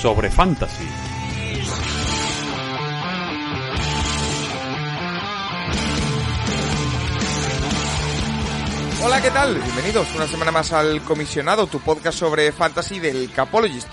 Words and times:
sobre 0.00 0.30
fantasy. 0.30 0.86
Hola, 9.04 9.20
¿qué 9.20 9.30
tal? 9.30 9.58
Bienvenidos 9.58 10.14
una 10.14 10.26
semana 10.26 10.52
más 10.52 10.72
al 10.72 11.02
Comisionado, 11.02 11.66
tu 11.66 11.80
podcast 11.80 12.18
sobre 12.18 12.50
fantasy 12.52 12.98
del 12.98 13.30
Capologist. 13.30 13.88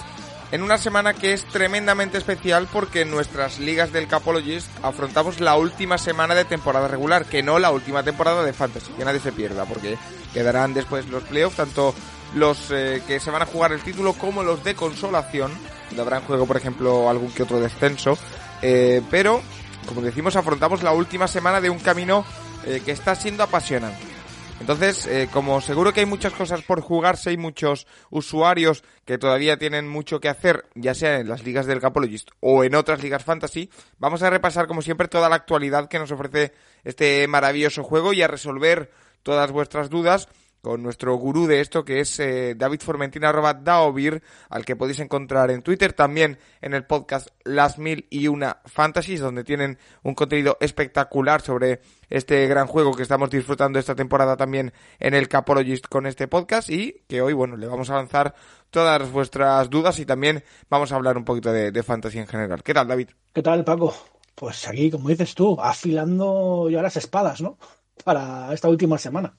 En 0.54 0.64
una 0.64 0.78
semana 0.78 1.14
que 1.14 1.34
es 1.34 1.46
tremendamente 1.46 2.18
especial 2.18 2.70
porque 2.72 3.02
en 3.02 3.12
nuestras 3.12 3.60
ligas 3.60 3.92
del 3.92 4.08
Capologist 4.08 4.70
afrontamos 4.84 5.42
la 5.42 5.58
última 5.58 5.98
semana 5.98 6.36
de 6.36 6.46
temporada 6.46 6.88
regular, 6.88 7.26
que 7.26 7.44
no 7.44 7.60
la 7.60 7.72
última 7.72 8.04
temporada 8.04 8.46
de 8.46 8.54
fantasy, 8.54 8.94
que 8.94 9.04
nadie 9.04 9.20
se 9.20 9.34
pierda, 9.34 9.66
porque 9.66 9.98
quedarán 10.34 10.74
después 10.74 11.06
los 11.08 11.24
playoffs, 11.24 11.58
tanto 11.58 11.94
los 12.34 12.72
eh, 12.72 13.04
que 13.06 13.20
se 13.20 13.32
van 13.32 13.42
a 13.42 13.46
jugar 13.46 13.74
el 13.74 13.82
título 13.82 14.14
como 14.14 14.44
los 14.44 14.64
de 14.64 14.74
consolación, 14.74 15.52
donde 15.90 16.02
habrá 16.02 16.18
en 16.18 16.24
juego, 16.24 16.46
por 16.46 16.58
ejemplo, 16.58 17.10
algún 17.10 17.32
que 17.32 17.44
otro 17.44 17.60
descenso, 17.60 18.18
eh, 18.62 19.02
pero, 19.10 19.42
como 19.88 20.02
decimos, 20.02 20.36
afrontamos 20.36 20.84
la 20.84 20.94
última 20.94 21.28
semana 21.28 21.62
de 21.62 21.70
un 21.70 21.80
camino 21.80 22.26
eh, 22.66 22.82
que 22.84 22.92
está 22.92 23.16
siendo 23.16 23.44
apasionante. 23.44 24.18
Entonces, 24.60 25.06
eh, 25.06 25.30
como 25.32 25.62
seguro 25.62 25.94
que 25.94 26.00
hay 26.00 26.06
muchas 26.06 26.34
cosas 26.34 26.64
por 26.64 26.82
jugarse 26.82 27.32
y 27.32 27.38
muchos 27.38 27.86
usuarios 28.10 28.84
que 29.06 29.18
todavía 29.18 29.58
tienen 29.58 29.88
mucho 29.88 30.20
que 30.20 30.30
hacer, 30.30 30.66
ya 30.74 30.96
sea 30.96 31.20
en 31.20 31.30
las 31.30 31.44
ligas 31.44 31.68
del 31.68 31.80
Capologist 31.80 32.32
o 32.40 32.64
en 32.64 32.74
otras 32.74 33.04
ligas 33.04 33.24
fantasy, 33.24 33.70
vamos 34.00 34.24
a 34.24 34.30
repasar 34.30 34.68
como 34.68 34.82
siempre 34.82 35.08
toda 35.08 35.30
la 35.30 35.36
actualidad 35.36 35.88
que 35.88 36.00
nos 36.00 36.12
ofrece 36.12 36.54
este 36.84 37.28
maravilloso 37.28 37.84
juego 37.84 38.14
y 38.14 38.24
a 38.24 38.28
resolver 38.28 38.92
todas 39.22 39.52
vuestras 39.52 39.90
dudas 39.90 40.28
con 40.68 40.84
nuestro 40.84 41.16
gurú 41.16 41.48
de 41.48 41.62
esto 41.62 41.86
que 41.86 42.02
es 42.02 42.20
eh, 42.20 42.54
David 42.54 42.82
Formentina 42.82 43.30
arroba 43.30 43.54
Daovir, 43.54 44.22
al 44.50 44.66
que 44.66 44.76
podéis 44.76 45.00
encontrar 45.00 45.50
en 45.50 45.62
Twitter, 45.62 45.94
también 45.94 46.40
en 46.60 46.74
el 46.74 46.84
podcast 46.84 47.30
Las 47.46 47.78
Mil 47.78 48.06
y 48.10 48.28
Una 48.28 48.58
Fantasies, 48.66 49.22
donde 49.22 49.46
tienen 49.46 49.78
un 50.04 50.14
contenido 50.14 50.58
espectacular 50.60 51.40
sobre 51.40 51.80
este 52.10 52.46
gran 52.48 52.68
juego 52.68 52.94
que 52.94 53.04
estamos 53.04 53.30
disfrutando 53.30 53.80
esta 53.80 53.96
temporada 53.96 54.36
también 54.36 54.74
en 55.00 55.14
el 55.14 55.30
Capologist 55.30 55.88
con 55.88 56.06
este 56.06 56.28
podcast 56.28 56.70
y 56.70 57.02
que 57.08 57.22
hoy, 57.22 57.32
bueno, 57.32 57.56
le 57.56 57.68
vamos 57.68 57.90
a 57.90 57.96
lanzar 57.96 58.36
todas 58.70 59.10
vuestras 59.10 59.70
dudas 59.70 59.98
y 60.00 60.06
también 60.06 60.44
vamos 60.70 60.92
a 60.92 60.98
hablar 60.98 61.18
un 61.18 61.24
poquito 61.24 61.50
de, 61.54 61.72
de 61.72 61.82
fantasy 61.82 62.20
en 62.20 62.28
general. 62.28 62.62
¿Qué 62.62 62.74
tal, 62.74 62.90
David? 62.90 63.08
¿Qué 63.32 63.42
tal, 63.42 63.64
Paco? 63.64 63.96
Pues 64.36 64.68
aquí, 64.68 64.92
como 64.92 65.08
dices 65.08 65.34
tú, 65.34 65.58
afilando 65.62 66.70
ya 66.70 66.82
las 66.82 66.98
espadas, 66.98 67.40
¿no? 67.40 67.58
Para 68.04 68.54
esta 68.54 68.68
última 68.68 68.98
semana. 68.98 69.34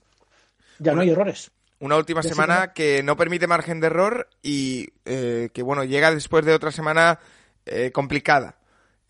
Ya 0.79 0.95
no 0.95 1.01
hay 1.01 1.11
errores. 1.11 1.51
Una 1.81 1.97
última 1.97 2.23
Ya 2.23 2.31
semana 2.31 2.65
sí, 2.67 2.71
que 2.75 3.03
no 3.03 3.17
permite 3.17 3.47
margen 3.47 3.81
de 3.81 3.87
error 3.87 4.29
y 4.43 4.89
eh, 5.05 5.51
que, 5.53 5.63
bueno, 5.63 5.85
llega 5.85 6.13
después 6.13 6.45
de 6.45 6.55
otra 6.55 6.73
semana 6.73 7.21
eh, 7.67 7.93
complicada. 7.93 8.57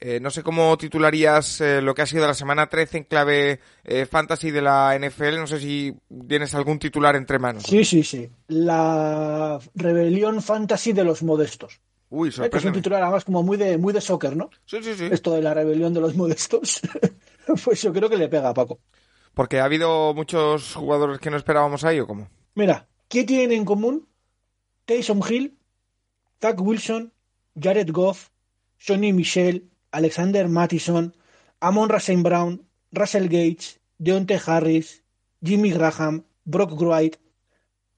Eh, 0.01 0.21
no 0.21 0.31
sé 0.31 0.45
cómo 0.45 0.77
titularías 0.79 1.61
lo 1.61 1.93
que 1.93 2.03
ha 2.03 2.07
sido 2.07 2.27
la 2.27 2.35
semana 2.35 2.69
13 2.69 2.99
en 2.99 3.05
clave 3.05 3.61
fantasy 4.09 4.53
de 4.53 4.63
la 4.63 4.97
NFL. 4.97 5.39
No 5.39 5.47
sé 5.49 5.59
si 5.59 5.93
tienes 6.29 6.55
algún 6.55 6.79
titular 6.79 7.17
entre 7.17 7.41
manos. 7.41 7.65
Sí, 7.65 7.85
sí, 7.85 8.05
sí. 8.05 8.31
La 8.47 9.59
rebelión 9.75 10.41
fantasy 10.41 10.93
de 10.93 11.03
los 11.03 11.23
modestos. 11.25 11.81
Uy, 12.11 12.31
Que 12.31 12.57
es 12.57 12.65
un 12.65 12.73
titular 12.73 13.03
además 13.03 13.25
como 13.25 13.43
muy 13.43 13.57
de, 13.57 13.77
muy 13.77 13.93
de 13.93 14.01
soccer, 14.01 14.35
¿no? 14.35 14.49
Sí, 14.65 14.79
sí, 14.83 14.95
sí. 14.95 15.09
Esto 15.11 15.35
de 15.35 15.43
la 15.43 15.53
rebelión 15.53 15.93
de 15.93 16.01
los 16.01 16.15
modestos. 16.15 16.81
pues 17.65 17.83
yo 17.83 17.93
creo 17.93 18.09
que 18.09 18.17
le 18.17 18.29
pega 18.29 18.49
a 18.49 18.55
Paco. 18.55 18.81
Porque 19.39 19.61
ha 19.61 19.67
habido 19.67 20.15
muchos 20.15 20.75
jugadores 20.75 21.21
que 21.21 21.31
no 21.31 21.37
esperábamos 21.37 21.85
ahí, 21.85 22.01
¿o 22.01 22.09
cómo? 22.09 22.29
Mira, 22.57 22.89
¿qué 23.07 23.23
tienen 23.23 23.53
en 23.53 23.65
común 23.65 24.09
Taysom 24.85 25.21
Hill, 25.31 25.57
Zach 26.41 26.61
Wilson, 26.61 27.13
Jared 27.55 27.89
Goff, 27.93 28.31
Sonny 28.79 29.13
Michel, 29.13 29.71
Alexander 29.93 30.49
Mattison, 30.49 31.15
Amon 31.61 31.89
Rasen 31.89 32.25
Brown, 32.25 32.67
Russell 32.91 33.29
Gage, 33.29 33.79
Deontay 33.99 34.41
Harris, 34.45 35.05
Jimmy 35.41 35.71
Graham, 35.71 36.25
Brock 36.45 36.73
Wright, 36.73 37.15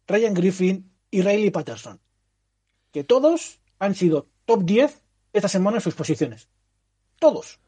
Ryan 0.08 0.34
Griffin 0.34 0.92
y 1.10 1.22
Riley 1.22 1.50
Patterson? 1.50 2.00
Que 2.92 3.02
todos 3.02 3.60
han 3.78 3.94
sido 3.94 4.28
top 4.44 4.64
10 4.64 5.02
esta 5.32 5.48
semana 5.48 5.78
en 5.78 5.80
sus 5.80 5.94
posiciones. 5.94 6.50
Todos. 7.18 7.60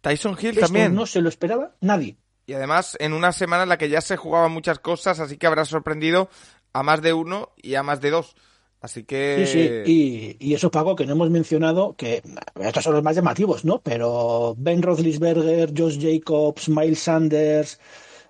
Tyson 0.00 0.36
Hill 0.36 0.48
Esto 0.48 0.62
también. 0.62 0.96
no 0.96 1.06
se 1.06 1.22
lo 1.22 1.28
esperaba 1.28 1.76
nadie. 1.80 2.18
Y 2.46 2.52
además 2.54 2.96
en 3.00 3.12
una 3.12 3.32
semana 3.32 3.62
en 3.62 3.68
la 3.70 3.78
que 3.78 3.88
ya 3.88 4.00
se 4.00 4.16
jugaban 4.16 4.52
muchas 4.52 4.78
cosas, 4.78 5.18
así 5.20 5.36
que 5.38 5.46
habrá 5.46 5.64
sorprendido 5.64 6.28
a 6.72 6.82
más 6.82 7.00
de 7.02 7.12
uno 7.12 7.50
y 7.56 7.74
a 7.76 7.82
más 7.82 8.00
de 8.00 8.10
dos. 8.10 8.34
Así 8.80 9.04
que... 9.04 9.46
Sí, 9.46 9.52
sí, 9.86 10.36
y, 10.38 10.50
y 10.50 10.54
eso, 10.54 10.70
Paco, 10.70 10.94
que 10.94 11.06
no 11.06 11.12
hemos 11.12 11.30
mencionado, 11.30 11.96
que 11.96 12.22
estos 12.60 12.84
son 12.84 12.92
los 12.92 13.02
más 13.02 13.16
llamativos, 13.16 13.64
¿no? 13.64 13.80
Pero 13.80 14.54
Ben 14.58 14.82
Roethlisberger, 14.82 15.72
Josh 15.74 15.98
Jacobs, 15.98 16.68
Miles 16.68 16.98
Sanders, 16.98 17.80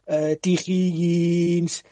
eh, 0.06 0.38
T. 0.40 0.50
Higgins, 0.50 1.84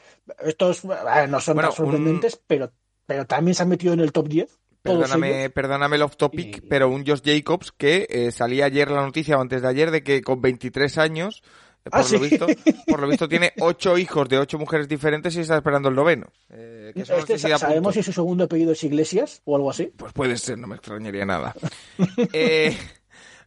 estos 0.44 0.84
eh, 0.84 1.26
no 1.28 1.40
son 1.40 1.54
Bueno, 1.56 1.70
tan 1.70 1.76
sorprendentes, 1.76 2.40
pero, 2.46 2.70
pero 3.04 3.26
también 3.26 3.56
se 3.56 3.64
han 3.64 3.68
metido 3.68 3.94
en 3.94 4.00
el 4.00 4.12
top 4.12 4.28
10. 4.28 4.60
todos 4.82 5.10
Perdóname, 5.10 5.50
perdóname 5.50 5.96
el 5.96 6.02
off 6.02 6.16
topic, 6.16 6.58
Y- 6.58 6.60
pero 6.68 6.88
un 6.88 7.04
Josh 7.04 7.22
Jacobs 7.24 7.72
que 7.72 8.06
eh, 8.10 8.30
salía 8.30 8.66
ayer 8.66 8.90
la 8.92 9.02
noticia 9.02 9.38
o 9.38 9.40
antes 9.40 9.62
de 9.62 9.68
ayer 9.68 9.90
de 9.90 10.04
que 10.04 10.22
con 10.22 10.40
23 10.40 10.98
años, 10.98 11.42
por, 11.90 11.94
Ah, 11.94 11.98
lo 11.98 12.04
¿sí? 12.04 12.18
visto, 12.18 12.46
por 12.86 13.00
lo 13.00 13.08
visto 13.08 13.28
tiene 13.28 13.52
ocho 13.60 13.96
hijos 13.98 14.28
de 14.28 14.38
ocho 14.38 14.58
mujeres 14.58 14.88
diferentes 14.88 15.34
y 15.36 15.40
está 15.40 15.56
esperando 15.56 15.88
el 15.88 15.94
noveno. 15.94 16.26
Eh, 16.50 16.92
que 16.94 17.02
Este, 17.02 17.38
¿Sabemos 17.38 17.60
puntos. 17.74 17.94
si 17.94 18.02
su 18.02 18.12
segundo 18.12 18.44
apellido 18.44 18.72
es 18.72 18.84
Iglesias 18.84 19.42
o 19.44 19.56
algo 19.56 19.70
así? 19.70 19.92
Pues 19.96 20.12
puede 20.12 20.36
ser, 20.36 20.58
no 20.58 20.66
me 20.66 20.76
extrañaría 20.76 21.24
nada. 21.24 21.54
Eh, 22.32 22.76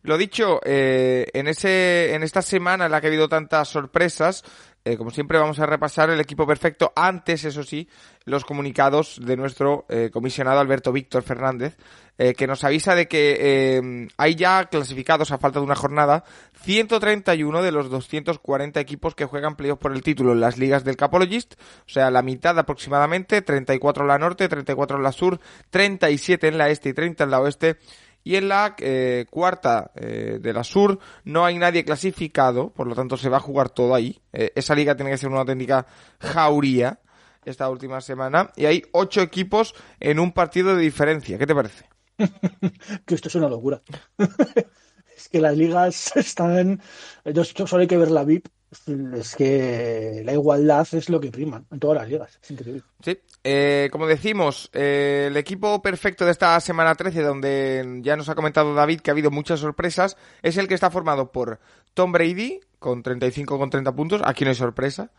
lo 0.03 0.17
dicho, 0.17 0.59
eh, 0.63 1.25
en 1.33 1.47
ese, 1.47 2.13
en 2.13 2.21
esta 2.23 2.41
semana 2.43 2.85
en 2.85 2.91
la 2.91 3.01
que 3.01 3.07
ha 3.07 3.09
habido 3.09 3.27
tantas 3.27 3.67
sorpresas, 3.69 4.43
eh, 4.87 4.97
como 4.97 5.09
siempre 5.09 5.39
vamos 5.39 5.59
a 5.59 5.65
repasar 5.65 6.11
el 6.11 6.19
equipo 6.19 6.45
perfecto. 6.45 6.93
Antes, 6.95 7.43
eso 7.43 7.63
sí, 7.63 7.89
los 8.23 8.45
comunicados 8.45 9.19
de 9.19 9.35
nuestro 9.35 9.87
eh, 9.89 10.11
comisionado 10.13 10.59
Alberto 10.59 10.91
Víctor 10.91 11.23
Fernández, 11.23 11.75
eh, 12.19 12.35
que 12.35 12.45
nos 12.45 12.63
avisa 12.63 12.93
de 12.93 13.07
que 13.07 14.07
hay 14.15 14.35
ya 14.35 14.65
clasificados 14.65 15.31
a 15.31 15.39
falta 15.39 15.59
de 15.59 15.65
una 15.65 15.75
jornada 15.75 16.23
131 16.61 17.63
de 17.63 17.71
los 17.71 17.89
240 17.89 18.79
equipos 18.79 19.15
que 19.15 19.25
juegan 19.25 19.55
playoff 19.55 19.79
por 19.79 19.91
el 19.91 20.03
título 20.03 20.33
en 20.33 20.39
las 20.39 20.59
ligas 20.59 20.83
del 20.83 20.97
Capologist, 20.97 21.55
o 21.55 21.89
sea, 21.89 22.11
la 22.11 22.21
mitad 22.21 22.57
aproximadamente, 22.59 23.41
34 23.41 24.03
en 24.03 24.07
la 24.07 24.19
norte, 24.19 24.47
34 24.47 24.97
en 24.97 25.03
la 25.03 25.11
sur, 25.11 25.39
37 25.71 26.47
en 26.47 26.59
la 26.59 26.69
este 26.69 26.89
y 26.89 26.93
30 26.93 27.23
en 27.23 27.31
la 27.31 27.41
oeste. 27.41 27.77
Y 28.25 28.35
en 28.37 28.49
la 28.49 28.75
eh, 28.79 29.25
cuarta 29.29 29.91
eh, 29.95 30.39
de 30.41 30.51
la 30.51 30.63
sur 30.63 30.97
no 31.23 31.45
hay 31.45 31.57
nadie 31.59 31.85
clasificado, 31.85 32.71
por 32.73 32.87
lo 32.87 32.95
tanto 32.95 33.15
se 33.17 33.29
va 33.29 33.37
a 33.37 33.39
jugar 33.39 33.69
todo 33.69 33.93
ahí. 33.95 34.19
Eh, 34.33 34.51
esa 34.55 34.73
liga 34.75 34.95
tiene 34.95 35.11
que 35.11 35.17
ser 35.17 35.29
una 35.29 35.41
auténtica 35.41 35.85
jauría 36.19 36.99
esta 37.45 37.69
última 37.69 38.01
semana. 38.01 38.51
Y 38.55 38.65
hay 38.65 38.81
ocho 38.93 39.21
equipos 39.21 39.75
en 39.99 40.19
un 40.19 40.31
partido 40.33 40.75
de 40.75 40.81
diferencia. 40.81 41.37
¿Qué 41.37 41.45
te 41.47 41.53
parece? 41.55 41.85
Que 43.05 43.13
esto 43.15 43.27
es 43.29 43.35
una 43.35 43.47
locura. 43.47 43.81
es 45.15 45.29
que 45.29 45.39
las 45.39 45.55
ligas 45.55 46.11
están. 46.17 46.81
yo- 47.25 47.43
Solo 47.43 47.81
hay 47.81 47.87
que 47.87 47.97
ver 47.97 48.09
la 48.11 48.23
VIP. 48.23 48.47
Es 49.13 49.35
que 49.35 50.21
la 50.25 50.33
igualdad 50.33 50.87
es 50.91 51.09
lo 51.09 51.21
que 51.21 51.31
prima 51.31 51.63
en 51.71 51.79
todas 51.79 51.97
las 51.97 52.09
ligas. 52.09 52.39
Es 52.41 52.51
increíble. 52.51 52.83
Sí, 53.01 53.17
eh, 53.43 53.89
como 53.91 54.07
decimos, 54.07 54.69
eh, 54.73 55.27
el 55.29 55.37
equipo 55.37 55.81
perfecto 55.81 56.25
de 56.25 56.31
esta 56.31 56.59
semana 56.59 56.95
13, 56.95 57.21
donde 57.21 57.99
ya 58.01 58.17
nos 58.17 58.27
ha 58.27 58.35
comentado 58.35 58.73
David 58.73 59.01
que 59.01 59.11
ha 59.11 59.13
habido 59.13 59.31
muchas 59.31 59.59
sorpresas, 59.61 60.17
es 60.41 60.57
el 60.57 60.67
que 60.67 60.73
está 60.73 60.91
formado 60.91 61.31
por 61.31 61.59
Tom 61.93 62.11
Brady, 62.11 62.59
con 62.79 63.01
35 63.01 63.57
con 63.57 63.69
30 63.69 63.95
puntos, 63.95 64.21
aquí 64.25 64.43
no 64.43 64.49
hay 64.49 64.55
sorpresa. 64.55 65.11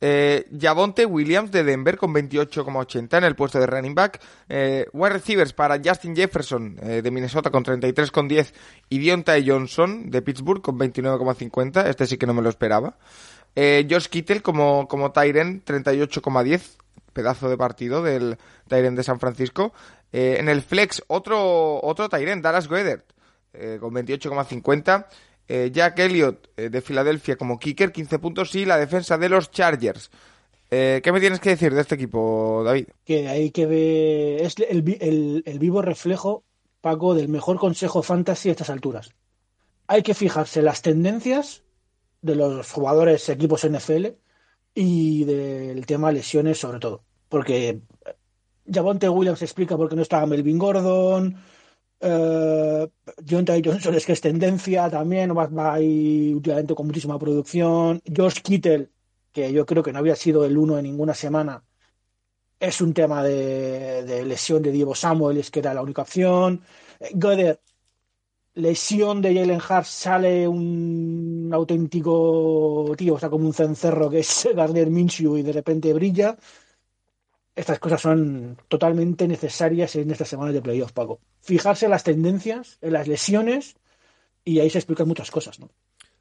Eh, 0.00 0.46
Javonte 0.60 1.06
Williams 1.06 1.50
de 1.50 1.64
Denver 1.64 1.96
con 1.96 2.12
28,80 2.12 3.18
en 3.18 3.24
el 3.24 3.36
puesto 3.36 3.58
de 3.58 3.66
running 3.66 3.94
back. 3.94 4.20
Eh, 4.48 4.86
wide 4.92 5.14
receivers 5.14 5.52
para 5.52 5.80
Justin 5.82 6.14
Jefferson 6.14 6.76
eh, 6.82 7.00
de 7.02 7.10
Minnesota 7.10 7.50
con 7.50 7.64
33,10 7.64 8.52
y 8.88 8.98
Deontay 8.98 9.48
Johnson 9.48 10.10
de 10.10 10.22
Pittsburgh 10.22 10.60
con 10.60 10.78
29,50. 10.78 11.86
Este 11.86 12.06
sí 12.06 12.18
que 12.18 12.26
no 12.26 12.34
me 12.34 12.42
lo 12.42 12.48
esperaba. 12.50 12.98
Eh, 13.56 13.86
Josh 13.88 14.08
Kittle 14.08 14.42
como, 14.42 14.88
como 14.88 15.12
Tyren 15.12 15.64
38,10 15.64 16.76
pedazo 17.12 17.48
de 17.48 17.56
partido 17.56 18.02
del 18.02 18.36
Tyren 18.68 18.96
de 18.96 19.04
San 19.04 19.20
Francisco. 19.20 19.72
En 20.10 20.48
el 20.48 20.62
flex, 20.62 21.02
otro, 21.08 21.80
otro 21.82 22.08
Tyrant, 22.08 22.40
Dallas 22.40 22.68
Goedert, 22.68 23.04
con 23.80 23.92
28,50. 23.92 25.06
Eh, 25.48 25.70
Jack 25.72 25.98
Elliott 25.98 26.48
eh, 26.56 26.70
de 26.70 26.80
Filadelfia 26.80 27.36
como 27.36 27.58
kicker, 27.58 27.92
15 27.92 28.18
puntos. 28.18 28.54
Y 28.54 28.64
la 28.64 28.78
defensa 28.78 29.18
de 29.18 29.28
los 29.28 29.50
Chargers. 29.50 30.10
Eh, 30.70 31.00
¿Qué 31.04 31.12
me 31.12 31.20
tienes 31.20 31.40
que 31.40 31.50
decir 31.50 31.74
de 31.74 31.80
este 31.82 31.94
equipo, 31.94 32.62
David? 32.64 32.86
Que 33.04 33.28
hay 33.28 33.50
que 33.50 33.66
ver. 33.66 34.42
Es 34.42 34.56
el, 34.58 35.42
el- 35.44 35.58
vivo 35.58 35.82
reflejo, 35.82 36.44
Paco, 36.80 37.14
del 37.14 37.28
mejor 37.28 37.58
consejo 37.58 38.02
fantasy 38.02 38.48
a 38.48 38.52
estas 38.52 38.70
alturas. 38.70 39.12
Hay 39.86 40.02
que 40.02 40.14
fijarse 40.14 40.62
las 40.62 40.82
tendencias 40.82 41.62
de 42.22 42.34
los 42.36 42.70
jugadores 42.72 43.28
equipos 43.28 43.64
NFL 43.64 44.06
y 44.74 45.24
del 45.24 45.84
tema 45.86 46.10
lesiones, 46.10 46.58
sobre 46.58 46.78
todo. 46.80 47.04
Porque 47.28 47.80
Javonte 48.72 49.08
Williams 49.10 49.42
explica 49.42 49.76
por 49.76 49.90
qué 49.90 49.96
no 49.96 50.02
estaba 50.02 50.26
Melvin 50.26 50.58
Gordon. 50.58 51.36
Eh, 53.24 53.26
Jonathan 53.26 53.62
Johnson 53.64 53.94
es 53.94 54.06
que 54.06 54.12
es 54.12 54.20
tendencia 54.20 54.90
también, 54.90 55.36
va, 55.36 55.74
ahí 55.74 56.32
últimamente 56.34 56.74
con 56.74 56.86
muchísima 56.86 57.18
producción. 57.18 58.00
George 58.04 58.40
Kittle, 58.42 58.90
que 59.32 59.52
yo 59.52 59.66
creo 59.66 59.82
que 59.82 59.92
no 59.92 59.98
había 59.98 60.16
sido 60.16 60.44
el 60.44 60.56
uno 60.56 60.78
en 60.78 60.84
ninguna 60.84 61.14
semana, 61.14 61.64
es 62.60 62.80
un 62.80 62.94
tema 62.94 63.22
de, 63.24 64.04
de 64.04 64.24
lesión 64.24 64.62
de 64.62 64.72
Diego 64.72 64.94
Samuel, 64.94 65.38
es 65.38 65.50
que 65.50 65.60
era 65.60 65.74
la 65.74 65.82
única 65.82 66.02
opción. 66.02 66.62
Eh, 67.00 67.10
Goddard, 67.14 67.58
lesión 68.54 69.22
de 69.22 69.34
Jalen 69.34 69.60
Hart, 69.68 69.86
sale 69.86 70.48
un 70.48 71.50
auténtico 71.52 72.94
tío, 72.96 73.14
o 73.14 73.18
sea, 73.18 73.30
como 73.30 73.46
un 73.46 73.54
cencerro 73.54 74.10
que 74.10 74.20
es 74.20 74.48
Gardner 74.56 74.90
Minshew 74.90 75.36
y 75.38 75.42
de 75.42 75.52
repente 75.52 75.92
brilla. 75.92 76.36
Estas 77.56 77.78
cosas 77.78 78.00
son 78.00 78.58
totalmente 78.68 79.28
necesarias 79.28 79.94
en 79.96 80.10
estas 80.10 80.28
semanas 80.28 80.54
de 80.54 80.62
playoff, 80.62 80.92
Paco. 80.92 81.20
Fijarse 81.40 81.84
en 81.86 81.92
las 81.92 82.02
tendencias, 82.04 82.78
en 82.80 82.92
las 82.92 83.06
lesiones, 83.06 83.76
y 84.44 84.58
ahí 84.60 84.70
se 84.70 84.78
explican 84.78 85.06
muchas 85.08 85.30
cosas, 85.30 85.60
¿no? 85.60 85.70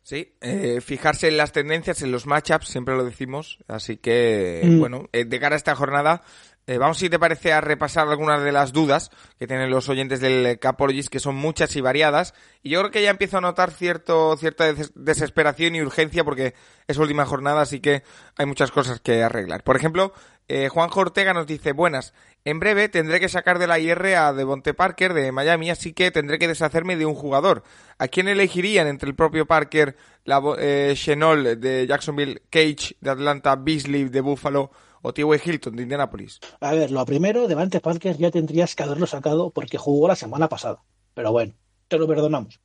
Sí, 0.03 0.35
eh, 0.41 0.81
fijarse 0.81 1.29
en 1.29 1.37
las 1.37 1.53
tendencias, 1.53 2.01
en 2.01 2.11
los 2.11 2.25
matchups, 2.27 2.67
siempre 2.67 2.95
lo 2.95 3.05
decimos. 3.05 3.59
Así 3.69 3.95
que, 3.97 4.61
Mm. 4.65 4.79
bueno, 4.79 5.09
eh, 5.13 5.23
de 5.23 5.39
cara 5.39 5.55
a 5.55 5.57
esta 5.57 5.75
jornada, 5.75 6.21
eh, 6.67 6.77
vamos, 6.77 6.97
si 6.97 7.09
te 7.09 7.19
parece, 7.19 7.53
a 7.53 7.61
repasar 7.61 8.09
algunas 8.09 8.43
de 8.43 8.51
las 8.51 8.73
dudas 8.73 9.11
que 9.39 9.47
tienen 9.47 9.69
los 9.69 9.87
oyentes 9.87 10.19
del 10.19 10.59
Capologist, 10.59 11.07
que 11.09 11.19
son 11.19 11.35
muchas 11.35 11.73
y 11.77 11.81
variadas. 11.81 12.33
Y 12.61 12.69
yo 12.71 12.79
creo 12.81 12.91
que 12.91 13.01
ya 13.01 13.11
empiezo 13.11 13.37
a 13.37 13.41
notar 13.41 13.71
cierto, 13.71 14.35
cierta 14.35 14.73
des- 14.73 14.91
desesperación 14.93 15.75
y 15.75 15.81
urgencia 15.81 16.25
porque 16.25 16.53
es 16.87 16.97
última 16.97 17.25
jornada, 17.25 17.61
así 17.61 17.79
que 17.79 18.03
hay 18.37 18.45
muchas 18.45 18.71
cosas 18.71 18.99
que 18.99 19.23
arreglar. 19.23 19.63
Por 19.63 19.77
ejemplo, 19.77 20.13
eh, 20.47 20.69
Juanjo 20.69 20.99
Ortega 20.99 21.33
nos 21.33 21.47
dice, 21.47 21.71
buenas, 21.71 22.13
en 22.45 22.59
breve 22.59 22.89
tendré 22.89 23.19
que 23.19 23.29
sacar 23.29 23.59
de 23.59 23.67
la 23.67 23.79
IR 23.79 24.15
a 24.15 24.33
Devonte 24.33 24.73
Parker 24.73 25.13
de 25.13 25.31
Miami, 25.31 25.69
así 25.69 25.93
que 25.93 26.11
tendré 26.11 26.39
que 26.39 26.47
deshacerme 26.47 26.97
de 26.97 27.05
un 27.05 27.15
jugador. 27.15 27.63
¿A 27.97 28.07
quién 28.07 28.27
elegirían 28.27 28.87
entre 28.87 29.09
el 29.09 29.15
propio 29.15 29.45
Parker, 29.45 29.95
la, 30.25 30.41
eh, 30.59 30.93
Chenol 30.95 31.59
de 31.59 31.87
Jacksonville, 31.87 32.41
Cage 32.49 32.97
de 32.99 33.09
Atlanta, 33.09 33.55
Beasley 33.55 34.05
de 34.05 34.21
Buffalo 34.21 34.71
o 35.01 35.13
T.Y. 35.13 35.25
Hilton 35.43 35.75
de 35.75 35.83
Indianapolis? 35.83 36.39
A 36.59 36.73
ver, 36.73 36.91
lo 36.91 37.05
primero, 37.05 37.47
Devante 37.47 37.79
Parker 37.79 38.17
ya 38.17 38.31
tendrías 38.31 38.75
que 38.75 38.83
haberlo 38.83 39.07
sacado 39.07 39.49
porque 39.51 39.77
jugó 39.77 40.07
la 40.07 40.15
semana 40.15 40.49
pasada. 40.49 40.83
Pero 41.13 41.31
bueno, 41.31 41.53
te 41.87 41.97
lo 41.97 42.07
perdonamos. 42.07 42.59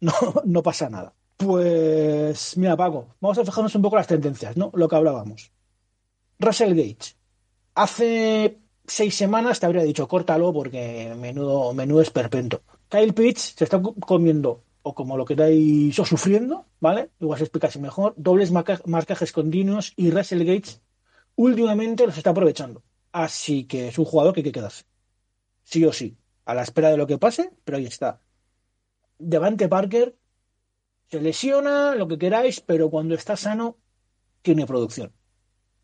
No, 0.00 0.14
no 0.46 0.62
pasa 0.62 0.88
nada. 0.88 1.12
Pues, 1.36 2.56
mira, 2.56 2.76
Paco, 2.76 3.08
vamos 3.20 3.38
a 3.38 3.44
fijarnos 3.44 3.74
un 3.74 3.82
poco 3.82 3.96
las 3.96 4.06
tendencias, 4.06 4.56
¿no? 4.56 4.70
Lo 4.74 4.88
que 4.88 4.96
hablábamos. 4.96 5.52
Russell 6.40 6.74
Gage. 6.74 7.14
Hace 7.74 8.58
seis 8.86 9.14
semanas 9.16 9.60
te 9.60 9.66
habría 9.66 9.82
dicho, 9.84 10.08
córtalo 10.08 10.52
porque 10.52 11.14
menudo, 11.16 11.72
menudo 11.74 12.02
esperpento. 12.02 12.62
Kyle 12.88 13.14
Pitts 13.14 13.54
se 13.56 13.64
está 13.64 13.80
co- 13.82 13.94
comiendo, 13.94 14.64
o 14.82 14.94
como 14.94 15.16
lo 15.16 15.24
queráis, 15.24 15.98
o 15.98 16.04
sufriendo, 16.04 16.66
¿vale? 16.80 17.10
Igual 17.20 17.38
se 17.38 17.44
explica 17.44 17.68
así 17.68 17.78
mejor. 17.78 18.14
Dobles 18.16 18.50
marca- 18.52 18.82
marcajes 18.86 19.32
continuos 19.32 19.92
y 19.96 20.10
Russell 20.10 20.44
Gage 20.44 20.80
últimamente 21.36 22.06
los 22.06 22.16
está 22.18 22.30
aprovechando. 22.30 22.82
Así 23.12 23.64
que 23.64 23.88
es 23.88 23.98
un 23.98 24.04
jugador 24.04 24.34
que 24.34 24.40
hay 24.40 24.44
que 24.44 24.52
quedarse. 24.52 24.84
Sí 25.64 25.84
o 25.84 25.92
sí. 25.92 26.16
A 26.44 26.54
la 26.54 26.62
espera 26.62 26.90
de 26.90 26.96
lo 26.96 27.06
que 27.06 27.18
pase, 27.18 27.52
pero 27.64 27.78
ahí 27.78 27.86
está. 27.86 28.20
Devante 29.18 29.68
Parker 29.68 30.16
se 31.10 31.20
lesiona, 31.20 31.94
lo 31.94 32.08
que 32.08 32.18
queráis, 32.18 32.60
pero 32.60 32.90
cuando 32.90 33.14
está 33.14 33.36
sano, 33.36 33.76
tiene 34.42 34.66
producción. 34.66 35.12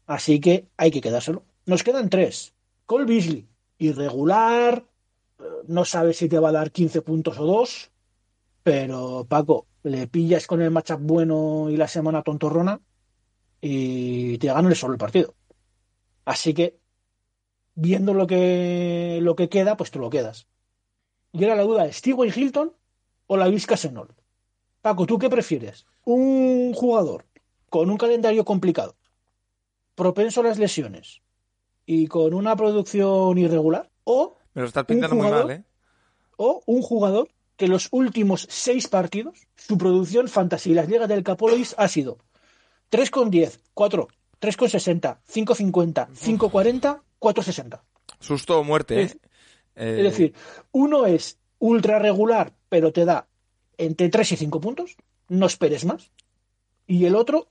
Así 0.07 0.41
que 0.41 0.69
hay 0.77 0.91
que 0.91 1.01
quedárselo. 1.01 1.45
Nos 1.67 1.83
quedan 1.83 2.09
tres. 2.09 2.55
Cole 2.87 3.05
Beasley, 3.05 3.49
irregular, 3.79 4.85
eh, 5.39 5.43
no 5.67 5.85
sabes 5.85 6.19
si 6.19 6.29
te 6.29 6.39
va 6.39 6.51
a 6.51 6.53
dar 6.53 6.71
15 6.71 7.03
puntos 7.03 7.39
o 7.39 7.45
dos, 7.45 7.91
pero 8.63 9.27
Paco, 9.29 9.67
le 9.83 10.07
pillas 10.07 10.47
con 10.47 10.63
el 10.63 10.71
matchup 10.71 11.01
bueno 11.01 11.69
y 11.71 11.77
la 11.77 11.89
semana 11.89 12.23
tontorrona 12.23 12.81
y 13.61 14.39
te 14.39 14.47
ganan 14.47 14.75
solo 14.75 14.95
el 14.95 14.99
partido. 14.99 15.35
Así 16.25 16.55
que, 16.55 16.79
viendo 17.75 18.15
lo 18.15 18.27
que, 18.27 19.19
lo 19.23 19.37
que 19.37 19.49
queda, 19.49 19.77
pues 19.77 19.91
te 19.91 19.99
lo 19.99 20.11
quedas. 20.11 20.47
Y 21.33 21.45
ahora 21.45 21.57
la 21.57 21.63
duda 21.63 21.87
es, 21.87 21.97
¿Steven 21.97 22.33
Hilton 22.35 22.73
o 23.27 23.37
la 23.37 23.49
Vizca 23.49 23.77
Senol? 23.77 24.15
Paco, 24.81 25.07
¿tú 25.07 25.19
qué 25.19 25.29
prefieres? 25.29 25.87
¿Un 26.05 26.73
jugador 26.75 27.27
con 27.69 27.91
un 27.91 27.99
calendario 27.99 28.45
complicado, 28.45 28.96
propenso 29.97 30.41
a 30.43 30.45
las 30.45 30.59
lesiones 30.59 31.21
y 31.85 32.07
con 32.07 32.33
una 32.35 32.55
producción 32.55 33.37
irregular? 33.39 33.91
¿O, 34.05 34.37
Me 34.55 34.63
lo 34.63 34.69
estás 34.69 34.85
pintando 34.85 35.17
muy 35.17 35.25
jugador? 35.27 35.47
mal, 35.49 35.57
¿eh? 35.57 35.65
o 36.37 36.63
un 36.67 36.83
jugador 36.83 37.29
que 37.57 37.67
los 37.67 37.89
últimos 37.91 38.47
seis 38.49 38.87
partidos, 38.87 39.49
su 39.57 39.77
producción 39.79 40.29
fantasy 40.29 40.71
y 40.71 40.75
las 40.75 40.89
ligas 40.89 41.09
del 41.09 41.25
Capolis 41.25 41.75
ha 41.79 41.89
sido 41.89 42.19
3,10, 42.93 43.59
4, 43.75 44.09
3,60, 44.41 45.19
5,50, 45.27 46.09
5,40, 46.15 47.01
4,60. 47.19 47.81
Susto 48.21 48.61
o 48.61 48.65
muerte, 48.65 49.01
¿eh? 49.01 49.03
Es- 49.05 49.19
Eh, 49.79 49.97
Es 49.99 50.05
decir, 50.05 50.35
uno 50.73 51.05
es 51.05 51.39
ultra 51.59 51.99
regular, 51.99 52.55
pero 52.71 52.93
te 52.93 53.05
da 53.05 53.27
entre 53.77 54.09
3 54.09 54.33
y 54.33 54.37
5 54.37 54.59
puntos, 54.59 54.97
no 55.29 55.45
esperes 55.45 55.85
más. 55.85 56.11
Y 56.87 57.05
el 57.05 57.15
otro, 57.15 57.49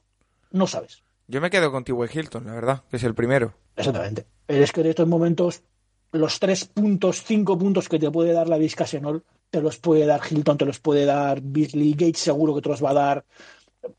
no 0.50 0.66
sabes. 0.66 1.04
Yo 1.28 1.42
me 1.42 1.50
quedo 1.50 1.72
con 1.72 1.84
T.Y. 1.84 2.20
Hilton, 2.20 2.46
la 2.46 2.54
verdad, 2.54 2.84
que 2.90 2.98
es 2.98 3.04
el 3.04 3.16
primero. 3.16 3.56
Exactamente. 3.76 4.28
Es 4.48 4.72
que 4.72 4.82
en 4.82 4.88
estos 4.88 5.08
momentos, 5.08 5.64
los 6.12 6.40
3 6.40 6.66
puntos, 6.66 7.24
5 7.24 7.58
puntos 7.58 7.90
que 7.90 7.98
te 7.98 8.12
puede 8.12 8.32
dar 8.32 8.48
la 8.48 8.58
Vizcasenol, 8.58 9.24
te 9.50 9.62
los 9.62 9.78
puede 9.78 10.06
dar 10.06 10.22
Hilton, 10.30 10.58
te 10.58 10.66
los 10.66 10.80
puede 10.80 11.06
dar 11.06 11.42
Beasley, 11.42 11.94
Gates 11.94 12.20
seguro 12.20 12.54
que 12.54 12.62
te 12.62 12.70
los 12.70 12.84
va 12.84 12.92
a 12.92 12.94
dar. 12.94 13.26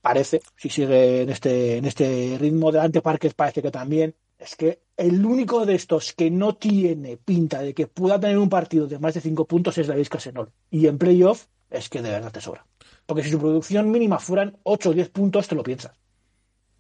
Parece, 0.01 0.41
si 0.57 0.69
sigue 0.69 1.23
en 1.23 1.31
este, 1.31 1.79
en 1.79 1.85
este 1.85 2.37
ritmo. 2.39 2.71
Delante 2.71 3.03
Parker 3.03 3.35
parece 3.35 3.63
que 3.63 3.71
también. 3.71 4.15
Es 4.39 4.55
que 4.55 4.81
el 4.97 5.25
único 5.25 5.65
de 5.65 5.75
estos 5.75 6.13
que 6.13 6.31
no 6.31 6.57
tiene 6.57 7.17
pinta 7.17 7.61
de 7.63 7.75
que 7.75 7.87
pueda 7.87 8.21
tener 8.21 8.39
un 8.39 8.51
partido 8.51 8.87
de 8.87 8.99
más 8.99 9.15
de 9.15 9.21
5 9.21 9.47
puntos 9.47 9.79
es 9.79 9.89
la 9.89 9.95
Vizcasenol. 9.95 10.53
Y 10.71 10.87
en 10.87 10.99
playoff 10.99 11.47
es 11.71 11.89
que 11.89 12.03
de 12.03 12.11
verdad 12.11 12.31
te 12.31 12.41
sobra. 12.41 12.67
Porque 13.07 13.23
si 13.23 13.31
su 13.31 13.39
producción 13.39 13.91
mínima 13.91 14.19
fueran 14.19 14.59
8 14.63 14.91
o 14.91 14.93
10 14.93 15.09
puntos, 15.11 15.49
te 15.49 15.55
lo 15.55 15.63
piensas. 15.63 15.93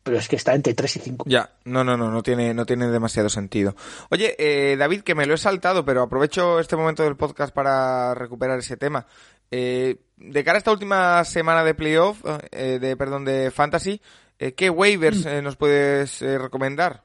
Pero 0.06 0.18
es 0.18 0.28
que 0.28 0.36
está 0.36 0.54
entre 0.54 0.72
3 0.72 0.96
y 0.96 1.00
5. 1.00 1.25
Ya, 1.26 1.50
no, 1.64 1.82
no, 1.82 1.96
no, 1.96 2.12
no 2.12 2.22
tiene, 2.22 2.54
no 2.54 2.64
tiene 2.64 2.86
demasiado 2.86 3.28
sentido. 3.28 3.75
Oye, 4.08 4.36
eh, 4.38 4.76
David, 4.76 5.00
que 5.02 5.16
me 5.16 5.26
lo 5.26 5.34
he 5.34 5.36
saltado, 5.36 5.84
pero 5.84 6.02
aprovecho 6.02 6.60
este 6.60 6.76
momento 6.76 7.02
del 7.02 7.16
podcast 7.16 7.52
para 7.52 8.14
recuperar 8.14 8.56
ese 8.60 8.76
tema. 8.76 9.04
Eh, 9.50 9.96
de 10.16 10.44
cara 10.44 10.58
a 10.58 10.60
esta 10.60 10.70
última 10.70 11.25
semana 11.25 11.64
de 11.64 11.75
playoff, 11.75 12.22
eh, 12.52 12.78
de, 12.80 12.96
perdón, 12.96 13.25
de 13.25 13.50
fantasy, 13.50 14.00
eh, 14.38 14.52
¿qué 14.54 14.70
waivers 14.70 15.25
Mm. 15.25 15.28
eh, 15.28 15.42
nos 15.42 15.56
puedes 15.56 16.22
eh, 16.22 16.38
recomendar? 16.38 17.04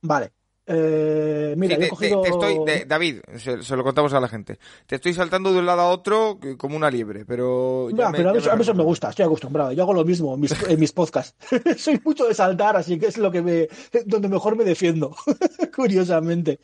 Vale. 0.00 0.32
Eh, 0.68 1.54
mira, 1.56 1.76
Sí, 1.76 1.80
te, 1.82 1.88
cogido... 1.88 2.22
te- 2.22 2.30
te 2.30 2.34
estoy, 2.34 2.64
de- 2.64 2.84
David, 2.86 3.20
se, 3.36 3.62
se 3.62 3.76
lo 3.76 3.84
contamos 3.84 4.12
a 4.14 4.20
la 4.20 4.28
gente. 4.28 4.58
Te 4.86 4.96
estoy 4.96 5.14
saltando 5.14 5.52
de 5.52 5.60
un 5.60 5.66
lado 5.66 5.80
a 5.82 5.90
otro 5.90 6.38
como 6.58 6.76
una 6.76 6.90
liebre, 6.90 7.24
pero... 7.24 7.88
ya 7.90 7.96
Ya, 7.96 8.10
me- 8.10 8.18
pero 8.18 8.30
a 8.30 8.32
mí, 8.32 8.40
ya 8.40 8.52
a 8.52 8.56
eso 8.60 8.74
me 8.74 8.82
gusta, 8.82 9.10
estoy 9.10 9.24
acostumbrado. 9.26 9.72
Yo 9.72 9.82
hago 9.84 9.94
lo 9.94 10.04
mismo 10.04 10.34
en 10.34 10.40
mis, 10.40 10.52
en 10.68 10.80
mis 10.80 10.92
podcasts. 10.92 11.36
Soy 11.78 12.00
mucho 12.04 12.26
de 12.26 12.34
saltar, 12.34 12.76
así 12.76 12.98
que 12.98 13.06
es 13.06 13.16
lo 13.18 13.30
que 13.30 13.42
me, 13.42 13.68
donde 14.06 14.28
mejor 14.28 14.56
me 14.56 14.64
defiendo, 14.64 15.14
curiosamente. 15.76 16.58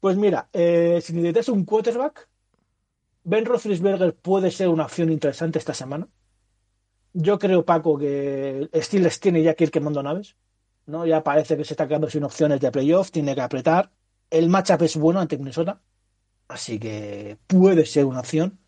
Pues 0.00 0.16
mira, 0.16 0.48
eh, 0.52 0.98
si 1.02 1.12
necesitas 1.12 1.50
un 1.50 1.64
quarterback, 1.64 2.28
Ben 3.22 3.44
Roethlisberger 3.44 4.16
puede 4.16 4.50
ser 4.50 4.68
una 4.68 4.86
opción 4.86 5.10
interesante 5.12 5.58
esta 5.58 5.74
semana. 5.74 6.08
Yo 7.12 7.38
creo, 7.38 7.64
Paco, 7.64 7.98
que 7.98 8.68
Steelers 8.74 9.20
tiene 9.20 9.42
ya 9.42 9.54
que 9.54 9.64
ir 9.64 9.70
quemando 9.70 10.02
naves. 10.02 10.36
¿No? 10.90 11.06
Ya 11.06 11.22
parece 11.22 11.56
que 11.56 11.64
se 11.64 11.74
está 11.74 11.86
quedando 11.88 12.10
sin 12.10 12.24
opciones 12.24 12.60
de 12.60 12.70
playoff, 12.72 13.10
tiene 13.10 13.34
que 13.34 13.40
apretar. 13.40 13.90
El 14.30 14.48
matchup 14.48 14.82
es 14.82 14.96
bueno 14.96 15.20
ante 15.20 15.38
Minnesota, 15.38 15.80
así 16.48 16.78
que 16.78 17.38
puede 17.48 17.86
ser 17.86 18.04
una 18.06 18.20
opción. 18.20 18.58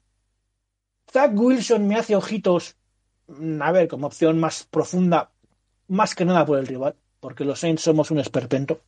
Zach 1.12 1.32
Wilson 1.34 1.86
me 1.86 1.96
hace 1.96 2.16
ojitos, 2.16 2.76
mm, 3.28 3.62
a 3.62 3.72
ver, 3.72 3.88
como 3.88 4.06
opción 4.06 4.38
más 4.40 4.64
profunda, 4.64 5.32
más 5.88 6.14
que 6.14 6.24
nada 6.24 6.44
por 6.46 6.58
el 6.58 6.66
rival, 6.66 6.96
porque 7.20 7.44
los 7.44 7.60
Saints 7.60 7.82
somos 7.82 8.10
un 8.10 8.18
esperpento 8.18 8.82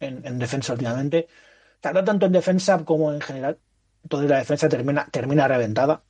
en, 0.00 0.26
en 0.26 0.38
defensa 0.38 0.72
últimamente. 0.72 1.28
no 1.94 2.04
tanto 2.04 2.26
en 2.26 2.32
defensa 2.32 2.84
como 2.84 3.12
en 3.12 3.20
general. 3.20 3.58
Entonces 4.02 4.30
la 4.30 4.38
defensa 4.38 4.68
termina, 4.68 5.08
termina 5.10 5.48
reventada. 5.48 6.04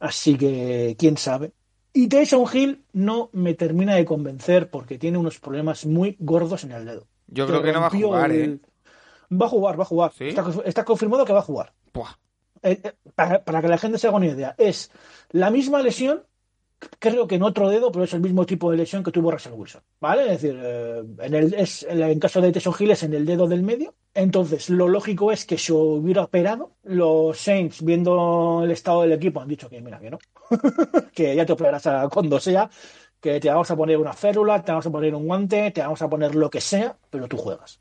Así 0.00 0.36
que, 0.38 0.96
quién 0.98 1.16
sabe. 1.16 1.52
Y 1.92 2.08
Tyson 2.08 2.44
Hill 2.52 2.84
no 2.92 3.30
me 3.32 3.54
termina 3.54 3.94
de 3.94 4.04
convencer 4.04 4.70
porque 4.70 4.98
tiene 4.98 5.18
unos 5.18 5.38
problemas 5.40 5.86
muy 5.86 6.16
gordos 6.20 6.64
en 6.64 6.72
el 6.72 6.84
dedo. 6.84 7.06
Yo 7.26 7.46
creo 7.46 7.62
que 7.62 7.72
no 7.72 7.80
va 7.80 7.86
a 7.86 7.90
jugar, 7.90 8.32
¿eh? 8.32 8.58
Va 9.32 9.46
a 9.46 9.48
jugar, 9.48 9.78
va 9.78 9.82
a 9.82 9.86
jugar. 9.86 10.12
¿Sí? 10.12 10.28
Está, 10.28 10.44
está 10.64 10.84
confirmado 10.84 11.24
que 11.24 11.32
va 11.32 11.40
a 11.40 11.42
jugar. 11.42 11.72
Eh, 12.62 12.80
eh, 12.84 12.92
para, 13.14 13.42
para 13.42 13.62
que 13.62 13.68
la 13.68 13.78
gente 13.78 13.98
se 13.98 14.06
haga 14.06 14.18
una 14.18 14.26
idea, 14.26 14.54
es 14.58 14.90
la 15.30 15.50
misma 15.50 15.82
lesión, 15.82 16.24
creo 16.98 17.26
que 17.26 17.34
en 17.36 17.42
otro 17.42 17.68
dedo, 17.68 17.92
pero 17.92 18.04
es 18.04 18.14
el 18.14 18.20
mismo 18.20 18.46
tipo 18.46 18.70
de 18.70 18.76
lesión 18.78 19.02
que 19.02 19.10
tuvo 19.12 19.30
Russell 19.30 19.52
Wilson, 19.52 19.82
¿vale? 20.00 20.22
Es 20.32 20.42
decir, 20.42 20.58
eh, 20.62 21.02
en, 21.20 21.34
el, 21.34 21.54
es, 21.54 21.82
en 21.88 22.18
caso 22.20 22.40
de 22.40 22.52
Tyson 22.52 22.74
Hill 22.78 22.90
es 22.92 23.02
en 23.02 23.14
el 23.14 23.26
dedo 23.26 23.46
del 23.46 23.62
medio. 23.62 23.94
Entonces, 24.14 24.70
lo 24.70 24.88
lógico 24.88 25.30
es 25.32 25.44
que 25.44 25.58
se 25.58 25.72
hubiera 25.72 26.22
operado. 26.24 26.72
Los 26.82 27.38
Saints, 27.38 27.84
viendo 27.84 28.62
el 28.64 28.70
estado 28.70 29.02
del 29.02 29.12
equipo, 29.12 29.40
han 29.40 29.48
dicho 29.48 29.68
que 29.68 29.80
mira, 29.80 29.98
que 30.00 30.10
no, 30.10 30.18
que 31.14 31.34
ya 31.36 31.46
te 31.46 31.52
operarás 31.52 31.86
a- 31.86 32.08
cuando 32.08 32.40
sea, 32.40 32.70
que 33.20 33.38
te 33.40 33.48
vamos 33.50 33.70
a 33.70 33.76
poner 33.76 33.98
una 33.98 34.12
férula, 34.14 34.64
te 34.64 34.72
vamos 34.72 34.86
a 34.86 34.90
poner 34.90 35.14
un 35.14 35.26
guante, 35.26 35.70
te 35.70 35.82
vamos 35.82 36.00
a 36.02 36.08
poner 36.08 36.34
lo 36.34 36.50
que 36.50 36.60
sea, 36.60 36.96
pero 37.10 37.28
tú 37.28 37.36
juegas. 37.36 37.78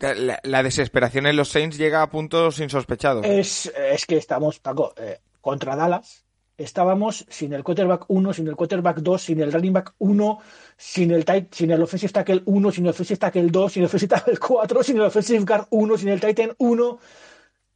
La, 0.00 0.40
la 0.42 0.62
desesperación 0.62 1.26
en 1.26 1.36
los 1.36 1.50
Saints 1.50 1.76
llega 1.78 2.02
a 2.02 2.10
puntos 2.10 2.58
insospechados. 2.60 3.24
Es, 3.26 3.66
es 3.76 4.06
que 4.06 4.16
estamos, 4.16 4.58
Paco, 4.58 4.94
eh, 4.96 5.20
contra 5.40 5.76
Dallas. 5.76 6.24
Estábamos 6.58 7.24
sin 7.28 7.52
el 7.54 7.64
quarterback 7.64 8.04
1, 8.08 8.32
sin 8.34 8.46
el 8.48 8.56
quarterback 8.56 8.98
2, 8.98 9.22
sin 9.22 9.40
el 9.40 9.52
running 9.52 9.72
back 9.72 9.94
1, 9.98 10.38
sin 10.76 11.10
el, 11.10 11.24
tight, 11.24 11.52
sin 11.54 11.70
el 11.70 11.82
offensive 11.82 12.12
tackle 12.12 12.42
1, 12.44 12.70
sin 12.72 12.84
el 12.84 12.90
offensive 12.90 13.16
tackle 13.18 13.46
2, 13.50 13.72
sin 13.72 13.82
el 13.82 13.86
offensive 13.86 14.08
tackle 14.14 14.36
4, 14.38 14.82
sin 14.82 14.96
el 14.96 15.02
offensive 15.02 15.44
guard 15.44 15.66
1, 15.70 15.98
sin 15.98 16.08
el 16.10 16.20
titan 16.20 16.52
1. 16.58 16.98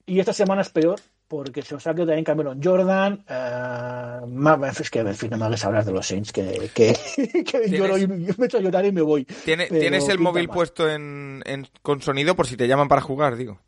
Y 0.07 0.21
esta 0.21 0.33
semana 0.33 0.63
es 0.63 0.69
peor 0.69 1.01
porque 1.27 1.63
se 1.63 1.75
os 1.75 1.85
ha 1.89 1.93
quedado 1.93 2.07
también 2.09 2.25
Cameron 2.25 2.61
Jordan. 2.63 3.25
eh, 3.29 4.21
más- 4.29 4.81
es 4.81 4.91
que, 4.91 5.01
en 5.01 5.15
fin, 5.17 5.31
no 5.31 5.39
me 5.39 5.47
hagas 5.47 5.65
hablar 5.65 5.85
de 5.85 5.91
los 5.93 6.07
Saints, 6.07 6.31
que, 6.33 6.71
que, 6.73 6.95
que 7.45 7.69
lloro 7.71 7.99
y 7.99 8.07
me 8.07 8.47
echo 8.47 8.59
a 8.59 8.61
llorar 8.61 8.85
y 8.87 8.93
me 8.93 9.03
voy. 9.03 9.25
Tiene- 9.25 9.67
pero 9.69 9.81
¿Tienes 9.81 10.09
el 10.09 10.19
móvil 10.21 10.47
mal. 10.47 10.55
puesto 10.55 10.89
en, 10.89 11.43
en- 11.47 11.67
con 11.83 12.01
sonido 12.03 12.37
por 12.37 12.47
si 12.47 12.57
te 12.57 12.69
llaman 12.69 12.87
para 12.87 13.01
jugar, 13.01 13.35
digo? 13.37 13.59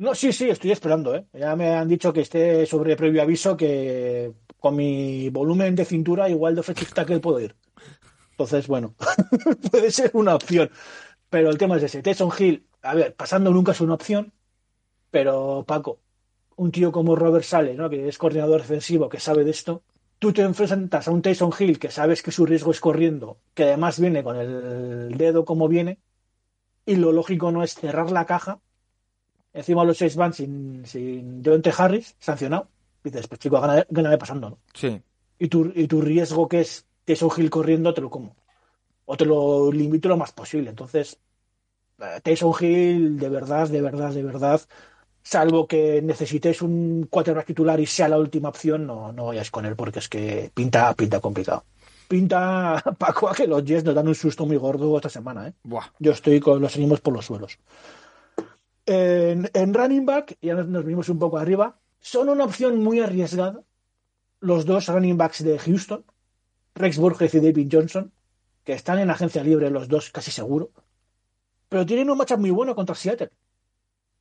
No, 0.00 0.14
sí, 0.14 0.32
sí, 0.32 0.48
estoy 0.48 0.70
esperando, 0.72 1.14
¿eh? 1.14 1.26
Ya 1.34 1.54
me 1.56 1.74
han 1.74 1.86
dicho 1.86 2.10
que 2.10 2.22
esté 2.22 2.64
sobre 2.64 2.96
previo 2.96 3.20
aviso 3.20 3.54
que 3.54 4.32
con 4.58 4.74
mi 4.74 5.28
volumen 5.28 5.74
de 5.74 5.84
cintura 5.84 6.30
igual 6.30 6.54
de 6.54 6.62
offensive 6.62 6.92
tackle 6.94 7.20
puedo 7.20 7.38
ir. 7.38 7.54
Entonces, 8.30 8.66
bueno, 8.66 8.94
puede 9.70 9.90
ser 9.90 10.10
una 10.14 10.34
opción. 10.36 10.70
Pero 11.28 11.50
el 11.50 11.58
tema 11.58 11.76
es 11.76 11.82
ese. 11.82 12.02
Tyson 12.02 12.30
Hill, 12.38 12.66
a 12.80 12.94
ver, 12.94 13.14
pasando 13.14 13.50
nunca 13.50 13.72
es 13.72 13.82
una 13.82 13.92
opción, 13.92 14.32
pero 15.10 15.64
Paco, 15.68 16.00
un 16.56 16.72
tío 16.72 16.92
como 16.92 17.14
Robert 17.14 17.44
Sale, 17.44 17.74
¿no? 17.74 17.90
Que 17.90 18.08
es 18.08 18.16
coordinador 18.16 18.62
defensivo, 18.62 19.10
que 19.10 19.20
sabe 19.20 19.44
de 19.44 19.50
esto, 19.50 19.82
tú 20.18 20.32
te 20.32 20.40
enfrentas 20.40 21.08
a 21.08 21.10
un 21.10 21.20
Tyson 21.20 21.52
Hill 21.58 21.78
que 21.78 21.90
sabes 21.90 22.22
que 22.22 22.32
su 22.32 22.46
riesgo 22.46 22.70
es 22.70 22.80
corriendo, 22.80 23.38
que 23.52 23.64
además 23.64 24.00
viene 24.00 24.24
con 24.24 24.36
el 24.36 25.18
dedo 25.18 25.44
como 25.44 25.68
viene, 25.68 25.98
y 26.86 26.96
lo 26.96 27.12
lógico 27.12 27.52
no 27.52 27.62
es 27.62 27.74
cerrar 27.74 28.10
la 28.10 28.24
caja 28.24 28.60
Encima 29.52 29.84
los 29.84 29.98
seis 29.98 30.16
van 30.16 30.32
sin, 30.32 30.86
sin 30.86 31.42
Deontay 31.42 31.72
Harris, 31.76 32.16
sancionado. 32.18 32.68
Dices, 33.02 33.26
pues 33.26 33.40
chico, 33.40 33.60
gana, 33.60 33.84
gáname 33.88 34.18
pasando, 34.18 34.50
¿no? 34.50 34.58
Sí. 34.74 35.00
Y 35.38 35.48
tu, 35.48 35.72
y 35.74 35.86
tu 35.86 36.00
riesgo 36.00 36.48
que 36.48 36.60
es 36.60 36.86
Tyson 37.04 37.30
Hill 37.36 37.50
corriendo, 37.50 37.94
te 37.94 38.00
lo 38.00 38.10
como. 38.10 38.36
O 39.06 39.16
te 39.16 39.24
lo 39.24 39.72
limito 39.72 40.08
lo 40.08 40.16
más 40.16 40.32
posible. 40.32 40.70
Entonces, 40.70 41.18
eh, 41.98 42.20
Tyson 42.22 42.52
Hill, 42.60 43.18
de 43.18 43.28
verdad, 43.28 43.68
de 43.68 43.80
verdad, 43.80 44.12
de 44.12 44.22
verdad, 44.22 44.60
salvo 45.22 45.66
que 45.66 46.00
necesitéis 46.02 46.62
un 46.62 47.06
quarterback 47.10 47.46
titular 47.46 47.80
y 47.80 47.86
sea 47.86 48.08
la 48.08 48.18
última 48.18 48.50
opción, 48.50 48.86
no, 48.86 49.12
no 49.12 49.26
vayáis 49.26 49.50
con 49.50 49.66
él 49.66 49.76
porque 49.76 49.98
es 49.98 50.08
que 50.08 50.50
pinta, 50.54 50.94
pinta 50.94 51.20
complicado. 51.20 51.64
Pinta, 52.08 52.82
Paco, 52.98 53.28
a 53.28 53.34
que 53.34 53.46
los 53.46 53.64
Jets 53.64 53.84
nos 53.84 53.94
dan 53.94 54.08
un 54.08 54.14
susto 54.14 54.46
muy 54.46 54.56
gordo 54.56 54.96
esta 54.96 55.08
semana, 55.08 55.48
¿eh? 55.48 55.54
Buah. 55.62 55.86
Yo 55.98 56.12
estoy 56.12 56.40
con 56.40 56.60
los 56.60 56.74
ánimos 56.76 57.00
por 57.00 57.14
los 57.14 57.26
suelos. 57.26 57.58
En, 58.86 59.74
running 59.74 60.06
back, 60.06 60.36
ya 60.40 60.54
nos, 60.54 60.66
nos 60.66 60.84
venimos 60.84 61.08
un 61.08 61.18
poco 61.18 61.38
arriba, 61.38 61.78
son 62.00 62.28
una 62.28 62.44
opción 62.44 62.82
muy 62.82 63.00
arriesgada 63.00 63.62
los 64.40 64.64
dos 64.64 64.86
running 64.88 65.16
backs 65.16 65.44
de 65.44 65.58
Houston, 65.58 66.04
Rex 66.74 66.98
Burgess 66.98 67.34
y 67.34 67.40
David 67.40 67.68
Johnson, 67.70 68.12
que 68.64 68.72
están 68.72 68.98
en 68.98 69.10
agencia 69.10 69.44
libre 69.44 69.70
los 69.70 69.88
dos 69.88 70.10
casi 70.10 70.30
seguro, 70.30 70.70
pero 71.68 71.86
tienen 71.86 72.10
un 72.10 72.18
matchup 72.18 72.38
muy 72.38 72.50
bueno 72.50 72.74
contra 72.74 72.94
Seattle, 72.94 73.30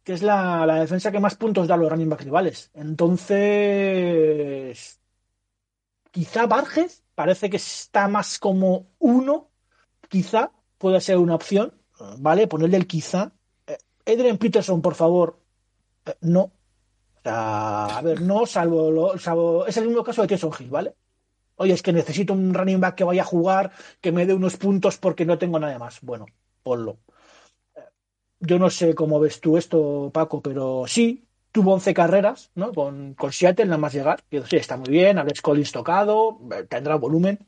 que 0.04 0.14
es 0.14 0.22
la, 0.22 0.66
la 0.66 0.82
defensa 0.82 1.12
que 1.12 1.20
más 1.20 1.36
puntos 1.36 1.68
da 1.68 1.76
a 1.76 1.78
los 1.78 1.90
running 1.90 2.10
back 2.10 2.22
rivales. 2.22 2.70
Entonces, 2.74 3.40
quizá 6.12 6.46
Burgess 6.46 7.04
parece 7.16 7.50
que 7.50 7.58
está 7.58 8.08
más 8.08 8.40
como 8.40 8.88
uno, 9.00 9.50
quizá 10.10 10.52
puede 10.78 11.02
ser 11.02 11.18
una 11.18 11.36
opción, 11.36 11.74
¿vale? 12.18 12.48
Ponerle 12.48 12.78
el 12.78 12.88
quizá. 12.88 13.34
Adrian 14.12 14.38
Peterson, 14.38 14.82
por 14.82 14.96
favor, 14.96 15.40
eh, 16.06 16.16
no. 16.22 16.52
A 17.26 18.02
ver, 18.04 18.22
no, 18.22 18.46
salvo, 18.46 18.90
lo- 18.92 19.18
salvo- 19.18 19.66
Es 19.68 19.78
el 19.78 19.88
mismo 19.88 20.04
caso 20.04 20.22
de 20.22 20.28
Tyson 20.30 20.52
Hill, 20.58 20.70
¿vale? 20.70 20.96
Oye, 21.58 21.74
es 21.74 21.82
que 21.84 21.92
necesito 21.94 22.34
un 22.34 22.54
running 22.54 22.80
back 22.80 22.96
que 22.96 23.04
vaya 23.04 23.22
a 23.24 23.26
jugar, 23.26 23.72
que 24.02 24.12
me 24.14 24.26
dé 24.26 24.34
unos 24.34 24.56
puntos 24.58 24.98
porque 24.98 25.26
no 25.26 25.38
tengo 25.38 25.60
nada 25.60 25.78
más. 25.78 26.00
Bueno, 26.02 26.26
ponlo. 26.64 27.00
Eh, 27.76 27.82
Yo 28.40 28.58
no 28.60 28.70
sé 28.70 28.96
cómo 28.96 29.20
ves 29.20 29.42
tú 29.42 29.58
esto, 29.58 30.10
Paco, 30.14 30.42
pero 30.42 30.86
sí, 30.88 31.28
tuvo 31.52 31.74
11 31.74 31.94
carreras, 31.94 32.52
¿no? 32.56 32.72
Con, 32.74 33.14
con 33.16 33.32
Seattle, 33.34 33.66
nada 33.66 33.78
más 33.78 33.94
llegar. 33.94 34.24
Sí, 34.50 34.56
está 34.58 34.78
muy 34.78 34.90
bien, 34.90 35.18
Alex 35.20 35.42
Collins 35.42 35.72
tocado, 35.74 36.40
eh, 36.54 36.64
tendrá 36.70 36.96
volumen. 36.96 37.40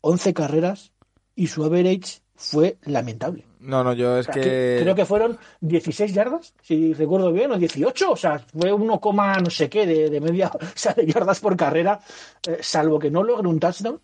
11 0.00 0.32
carreras 0.32 0.92
y 1.34 1.48
su 1.48 1.64
average 1.64 2.20
fue 2.38 2.78
lamentable. 2.84 3.44
No, 3.58 3.82
no, 3.82 3.92
yo 3.92 4.16
es 4.16 4.28
O 4.28 4.32
sea, 4.32 4.40
que... 4.40 4.78
Creo 4.80 4.94
que 4.94 5.04
fueron 5.04 5.36
16 5.60 6.14
yardas, 6.14 6.54
si 6.62 6.94
recuerdo 6.94 7.32
bien, 7.32 7.50
o 7.50 7.58
18, 7.58 8.12
o 8.12 8.16
sea, 8.16 8.38
fue 8.38 8.72
1, 8.72 9.00
coma 9.00 9.38
no 9.38 9.50
sé 9.50 9.68
qué 9.68 9.84
de, 9.84 10.08
de 10.08 10.20
media 10.20 10.50
o 10.54 10.58
sea, 10.74 10.94
de 10.94 11.04
yardas 11.04 11.40
por 11.40 11.56
carrera, 11.56 12.00
eh, 12.46 12.58
salvo 12.60 13.00
que 13.00 13.10
no 13.10 13.24
logre 13.24 13.48
un 13.48 13.58
touchdown, 13.58 14.00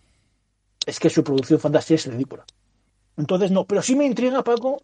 es 0.85 0.99
que 0.99 1.09
su 1.09 1.23
producción 1.23 1.61
fantasy 1.61 1.93
es 1.93 2.05
ridícula. 2.07 2.45
Entonces, 3.15 3.49
no, 3.51 3.65
pero 3.65 3.81
sí 3.81 3.95
me 3.95 4.05
intriga, 4.05 4.43
Paco, 4.43 4.83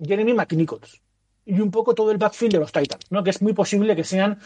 Jeremy 0.00 0.34
McNichols 0.34 1.00
y 1.46 1.60
un 1.60 1.70
poco 1.70 1.94
todo 1.94 2.10
el 2.10 2.18
backfield 2.18 2.54
de 2.54 2.58
los 2.58 2.72
Titans, 2.72 3.06
¿no? 3.10 3.22
Que 3.22 3.30
es 3.30 3.40
muy 3.40 3.54
posible 3.54 3.96
que 3.96 4.04
sean 4.04 4.38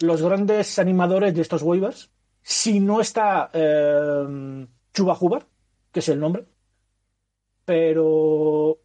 los 0.00 0.22
grandes 0.22 0.78
animadores 0.78 1.34
de 1.34 1.40
estos 1.40 1.62
waivers, 1.62 2.10
si 2.42 2.78
no 2.78 3.00
está 3.00 3.50
eh, 3.52 4.66
Chuba 4.92 5.16
Hubbard, 5.18 5.46
que 5.90 6.00
es 6.00 6.08
el 6.10 6.20
nombre, 6.20 6.44
pero 7.64 8.78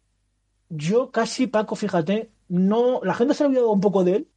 yo 0.68 1.10
casi, 1.10 1.46
Paco, 1.46 1.76
fíjate, 1.76 2.30
no, 2.48 3.00
la 3.02 3.14
gente 3.14 3.34
se 3.34 3.44
ha 3.44 3.46
olvidado 3.46 3.70
un 3.70 3.80
poco 3.80 4.04
de 4.04 4.16
él. 4.16 4.28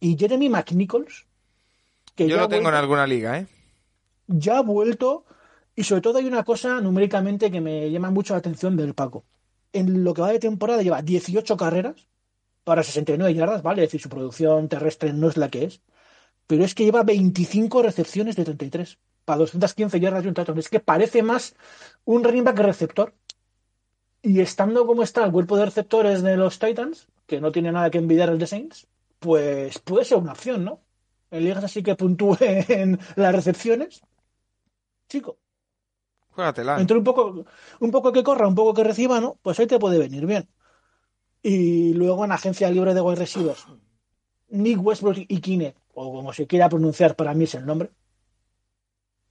Y 0.00 0.16
Jeremy 0.18 0.48
McNichols, 0.48 1.26
que 2.14 2.28
Yo 2.28 2.36
ya, 2.36 2.42
lo 2.42 2.48
tengo 2.48 2.68
en 2.68 2.74
alguna 2.74 3.06
liga, 3.06 3.38
¿eh? 3.38 3.46
ya 4.26 4.58
ha 4.58 4.62
vuelto. 4.62 5.24
Y 5.74 5.84
sobre 5.84 6.02
todo 6.02 6.18
hay 6.18 6.26
una 6.26 6.44
cosa 6.44 6.80
numéricamente 6.80 7.50
que 7.50 7.60
me 7.60 7.90
llama 7.90 8.10
mucho 8.10 8.34
la 8.34 8.38
atención 8.38 8.76
del 8.76 8.94
Paco. 8.94 9.24
En 9.72 10.04
lo 10.04 10.12
que 10.12 10.20
va 10.20 10.32
de 10.32 10.38
temporada 10.38 10.82
lleva 10.82 11.00
18 11.00 11.56
carreras 11.56 12.08
para 12.64 12.82
69 12.82 13.34
yardas, 13.34 13.62
¿vale? 13.62 13.82
Es 13.82 13.88
decir, 13.88 14.00
su 14.00 14.08
producción 14.08 14.68
terrestre 14.68 15.12
no 15.12 15.28
es 15.28 15.36
la 15.36 15.48
que 15.48 15.64
es. 15.64 15.80
Pero 16.46 16.64
es 16.64 16.74
que 16.74 16.84
lleva 16.84 17.04
25 17.04 17.82
recepciones 17.82 18.36
de 18.36 18.44
33 18.44 18.98
para 19.24 19.38
215 19.38 19.98
yardas 20.00 20.24
y 20.24 20.28
un 20.28 20.34
touchdown. 20.34 20.58
Es 20.58 20.68
que 20.68 20.80
parece 20.80 21.22
más 21.22 21.54
un 22.04 22.22
running 22.22 22.44
back 22.44 22.58
receptor. 22.58 23.14
Y 24.22 24.40
estando 24.40 24.86
como 24.86 25.02
está 25.02 25.24
el 25.24 25.32
cuerpo 25.32 25.56
de 25.56 25.64
receptores 25.64 26.22
de 26.22 26.36
los 26.36 26.58
Titans, 26.58 27.08
que 27.26 27.40
no 27.40 27.50
tiene 27.50 27.72
nada 27.72 27.90
que 27.90 27.98
envidiar 27.98 28.30
el 28.30 28.38
de 28.38 28.46
Saints, 28.46 28.86
pues 29.18 29.78
puede 29.80 30.04
ser 30.04 30.18
una 30.18 30.32
opción, 30.32 30.64
¿no? 30.64 30.80
En 31.30 31.44
ligas 31.44 31.64
así 31.64 31.82
que 31.82 31.96
puntúen 31.96 32.98
las 33.16 33.34
recepciones. 33.34 34.02
Chico, 35.08 35.38
Juégatela. 36.30 36.80
entre 36.80 36.96
un 36.96 37.04
poco, 37.04 37.44
un 37.80 37.90
poco 37.90 38.12
que 38.12 38.22
corra, 38.22 38.48
un 38.48 38.54
poco 38.54 38.74
que 38.74 38.84
reciba, 38.84 39.20
¿no? 39.20 39.38
Pues 39.42 39.58
ahí 39.58 39.66
te 39.66 39.78
puede 39.78 39.98
venir 39.98 40.26
bien. 40.26 40.48
Y 41.42 41.94
luego 41.94 42.24
en 42.24 42.32
agencia 42.32 42.70
libre 42.70 42.94
de 42.94 43.00
wide 43.00 43.16
receivers, 43.16 43.66
Nick 44.48 44.80
Westbrook 44.80 45.16
y 45.28 45.40
Kine, 45.40 45.74
o 45.94 46.12
como 46.12 46.32
se 46.32 46.46
quiera 46.46 46.68
pronunciar, 46.68 47.16
para 47.16 47.34
mí 47.34 47.44
es 47.44 47.54
el 47.54 47.66
nombre. 47.66 47.90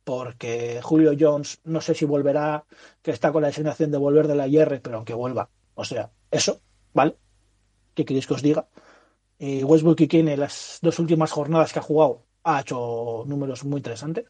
Porque 0.03 0.79
Julio 0.81 1.13
Jones, 1.19 1.59
no 1.63 1.81
sé 1.81 1.93
si 1.93 2.05
volverá, 2.05 2.65
que 3.01 3.11
está 3.11 3.31
con 3.31 3.43
la 3.43 3.49
designación 3.49 3.91
de 3.91 3.97
volver 3.97 4.27
de 4.27 4.35
la 4.35 4.47
IR, 4.47 4.81
pero 4.81 4.97
aunque 4.97 5.13
vuelva. 5.13 5.49
O 5.75 5.85
sea, 5.85 6.11
eso, 6.31 6.61
¿vale? 6.93 7.17
¿Qué 7.93 8.05
queréis 8.05 8.27
que 8.27 8.33
os 8.33 8.41
diga? 8.41 8.67
Y 9.37 9.63
Westbrook 9.63 10.01
y 10.01 10.07
Kine, 10.07 10.37
las 10.37 10.79
dos 10.81 10.99
últimas 10.99 11.31
jornadas 11.31 11.73
que 11.73 11.79
ha 11.79 11.81
jugado, 11.81 12.25
ha 12.43 12.61
hecho 12.61 13.23
números 13.27 13.63
muy 13.63 13.77
interesantes. 13.77 14.25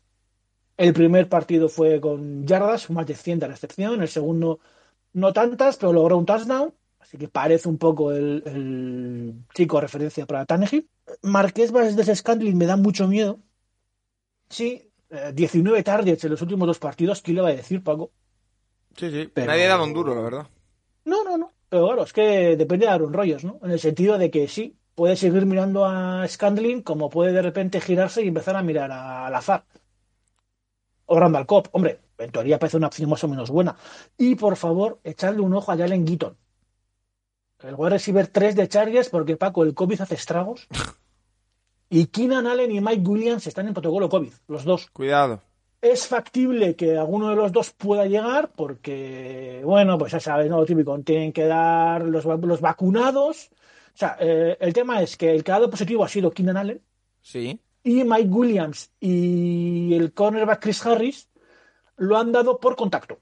El 0.77 0.93
primer 0.93 1.29
partido 1.29 1.69
fue 1.69 2.01
con 2.01 2.47
yardas, 2.47 2.89
más 2.89 3.05
de 3.05 3.15
100 3.15 3.39
de 3.39 3.47
recepción. 3.47 4.01
El 4.01 4.07
segundo, 4.07 4.59
no 5.13 5.33
tantas, 5.33 5.77
pero 5.77 5.93
logró 5.93 6.17
un 6.17 6.25
touchdown. 6.25 6.73
así 6.99 7.17
que 7.17 7.27
parece 7.27 7.67
un 7.69 7.77
poco 7.77 8.11
el, 8.11 9.43
chico 9.53 9.81
referencia 9.81 10.25
para 10.25 10.45
Tannehill. 10.45 10.89
Marqués 11.23 11.71
de 11.71 12.15
Scandling 12.15 12.57
me 12.57 12.65
da 12.65 12.77
mucho 12.77 13.07
miedo. 13.07 13.39
Sí, 14.49 14.90
eh, 15.11 15.31
19 15.33 15.83
targets 15.83 16.23
en 16.23 16.31
los 16.31 16.41
últimos 16.41 16.67
dos 16.67 16.79
partidos, 16.79 17.21
¿qué 17.21 17.33
le 17.33 17.41
va 17.41 17.49
a 17.49 17.53
decir, 17.53 17.83
Paco? 17.83 18.11
Sí, 18.97 19.11
sí. 19.11 19.29
Pero- 19.33 19.47
Nadie 19.47 19.65
ha 19.65 19.69
dado 19.69 19.83
un 19.83 19.93
duro, 19.93 20.15
la 20.15 20.21
verdad. 20.21 20.47
No, 21.05 21.23
no, 21.23 21.37
no. 21.37 21.51
Pero 21.69 21.85
bueno, 21.85 22.03
es 22.03 22.11
que 22.13 22.55
depende 22.57 22.85
de 22.85 22.91
Aaron 22.91 23.13
Rodgers, 23.13 23.43
¿no? 23.45 23.59
En 23.63 23.71
el 23.71 23.79
sentido 23.79 24.17
de 24.17 24.29
que 24.29 24.47
sí, 24.47 24.75
puede 24.95 25.15
seguir 25.15 25.45
mirando 25.45 25.85
a 25.85 26.27
Scandling 26.27 26.81
como 26.81 27.09
puede 27.09 27.31
de 27.31 27.41
repente 27.41 27.79
girarse 27.79 28.21
y 28.23 28.27
empezar 28.27 28.55
a 28.57 28.61
mirar 28.63 28.91
a- 28.91 29.27
al 29.27 29.35
azar. 29.35 29.65
O 31.05 31.19
Randall 31.19 31.45
Cobb. 31.45 31.69
Hombre, 31.71 31.99
en 32.17 32.31
teoría 32.31 32.59
parece 32.59 32.77
una 32.77 32.87
opción 32.87 33.09
más 33.09 33.23
o 33.23 33.27
menos 33.27 33.49
buena. 33.49 33.75
Y 34.17 34.35
por 34.35 34.55
favor, 34.57 34.99
echadle 35.03 35.41
un 35.41 35.53
ojo 35.53 35.71
a 35.71 35.77
Jalen 35.77 36.05
Gitton. 36.05 36.37
El 37.63 37.75
wide 37.75 37.91
receiver 37.91 38.27
3 38.27 38.55
de 38.55 38.67
Chargers, 38.67 39.09
porque 39.09 39.37
Paco, 39.37 39.63
el 39.63 39.73
COVID 39.73 40.01
hace 40.01 40.15
estragos. 40.15 40.67
Y 41.93 42.05
Keenan 42.05 42.47
Allen 42.47 42.71
y 42.71 42.79
Mike 42.79 43.03
Williams 43.05 43.45
están 43.47 43.67
en 43.67 43.73
protocolo 43.73 44.07
COVID, 44.07 44.31
los 44.47 44.63
dos. 44.63 44.89
Cuidado. 44.91 45.41
Es 45.81 46.07
factible 46.07 46.77
que 46.77 46.97
alguno 46.97 47.29
de 47.31 47.35
los 47.35 47.51
dos 47.51 47.71
pueda 47.71 48.05
llegar 48.05 48.51
porque, 48.55 49.61
bueno, 49.65 49.97
pues 49.97 50.13
ya 50.13 50.21
sabes, 50.21 50.49
¿no? 50.49 50.57
Lo 50.61 50.65
típico, 50.65 50.97
tienen 51.01 51.33
que 51.33 51.43
dar 51.45 52.03
los, 52.03 52.23
los 52.23 52.61
vacunados. 52.61 53.49
O 53.93 53.97
sea, 53.97 54.15
eh, 54.21 54.55
el 54.61 54.71
tema 54.71 55.01
es 55.01 55.17
que 55.17 55.31
el 55.31 55.43
que 55.43 55.51
ha 55.51 55.55
dado 55.55 55.69
positivo 55.69 56.05
ha 56.05 56.07
sido 56.07 56.31
Keenan 56.31 56.55
Allen 56.55 56.81
Sí. 57.21 57.59
y 57.83 58.03
Mike 58.05 58.29
Williams 58.29 58.89
y 59.01 59.93
el 59.93 60.13
cornerback 60.13 60.61
Chris 60.61 60.85
Harris 60.85 61.29
lo 61.97 62.17
han 62.17 62.31
dado 62.31 62.57
por 62.57 62.77
contacto. 62.77 63.19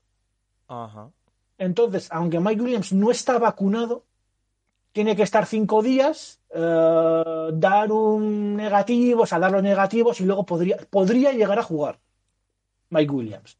Ajá. 0.67 1.09
Entonces, 1.57 2.07
aunque 2.11 2.39
Mike 2.39 2.61
Williams 2.61 2.93
no 2.93 3.09
está 3.09 3.39
vacunado, 3.39 4.05
tiene 4.91 5.15
que 5.15 5.23
estar 5.23 5.45
cinco 5.45 5.81
días, 5.81 6.39
eh, 6.53 7.49
dar 7.53 7.91
un 7.91 8.55
negativo, 8.55 9.23
o 9.23 9.25
sea, 9.25 9.39
dar 9.39 9.51
los 9.51 9.63
negativos 9.63 10.19
y 10.21 10.25
luego 10.25 10.45
podría, 10.45 10.77
podría 10.89 11.31
llegar 11.31 11.59
a 11.59 11.63
jugar 11.63 11.99
Mike 12.89 13.11
Williams. 13.11 13.57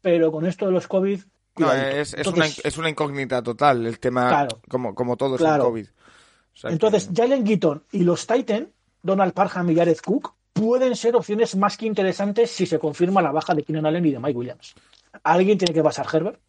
Pero 0.00 0.30
con 0.32 0.46
esto 0.46 0.66
de 0.66 0.72
los 0.72 0.86
COVID. 0.88 1.20
No, 1.56 1.72
es, 1.72 2.14
es 2.14 2.26
Entonces, 2.26 2.58
una, 2.58 2.68
es 2.68 2.78
una 2.78 2.88
incógnita 2.90 3.42
total 3.42 3.86
el 3.86 3.98
tema, 3.98 4.28
Claro. 4.28 4.60
como, 4.68 4.94
como 4.94 5.16
todo 5.16 5.36
es 5.36 5.40
Claro. 5.40 5.64
el 5.64 5.68
COVID. 5.70 5.86
O 5.86 6.56
sea 6.56 6.68
que- 6.68 6.74
entonces, 6.74 7.10
Jalen 7.14 7.46
Gitton 7.46 7.84
y 7.92 8.00
los 8.04 8.26
Titan, 8.26 8.68
Donald 9.02 9.32
Parham 9.34 9.70
y 9.70 9.76
Jared 9.76 9.98
Cook, 10.04 10.34
pueden 10.52 10.94
ser 10.96 11.14
opciones 11.16 11.56
más 11.56 11.76
que 11.76 11.86
interesantes 11.86 12.50
si 12.50 12.64
se 12.66 12.78
confirma 12.78 13.20
la 13.22 13.32
baja 13.32 13.54
de 13.54 13.62
Keenan 13.64 13.86
Allen 13.86 14.06
y 14.06 14.12
de 14.12 14.18
Mike 14.20 14.38
Williams. 14.38 14.74
Alguien 15.22 15.58
tiene 15.58 15.74
que 15.74 15.82
pasar 15.82 16.06
Herbert. 16.12 16.40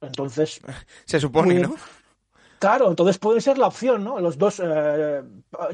Entonces, 0.00 0.60
se 1.04 1.20
supone. 1.20 1.60
¿no? 1.60 1.74
Claro, 2.62 2.90
entonces 2.90 3.18
puede 3.18 3.40
ser 3.40 3.58
la 3.58 3.66
opción, 3.66 4.04
¿no? 4.04 4.20
Los 4.20 4.38
dos, 4.38 4.60
eh, 4.62 5.20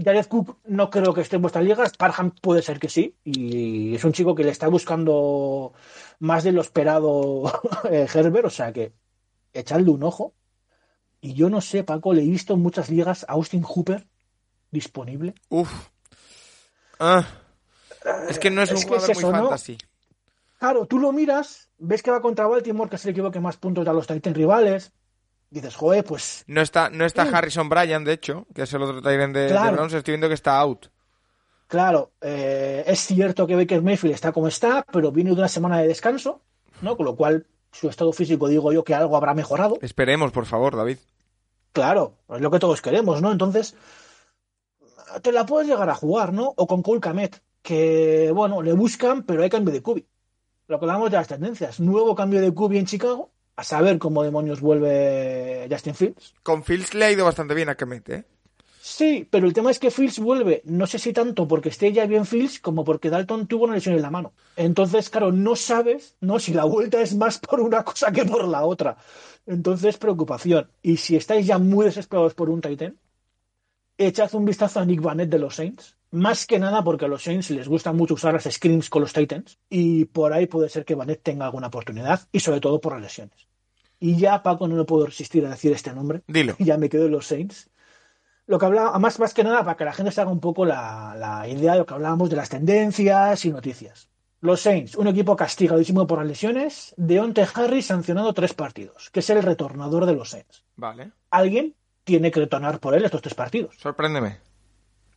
Jared 0.02 0.24
Cook 0.24 0.56
no 0.64 0.88
creo 0.88 1.12
que 1.12 1.20
esté 1.20 1.36
en 1.36 1.42
vuestras 1.42 1.62
ligas, 1.62 1.94
Parham 1.98 2.30
puede 2.30 2.62
ser 2.62 2.80
que 2.80 2.88
sí, 2.88 3.14
y 3.24 3.94
es 3.94 4.04
un 4.04 4.14
chico 4.14 4.34
que 4.34 4.42
le 4.42 4.48
está 4.48 4.68
buscando 4.68 5.74
más 6.18 6.44
de 6.44 6.52
lo 6.52 6.62
esperado 6.62 7.42
eh, 7.90 8.08
Herbert, 8.10 8.46
o 8.46 8.50
sea 8.50 8.72
que 8.72 8.94
echadle 9.52 9.90
un 9.90 10.02
ojo. 10.02 10.32
Y 11.20 11.34
yo 11.34 11.50
no 11.50 11.60
sé, 11.60 11.84
Paco, 11.84 12.14
le 12.14 12.22
he 12.22 12.26
visto 12.26 12.54
en 12.54 12.60
muchas 12.60 12.88
ligas 12.88 13.26
a 13.28 13.32
Austin 13.32 13.64
Hooper 13.64 14.06
disponible. 14.70 15.34
Uf. 15.50 15.90
Ah. 16.98 17.26
Es 18.30 18.38
que 18.38 18.50
no 18.50 18.62
es, 18.62 18.70
Es 18.70 18.76
un 18.76 18.82
jugador 18.84 19.10
es 19.10 19.18
eso, 19.18 19.26
muy 19.26 19.36
¿no? 19.36 19.42
fantasy. 19.42 19.76
Claro, 20.58 20.86
tú 20.86 20.98
lo 20.98 21.12
miras, 21.12 21.68
ves 21.76 22.02
que 22.02 22.10
va 22.10 22.22
contra 22.22 22.46
Baltimore, 22.46 22.88
que 22.88 22.96
es 22.96 23.04
el 23.04 23.10
equipo 23.10 23.30
que 23.30 23.40
más 23.40 23.58
puntos 23.58 23.84
da 23.84 23.90
a 23.90 23.94
los 23.94 24.06
Titans 24.06 24.34
rivales. 24.34 24.90
Dices, 25.50 25.74
joder, 25.76 26.04
pues 26.04 26.44
No 26.46 26.60
está, 26.60 26.90
no 26.90 27.04
está 27.04 27.24
Mm. 27.24 27.34
Harrison 27.34 27.68
Bryan, 27.68 28.04
de 28.04 28.12
hecho, 28.12 28.46
que 28.54 28.62
es 28.62 28.72
el 28.74 28.82
otro 28.82 29.00
Tyrant 29.00 29.34
de, 29.34 29.40
de 29.44 29.48
Claro. 29.50 29.72
Browns. 29.76 29.92
Estoy 29.94 30.12
viendo 30.12 30.28
que 30.28 30.34
está 30.34 30.58
out. 30.58 30.86
Claro, 31.66 32.12
eh, 32.20 32.84
es 32.86 33.00
cierto 33.00 33.46
que 33.46 33.54
Baker 33.56 33.82
Mayfield 33.82 34.14
está 34.14 34.32
como 34.32 34.48
está, 34.48 34.84
pero 34.90 35.12
viene 35.12 35.30
de 35.30 35.36
una 35.36 35.48
semana 35.48 35.78
de 35.78 35.88
descanso, 35.88 36.40
¿no? 36.80 36.96
Con 36.96 37.04
lo 37.06 37.14
cual 37.16 37.46
su 37.72 37.88
estado 37.88 38.12
físico, 38.12 38.48
digo 38.48 38.72
yo, 38.72 38.84
que 38.84 38.94
algo 38.94 39.16
habrá 39.16 39.34
mejorado. 39.34 39.78
Esperemos, 39.82 40.32
por 40.32 40.46
favor, 40.46 40.76
David. 40.76 40.96
Claro, 41.72 42.14
es 42.34 42.40
lo 42.40 42.50
que 42.50 42.58
todos 42.58 42.80
queremos, 42.80 43.20
¿no? 43.20 43.30
Entonces, 43.32 43.74
te 45.22 45.32
la 45.32 45.44
puedes 45.46 45.68
llegar 45.68 45.88
a 45.90 45.94
jugar, 45.94 46.32
¿no? 46.32 46.54
O 46.56 46.66
con 46.66 46.82
Cole 46.82 47.00
Kamet, 47.00 47.42
que, 47.62 48.30
bueno, 48.34 48.62
le 48.62 48.72
buscan, 48.72 49.22
pero 49.24 49.42
hay 49.42 49.50
cambio 49.50 49.72
de 49.72 49.82
cubi. 49.82 50.06
Lo 50.66 50.78
que 50.78 50.84
hablamos 50.86 51.10
de 51.10 51.16
las 51.18 51.28
tendencias. 51.28 51.80
Nuevo 51.80 52.14
cambio 52.14 52.40
de 52.40 52.52
cubi 52.52 52.78
en 52.78 52.86
Chicago, 52.86 53.30
a 53.58 53.64
saber 53.64 53.98
cómo 53.98 54.22
demonios 54.22 54.60
vuelve 54.60 55.66
Justin 55.68 55.96
Fields. 55.96 56.32
Con 56.44 56.62
Fields 56.62 56.94
le 56.94 57.06
ha 57.06 57.10
ido 57.10 57.24
bastante 57.24 57.54
bien 57.54 57.68
a 57.68 57.74
Kemet, 57.74 58.08
¿eh? 58.08 58.24
Sí, 58.80 59.26
pero 59.28 59.48
el 59.48 59.52
tema 59.52 59.72
es 59.72 59.80
que 59.80 59.90
Fields 59.90 60.20
vuelve, 60.20 60.62
no 60.64 60.86
sé 60.86 61.00
si 61.00 61.12
tanto 61.12 61.48
porque 61.48 61.70
esté 61.70 61.92
ya 61.92 62.06
bien 62.06 62.24
Fields 62.24 62.60
como 62.60 62.84
porque 62.84 63.10
Dalton 63.10 63.48
tuvo 63.48 63.64
una 63.64 63.74
lesión 63.74 63.96
en 63.96 64.02
la 64.02 64.12
mano. 64.12 64.32
Entonces, 64.54 65.10
claro, 65.10 65.32
no 65.32 65.56
sabes, 65.56 66.16
¿no? 66.20 66.38
Si 66.38 66.54
la 66.54 66.66
vuelta 66.66 67.02
es 67.02 67.16
más 67.16 67.40
por 67.40 67.60
una 67.60 67.82
cosa 67.82 68.12
que 68.12 68.24
por 68.24 68.46
la 68.46 68.64
otra. 68.64 68.96
Entonces, 69.44 69.98
preocupación. 69.98 70.70
Y 70.80 70.98
si 70.98 71.16
estáis 71.16 71.44
ya 71.44 71.58
muy 71.58 71.84
desesperados 71.84 72.34
por 72.34 72.50
un 72.50 72.60
Titan, 72.60 72.96
echad 73.98 74.32
un 74.36 74.44
vistazo 74.44 74.78
a 74.78 74.84
Nick 74.84 75.02
Vanette 75.02 75.30
de 75.30 75.40
los 75.40 75.56
Saints. 75.56 75.96
Más 76.12 76.46
que 76.46 76.60
nada 76.60 76.84
porque 76.84 77.06
a 77.06 77.08
los 77.08 77.24
Saints 77.24 77.50
les 77.50 77.66
gusta 77.66 77.92
mucho 77.92 78.14
usar 78.14 78.34
las 78.34 78.44
screens 78.44 78.88
con 78.88 79.02
los 79.02 79.12
Titans. 79.12 79.58
Y 79.68 80.04
por 80.04 80.32
ahí 80.32 80.46
puede 80.46 80.68
ser 80.68 80.84
que 80.84 80.94
Vanette 80.94 81.24
tenga 81.24 81.44
alguna 81.44 81.66
oportunidad. 81.66 82.28
Y 82.30 82.38
sobre 82.40 82.60
todo 82.60 82.80
por 82.80 82.92
las 82.92 83.02
lesiones. 83.02 83.47
Y 84.00 84.16
ya, 84.16 84.42
Paco, 84.42 84.68
no 84.68 84.76
me 84.76 84.84
puedo 84.84 85.06
resistir 85.06 85.44
a 85.46 85.50
decir 85.50 85.72
este 85.72 85.92
nombre 85.92 86.22
Dilo. 86.28 86.54
ya 86.60 86.76
me 86.78 86.88
quedo 86.88 87.06
en 87.06 87.12
los 87.12 87.26
Saints. 87.26 87.68
Lo 88.46 88.58
que 88.58 88.66
hablaba, 88.66 88.98
más, 88.98 89.18
más 89.18 89.34
que 89.34 89.44
nada, 89.44 89.62
para 89.64 89.76
que 89.76 89.84
la 89.84 89.92
gente 89.92 90.10
se 90.12 90.20
haga 90.20 90.30
un 90.30 90.40
poco 90.40 90.64
la, 90.64 91.14
la 91.18 91.46
idea 91.48 91.72
de 91.72 91.78
lo 91.80 91.86
que 91.86 91.94
hablábamos 91.94 92.30
de 92.30 92.36
las 92.36 92.48
tendencias 92.48 93.44
y 93.44 93.50
noticias. 93.50 94.08
Los 94.40 94.60
Saints, 94.62 94.94
un 94.96 95.08
equipo 95.08 95.34
castigadísimo 95.36 96.06
por 96.06 96.18
las 96.18 96.28
lesiones. 96.28 96.94
Deonte 96.96 97.46
Harris 97.54 97.86
sancionado 97.86 98.32
tres 98.32 98.54
partidos, 98.54 99.10
que 99.10 99.20
es 99.20 99.28
el 99.30 99.42
retornador 99.42 100.06
de 100.06 100.14
los 100.14 100.30
Saints. 100.30 100.64
Vale. 100.76 101.10
Alguien 101.30 101.74
tiene 102.04 102.30
que 102.30 102.40
retornar 102.40 102.78
por 102.78 102.94
él 102.94 103.04
estos 103.04 103.20
tres 103.20 103.34
partidos. 103.34 103.76
Sorpréndeme. 103.78 104.38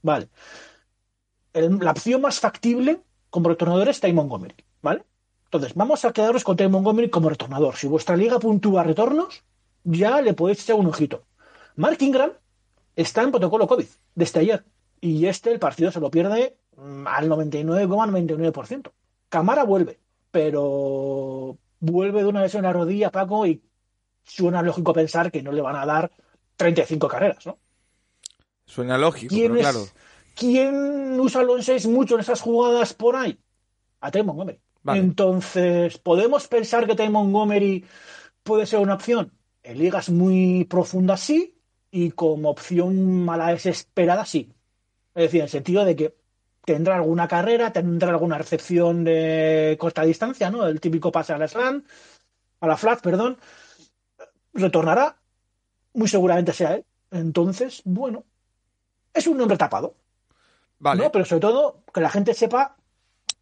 Vale. 0.02 0.28
El- 1.54 1.78
la 1.80 1.92
opción 1.92 2.22
más 2.22 2.40
factible 2.40 3.02
como 3.30 3.50
retornador 3.50 3.88
es 3.90 4.00
Ty 4.02 4.12
Montgomery, 4.14 4.56
¿vale? 4.82 5.04
Entonces, 5.52 5.74
vamos 5.76 6.06
a 6.06 6.14
quedaros 6.14 6.46
con 6.46 6.56
Ty 6.56 6.70
Montgomery 6.70 7.10
como 7.10 7.28
retornador. 7.28 7.76
Si 7.76 7.86
vuestra 7.86 8.16
liga 8.16 8.40
puntúa 8.40 8.84
retornos, 8.84 9.44
ya 9.84 10.22
le 10.22 10.34
podéis 10.34 10.64
echar 10.64 10.78
un 10.78 10.86
ojito. 10.88 11.26
Mark 11.76 11.98
Ingram 12.00 12.32
está 12.96 13.22
en 13.24 13.32
protocolo 13.32 13.68
COVID 13.68 13.86
desde 14.16 14.40
ayer. 14.40 14.64
Y 15.02 15.26
este, 15.26 15.52
el 15.52 15.60
partido 15.60 15.92
se 15.92 16.00
lo 16.00 16.10
pierde 16.10 16.56
al 17.06 17.28
99,99%. 17.30 18.92
Camara 19.28 19.66
vuelve, 19.66 20.00
pero 20.32 21.58
vuelve 21.82 22.22
de 22.24 22.30
una 22.30 22.44
lesión 22.44 22.62
en 22.64 22.68
la 22.68 22.74
rodilla, 22.74 23.12
Paco, 23.12 23.46
y 23.46 23.62
suena 24.24 24.62
lógico 24.62 24.94
pensar 24.94 25.34
que 25.34 25.44
no 25.44 25.52
le 25.52 25.62
van 25.62 25.76
a 25.76 25.86
dar 25.86 26.12
35 26.56 27.10
carreras, 27.10 27.46
¿no? 27.46 27.58
Suena 28.66 28.98
lógico, 28.98 29.36
¿Quién, 29.36 29.52
pero 29.52 29.68
es- 29.68 29.70
claro. 29.70 29.86
¿Quién 30.34 31.20
usa 31.20 31.44
los 31.44 31.66
6 31.66 31.88
mucho 31.88 32.16
en 32.16 32.22
esas 32.22 32.40
jugadas 32.40 32.94
por 32.94 33.18
ahí? 33.18 33.38
A 34.00 34.12
Ty 34.12 34.24
Montgomery. 34.24 34.62
Vale. 34.84 35.00
Entonces, 35.00 35.98
¿podemos 35.98 36.48
pensar 36.48 36.88
que 36.88 36.96
Ty 36.96 37.10
Montgomery 37.10 37.86
puede 38.44 38.66
ser 38.66 38.80
una 38.80 38.96
opción? 38.96 39.32
En 39.64 39.78
ligas 39.78 40.10
muy 40.10 40.66
profundas 40.66 41.20
sí, 41.22 41.62
y 41.92 42.12
como 42.12 42.50
opción 42.50 43.28
a 43.30 43.38
la 43.38 43.48
desesperada 43.50 44.26
sí. 44.26 44.52
Es 45.14 45.24
decir, 45.24 45.42
en 45.42 45.44
el 45.44 45.50
sentido 45.50 45.86
de 45.86 45.96
que 45.96 46.16
tendrá 46.66 46.96
alguna 46.96 47.28
carrera, 47.28 47.74
tendrá 47.74 48.10
alguna 48.10 48.38
recepción 48.38 49.04
de 49.04 49.76
corta 49.80 50.04
distancia, 50.04 50.50
¿no? 50.50 50.66
El 50.66 50.80
típico 50.80 51.12
pase 51.12 51.34
a 51.34 51.38
la 51.38 51.48
slant, 51.48 51.86
a 52.62 52.68
la 52.68 52.78
flat, 52.78 53.02
perdón. 53.02 53.38
Retornará, 54.54 55.18
muy 55.94 56.08
seguramente 56.08 56.54
sea 56.54 56.76
él. 56.76 56.86
Entonces, 57.12 57.82
bueno, 57.84 58.24
es 59.14 59.28
un 59.28 59.38
nombre 59.38 59.58
tapado. 59.58 59.96
Vale. 60.80 61.04
¿no? 61.04 61.12
Pero 61.12 61.26
sobre 61.26 61.42
todo 61.42 61.84
que 61.94 62.02
la 62.02 62.10
gente 62.10 62.34
sepa 62.34 62.78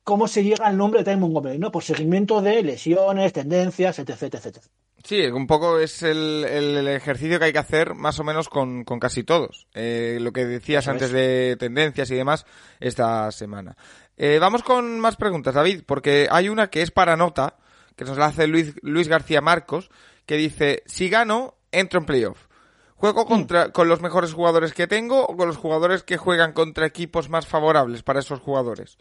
cómo 0.10 0.28
se 0.28 0.44
llega 0.44 0.66
al 0.66 0.76
nombre 0.76 1.04
de 1.04 1.12
Ty 1.12 1.20
Montgomery, 1.20 1.60
¿no? 1.60 1.72
Por 1.72 1.84
seguimiento 1.84 2.42
de 2.42 2.64
lesiones, 2.64 3.32
tendencias, 3.32 4.00
etc, 4.00 4.24
etc, 4.24 4.46
etc. 4.48 4.58
Sí, 5.04 5.22
un 5.28 5.46
poco 5.46 5.78
es 5.78 6.02
el, 6.02 6.88
ejercicio 6.88 7.38
que 7.38 7.46
hay 7.46 7.54
que 7.54 7.60
hacer 7.60 7.94
más 7.94 8.20
o 8.20 8.24
menos 8.24 8.50
con, 8.50 8.86
con 8.86 9.00
casi 9.00 9.24
todos. 9.24 9.68
Eh, 9.76 10.18
lo 10.20 10.34
que 10.34 10.46
decías 10.46 10.86
Eso 10.86 10.92
antes 10.92 11.10
es. 11.10 11.14
de 11.14 11.58
tendencias 11.60 12.10
y 12.10 12.16
demás 12.16 12.48
esta 12.80 13.32
semana. 13.32 13.78
Eh, 14.18 14.40
vamos 14.42 14.64
con 14.64 15.00
más 15.00 15.16
preguntas, 15.16 15.54
David, 15.54 15.84
porque 15.86 16.28
hay 16.32 16.50
una 16.50 16.72
que 16.72 16.82
es 16.82 16.90
para 16.90 17.16
nota, 17.16 17.58
que 17.96 18.04
nos 18.04 18.18
la 18.18 18.26
hace 18.26 18.48
Luis, 18.48 18.74
Luis 18.82 19.08
García 19.08 19.42
Marcos, 19.42 19.92
que 20.26 20.38
dice, 20.38 20.82
si 20.88 21.08
gano, 21.08 21.54
entro 21.72 22.00
en 22.00 22.08
playoff. 22.08 22.48
¿Juego 22.96 23.28
contra, 23.28 23.72
con 23.72 23.88
los 23.88 24.02
mejores 24.02 24.34
jugadores 24.34 24.74
que 24.74 24.88
tengo 24.88 25.24
o 25.24 25.38
con 25.38 25.48
los 25.48 25.58
jugadores 25.58 26.02
que 26.02 26.18
juegan 26.18 26.52
contra 26.54 26.88
equipos 26.88 27.30
más 27.30 27.46
favorables 27.46 28.02
para 28.02 28.22
esos 28.22 28.40
jugadores? 28.40 28.98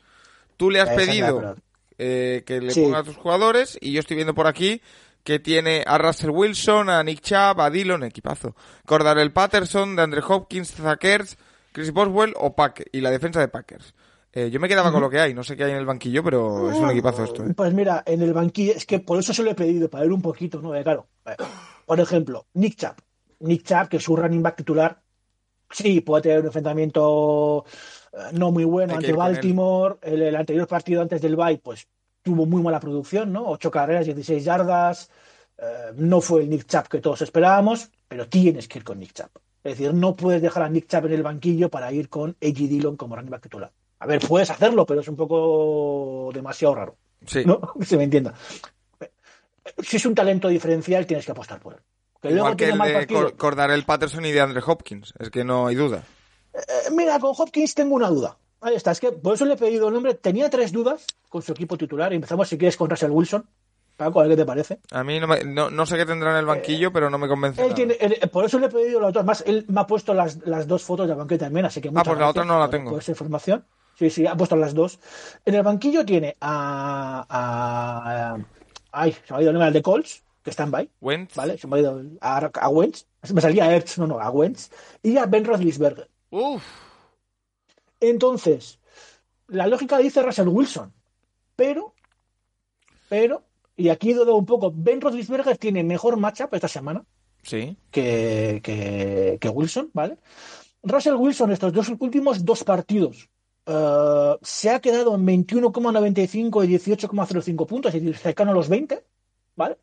Tú 0.59 0.71
le 0.71 0.81
has 0.83 0.91
pedido 0.91 1.55
eh, 1.97 2.43
que 2.47 2.61
le 2.61 2.73
Sí. 2.73 2.83
ponga 2.83 2.99
a 2.99 3.03
tus 3.05 3.17
jugadores 3.17 3.79
y 3.81 3.93
yo 3.93 4.01
estoy 4.01 4.17
viendo 4.17 4.35
por 4.35 4.47
aquí 4.47 4.83
que 5.25 5.39
tiene 5.39 5.83
a 5.87 5.97
Russell 5.99 6.31
Wilson, 6.31 6.91
a 6.91 7.03
Nick 7.03 7.21
Chubb, 7.23 7.61
a 7.61 7.71
Dillon, 7.71 8.05
equipazo. 8.05 8.55
Cordarel 8.85 9.33
Patterson, 9.33 9.97
de 9.97 10.03
Andre 10.03 10.21
Hopkins, 10.27 10.73
Zachers, 10.75 11.37
Chris 11.73 11.93
Boswell 11.93 12.35
o 12.37 12.55
Pack, 12.55 12.89
y 12.93 13.01
la 13.01 13.11
defensa 13.11 13.41
de 13.41 13.49
Packers. 13.49 13.95
Eh, 14.33 14.51
yo 14.51 14.61
me 14.61 14.69
quedaba 14.69 14.93
con 14.93 15.01
lo 15.01 15.09
que 15.11 15.19
hay, 15.21 15.35
no 15.35 15.43
sé 15.43 15.57
qué 15.57 15.65
hay 15.65 15.71
en 15.73 15.79
el 15.79 15.87
banquillo, 15.87 16.23
pero 16.23 16.71
es 16.71 16.79
un 16.79 16.91
equipazo 16.91 17.25
esto. 17.25 17.45
¿eh? 17.45 17.55
Pues 17.57 17.73
mira, 17.73 18.03
en 18.07 18.21
el 18.23 18.33
banquillo, 18.33 18.73
es 18.75 18.85
que 18.87 19.01
por 19.01 19.19
eso 19.19 19.33
se 19.33 19.43
lo 19.43 19.51
he 19.51 19.55
pedido, 19.55 19.89
para 19.89 20.05
ver 20.05 20.13
un 20.13 20.23
poquito, 20.23 20.61
¿no? 20.61 20.75
Eh, 20.75 20.83
claro. 20.83 21.07
eh, 21.27 21.35
Por 21.87 21.99
ejemplo, 22.01 22.47
Nick 22.55 22.77
Chubb. 22.77 22.95
Nick 23.41 23.65
Chubb, 23.65 23.89
que 23.89 23.97
es 23.99 24.03
su 24.03 24.15
running 24.17 24.43
back 24.43 24.57
titular, 24.57 25.01
sí, 25.71 26.01
puede 26.01 26.23
tener 26.23 26.41
un 26.41 26.47
enfrentamiento 26.47 27.65
no 28.33 28.51
muy 28.51 28.65
bueno 28.65 28.93
Hay 28.93 28.97
ante. 28.99 29.13
Baltimore. 29.13 29.97
El, 30.03 30.23
el 30.23 30.37
anterior 30.37 30.67
partido 30.67 31.03
antes 31.03 31.21
del 31.23 31.37
bye, 31.37 31.59
pues 31.59 31.87
tuvo 32.23 32.47
muy 32.47 32.63
mala 32.63 32.81
producción, 32.81 33.33
¿no? 33.33 33.47
Ocho 33.49 33.71
carreras, 33.71 34.07
16 34.07 34.45
yardas. 34.45 35.11
eh, 35.59 35.93
no 35.97 36.21
fue 36.21 36.43
el 36.43 36.51
Nick 36.51 36.67
Chubb 36.67 36.89
que 36.89 37.01
todos 37.01 37.23
esperábamos, 37.23 37.91
pero 38.07 38.29
tienes 38.29 38.69
que 38.69 38.79
ir 38.79 38.85
con 38.85 38.99
Nick 38.99 39.13
Chubb. 39.13 39.31
Es 39.65 39.77
decir, 39.79 39.93
no 39.93 40.15
puedes 40.15 40.41
dejar 40.41 40.63
a 40.65 40.69
Nick 40.69 40.87
Chubb 40.89 41.07
en 41.07 41.13
el 41.13 41.23
banquillo 41.23 41.69
para 41.69 41.93
ir 41.93 42.09
con 42.09 42.31
A.G. 42.41 42.55
Dillon 42.69 42.97
como 42.97 43.17
running 43.17 43.31
back 43.31 43.43
titular. 43.43 43.71
A 44.01 44.07
ver, 44.07 44.21
puedes 44.21 44.49
hacerlo, 44.51 44.87
pero 44.87 45.01
es 45.01 45.09
un 45.09 45.17
poco 45.17 46.31
demasiado 46.33 46.75
raro. 46.77 46.97
Sí. 47.27 47.43
¿no? 47.45 47.61
Que 47.79 47.85
se 47.85 47.97
me 47.97 48.05
entienda. 48.05 48.35
Si 49.83 49.97
es 49.97 50.07
un 50.07 50.15
talento 50.15 50.49
diferencial, 50.49 51.07
tienes 51.07 51.27
que 51.27 51.33
apostar 51.33 51.61
por 51.61 51.75
él. 51.75 51.81
Que 52.23 52.29
luego 52.31 52.47
Igual 52.47 52.53
que 52.57 52.65
tiene 52.65 52.73
el 52.73 52.79
mal 52.79 52.89
de 52.89 52.95
partido. 52.95 53.21
Cor- 53.23 53.37
Cordarel 53.37 53.85
Patterson 53.85 54.25
y 54.25 54.33
de 54.33 54.41
Andre 54.41 54.63
Hopkins, 54.67 55.13
es 55.19 55.31
que 55.31 55.45
no 55.45 55.67
hay 55.67 55.75
duda. 55.77 56.03
Eh, 56.59 56.91
mira, 56.93 57.19
con 57.19 57.35
Hopkins 57.37 57.75
tengo 57.75 57.95
una 57.95 58.09
duda. 58.09 58.37
Ahí 58.61 58.75
está, 58.75 58.91
es 58.91 59.01
que 59.01 59.13
por 59.13 59.35
eso 59.35 59.45
le 59.45 59.55
he 59.55 59.57
pedido 59.57 59.89
el 59.89 59.95
nombre. 59.95 60.15
Tenía 60.15 60.51
tres 60.51 60.73
dudas 60.73 61.07
con 61.29 61.43
su 61.43 61.53
equipo 61.53 61.77
titular. 61.79 62.13
Empezamos, 62.13 62.49
si 62.49 62.59
quieres, 62.59 62.77
con 62.77 62.91
Russell 62.91 63.11
Wilson. 63.11 63.47
Paco, 63.97 64.23
qué 64.29 64.37
te 64.37 64.47
parece. 64.47 64.79
A 64.93 65.03
mí 65.03 65.19
no, 65.19 65.27
me- 65.27 65.43
no, 65.45 65.71
no 65.71 65.85
sé 65.87 65.97
qué 65.97 66.07
tendrá 66.07 66.31
en 66.33 66.37
el 66.39 66.47
banquillo, 66.47 66.93
pero 66.93 67.11
no 67.11 67.19
me 67.19 67.27
convence. 67.27 67.61
Eh, 67.61 67.65
Él 67.65 67.71
nada. 67.71 67.77
tiene, 67.77 67.97
él- 68.01 68.31
por 68.31 68.45
eso 68.45 68.59
le 68.61 68.67
he 68.67 68.71
pedido 68.71 69.01
las 69.01 69.13
dos. 69.13 69.25
Más, 69.25 69.43
él 69.47 69.65
me 69.69 69.81
ha 69.81 69.87
puesto 69.87 70.15
las, 70.15 70.39
las 70.47 70.67
dos 70.69 70.83
fotos 70.85 71.09
del 71.09 71.17
banquillo 71.17 71.41
también, 71.41 71.67
así 71.67 71.81
que 71.81 71.91
muchas 71.91 72.07
pues 72.07 72.19
la 72.19 72.29
otra 72.29 72.45
no 72.45 72.59
la 72.61 72.71
tengo. 72.71 72.91
por 72.91 73.01
esa 73.01 73.11
información. 73.13 73.65
Sí, 73.99 74.09
sí, 74.11 74.25
ha 74.27 74.37
puesto 74.37 74.55
las 74.55 74.73
dos. 74.75 75.01
En 75.45 75.55
el 75.57 75.63
banquillo 75.65 76.05
tiene 76.05 76.37
a. 76.41 77.27
a, 77.29 78.35
a- 78.35 78.39
ay, 78.93 79.13
se 79.13 79.33
me 79.33 79.39
ha 79.39 79.43
ido 79.43 79.51
el 79.51 79.55
nombre, 79.55 79.67
al 79.67 79.73
de 79.73 79.83
Colts, 79.83 80.23
que 80.45 80.51
está 80.51 80.63
en 80.63 80.71
bye. 80.71 80.91
Wentz. 81.01 81.35
¿vale? 81.35 81.59
Se 81.59 81.67
me 81.67 81.77
ha 81.77 81.81
ido 81.81 82.01
a, 82.21 82.39
a 82.39 82.69
Wentz. 82.69 83.05
Me 83.35 83.41
salía 83.41 83.65
a 83.65 83.75
Ertz, 83.75 83.99
no, 83.99 84.07
no, 84.07 84.21
a 84.21 84.31
Wentz. 84.31 84.71
Y 85.03 85.17
a 85.17 85.27
Ben 85.27 85.45
Roethlisberger. 85.45 86.09
Uf. 86.31 86.63
Entonces, 88.01 88.79
la 89.49 89.67
lógica 89.67 89.99
dice 89.99 90.23
Russell 90.23 90.49
Wilson. 90.49 90.93
Pero, 91.57 91.95
pero, 93.09 93.43
y 93.77 93.89
aquí 93.89 94.13
dudo 94.13 94.37
un 94.37 94.47
poco, 94.47 94.73
Ben 94.75 95.01
Roethlisberger 95.01 95.59
tiene 95.59 95.83
mejor 95.83 96.17
matchup 96.17 96.55
esta 96.55 96.69
semana 96.69 97.05
Sí. 97.43 97.77
que, 97.91 98.61
que, 98.63 99.39
que 99.41 99.49
Wilson, 99.49 99.91
¿vale? 99.93 100.19
Russell 100.83 101.15
Wilson, 101.15 101.51
estos 101.51 101.73
dos 101.73 101.89
últimos 101.99 102.45
dos 102.45 102.63
partidos, 102.63 103.29
eh, 103.67 104.37
se 104.43 104.71
ha 104.71 104.81
quedado 104.81 105.15
en 105.15 105.27
21,95 105.27 106.65
y 106.65 106.77
18,05 106.77 107.67
puntos, 107.67 107.95
es 107.95 108.01
decir, 108.03 108.17
cercano 108.17 108.53
a 108.53 108.55
los 108.55 108.69
20, 108.69 109.05
¿vale? 109.57 109.79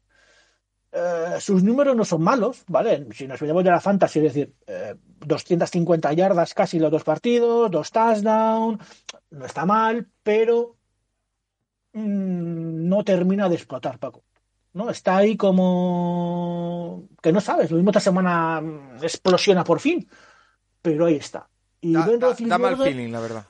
Eh, 0.97 1.41
sus 1.41 1.61
números 1.61 1.93
no 1.93 2.05
son 2.05 2.21
malos, 2.23 2.63
¿vale? 2.67 3.05
Si 3.11 3.27
nos 3.27 3.41
olvidamos 3.41 3.65
de 3.65 3.69
la 3.71 3.81
fantasy, 3.81 4.19
es 4.19 4.23
decir, 4.33 4.53
eh, 4.65 4.95
250 5.19 6.13
yardas 6.13 6.53
casi 6.53 6.79
los 6.79 6.89
dos 6.89 7.03
partidos, 7.03 7.69
dos 7.69 7.91
touchdowns, 7.91 8.79
no 9.31 9.45
está 9.45 9.65
mal, 9.65 10.07
pero 10.23 10.77
mm, 11.93 12.87
no 12.87 13.03
termina 13.03 13.49
de 13.49 13.55
explotar, 13.55 13.99
Paco. 13.99 14.23
¿no? 14.73 14.89
Está 14.89 15.17
ahí 15.17 15.37
como 15.37 17.07
que 17.21 17.31
no 17.31 17.41
sabes, 17.41 17.71
lo 17.71 17.77
mismo 17.77 17.91
esta 17.91 17.99
semana 17.99 18.61
mm, 18.61 19.03
explosiona 19.03 19.63
por 19.63 19.79
fin, 19.79 20.07
pero 20.81 21.05
ahí 21.05 21.15
está. 21.15 21.49
Y 21.81 21.93
Da, 21.93 22.05
Ben 22.05 22.19
da- 22.19 22.27
da 22.49 22.57
mal 22.57 22.77
feeling, 22.77 23.11
la 23.11 23.19
verdad. 23.19 23.45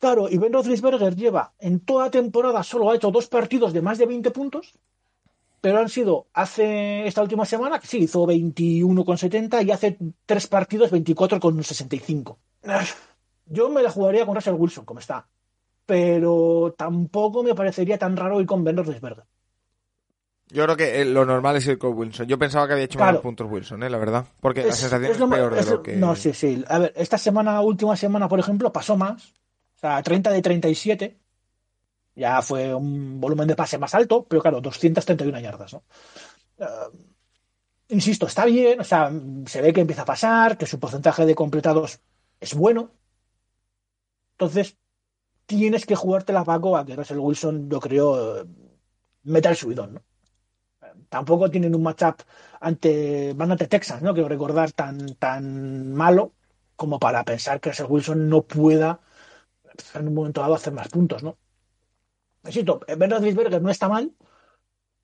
Claro, 0.00 0.28
y 0.28 0.36
Ben 0.38 0.52
Roethlisberger 0.52 1.14
lleva 1.14 1.54
en 1.60 1.78
toda 1.80 2.10
temporada 2.10 2.62
solo 2.64 2.90
ha 2.90 2.96
hecho 2.96 3.12
dos 3.12 3.28
partidos 3.28 3.72
de 3.72 3.82
más 3.82 3.98
de 3.98 4.06
20 4.06 4.32
puntos, 4.32 4.74
pero 5.66 5.80
han 5.80 5.88
sido 5.88 6.28
hace 6.32 7.08
esta 7.08 7.22
última 7.22 7.44
semana, 7.44 7.80
que 7.80 7.88
sí, 7.88 7.98
hizo 7.98 8.24
21,70 8.24 9.66
y 9.66 9.72
hace 9.72 9.98
tres 10.24 10.46
partidos 10.46 10.92
24,65. 10.92 12.36
Ah, 12.68 12.84
Yo 13.46 13.68
me 13.68 13.82
la 13.82 13.90
jugaría 13.90 14.24
con 14.24 14.36
Russell 14.36 14.54
Wilson, 14.54 14.84
como 14.84 15.00
está, 15.00 15.26
pero 15.84 16.72
tampoco 16.78 17.42
me 17.42 17.56
parecería 17.56 17.98
tan 17.98 18.16
raro 18.16 18.40
ir 18.40 18.46
con 18.46 18.62
Ben 18.62 18.76
Roethlisberger. 18.76 19.24
Yo 20.50 20.62
creo 20.62 20.76
que 20.76 21.00
eh, 21.00 21.04
lo 21.04 21.26
normal 21.26 21.56
es 21.56 21.66
ir 21.66 21.78
con 21.78 21.94
Wilson. 21.98 22.28
Yo 22.28 22.38
pensaba 22.38 22.68
que 22.68 22.74
había 22.74 22.84
hecho 22.84 22.98
Claro. 23.00 23.14
menos 23.14 23.22
puntos 23.24 23.50
Wilson, 23.50 23.82
eh, 23.82 23.90
la 23.90 23.98
verdad. 23.98 24.24
Porque 24.40 24.64
la 24.64 24.72
sensación 24.72 25.10
es, 25.10 25.18
peor 25.18 25.52
de 25.52 25.68
lo 25.68 25.82
que. 25.82 25.96
No, 25.96 26.14
sí, 26.14 26.32
sí. 26.32 26.64
A 26.68 26.78
ver, 26.78 26.92
esta 26.94 27.18
semana, 27.18 27.60
última 27.60 27.96
semana, 27.96 28.28
por 28.28 28.38
ejemplo, 28.38 28.72
pasó 28.72 28.96
más. 28.96 29.34
O 29.78 29.80
sea, 29.80 30.00
30 30.00 30.30
de 30.30 30.42
37. 30.42 31.18
Ya 32.16 32.40
fue 32.42 32.74
un 32.74 33.20
volumen 33.20 33.46
de 33.46 33.54
pase 33.54 33.78
más 33.78 33.94
alto, 33.94 34.26
pero 34.26 34.42
claro, 34.42 34.60
231 34.60 35.38
yardas, 35.38 35.74
¿no? 35.74 35.84
Eh, 36.58 36.66
insisto, 37.88 38.26
está 38.26 38.46
bien, 38.46 38.80
o 38.80 38.84
sea, 38.84 39.12
se 39.46 39.60
ve 39.62 39.72
que 39.72 39.82
empieza 39.82 40.02
a 40.02 40.06
pasar, 40.06 40.56
que 40.58 40.66
su 40.66 40.80
porcentaje 40.80 41.26
de 41.26 41.34
completados 41.34 42.00
es 42.40 42.54
bueno. 42.54 42.92
Entonces, 44.32 44.76
tienes 45.46 45.86
que 45.86 45.94
jugártela, 45.94 46.44
Paco, 46.44 46.76
a 46.76 46.86
que 46.86 46.96
Russell 46.96 47.18
Wilson, 47.18 47.68
yo 47.70 47.80
creo, 47.80 48.46
meta 49.24 49.50
el 49.50 49.56
subidón, 49.56 49.94
¿no? 49.94 50.02
Tampoco 51.10 51.50
tienen 51.50 51.74
un 51.74 51.82
matchup 51.82 52.22
ante, 52.60 53.34
van 53.34 53.56
Texas, 53.58 54.02
¿no? 54.02 54.14
Quiero 54.14 54.28
recordar 54.28 54.72
tan, 54.72 55.14
tan 55.16 55.92
malo 55.92 56.32
como 56.76 56.98
para 56.98 57.24
pensar 57.24 57.60
que 57.60 57.70
Russell 57.70 57.86
Wilson 57.90 58.28
no 58.28 58.42
pueda 58.42 59.00
en 59.94 60.08
un 60.08 60.14
momento 60.14 60.40
dado 60.40 60.54
hacer 60.54 60.72
más 60.72 60.88
puntos, 60.88 61.22
¿no? 61.22 61.36
Insisto, 62.46 62.80
Ben 62.96 63.10
Roethlisberger 63.10 63.60
no 63.62 63.70
está 63.70 63.88
mal, 63.88 64.12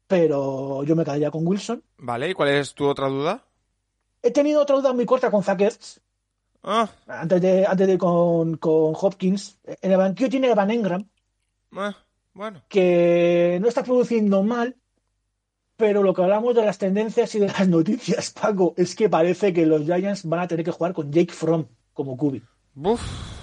pero 0.06 0.84
yo 0.84 0.96
me 0.96 1.04
quedaría 1.04 1.30
con 1.30 1.46
Wilson. 1.46 1.82
Vale, 1.98 2.30
¿y 2.30 2.34
cuál 2.34 2.50
es 2.50 2.74
tu 2.74 2.86
otra 2.86 3.08
duda? 3.08 3.44
He 4.22 4.30
tenido 4.30 4.62
otra 4.62 4.76
duda 4.76 4.92
muy 4.92 5.04
corta 5.06 5.30
con 5.30 5.42
Zach 5.42 5.60
Ertz, 5.60 6.00
Ah, 6.64 6.88
antes 7.08 7.40
de, 7.40 7.66
antes 7.66 7.86
de 7.88 7.94
ir 7.94 7.98
con, 7.98 8.56
con 8.56 8.94
Hopkins. 8.94 9.58
En 9.64 9.90
el 9.90 9.98
banquillo 9.98 10.30
tiene 10.30 10.50
a 10.50 10.54
Van 10.54 10.70
Engram, 10.70 11.08
ah, 11.72 11.96
bueno. 12.34 12.62
que 12.68 13.58
no 13.60 13.66
está 13.66 13.82
produciendo 13.82 14.44
mal, 14.44 14.76
pero 15.76 16.04
lo 16.04 16.14
que 16.14 16.22
hablamos 16.22 16.54
de 16.54 16.64
las 16.64 16.78
tendencias 16.78 17.34
y 17.34 17.40
de 17.40 17.48
las 17.48 17.66
noticias, 17.68 18.30
Paco, 18.30 18.74
es 18.76 18.94
que 18.94 19.08
parece 19.08 19.52
que 19.52 19.66
los 19.66 19.82
Giants 19.82 20.24
van 20.24 20.40
a 20.40 20.46
tener 20.46 20.64
que 20.64 20.70
jugar 20.70 20.92
con 20.92 21.10
Jake 21.10 21.32
Fromm 21.32 21.66
como 21.92 22.16
QB. 22.16 22.40
Uf. 22.76 23.41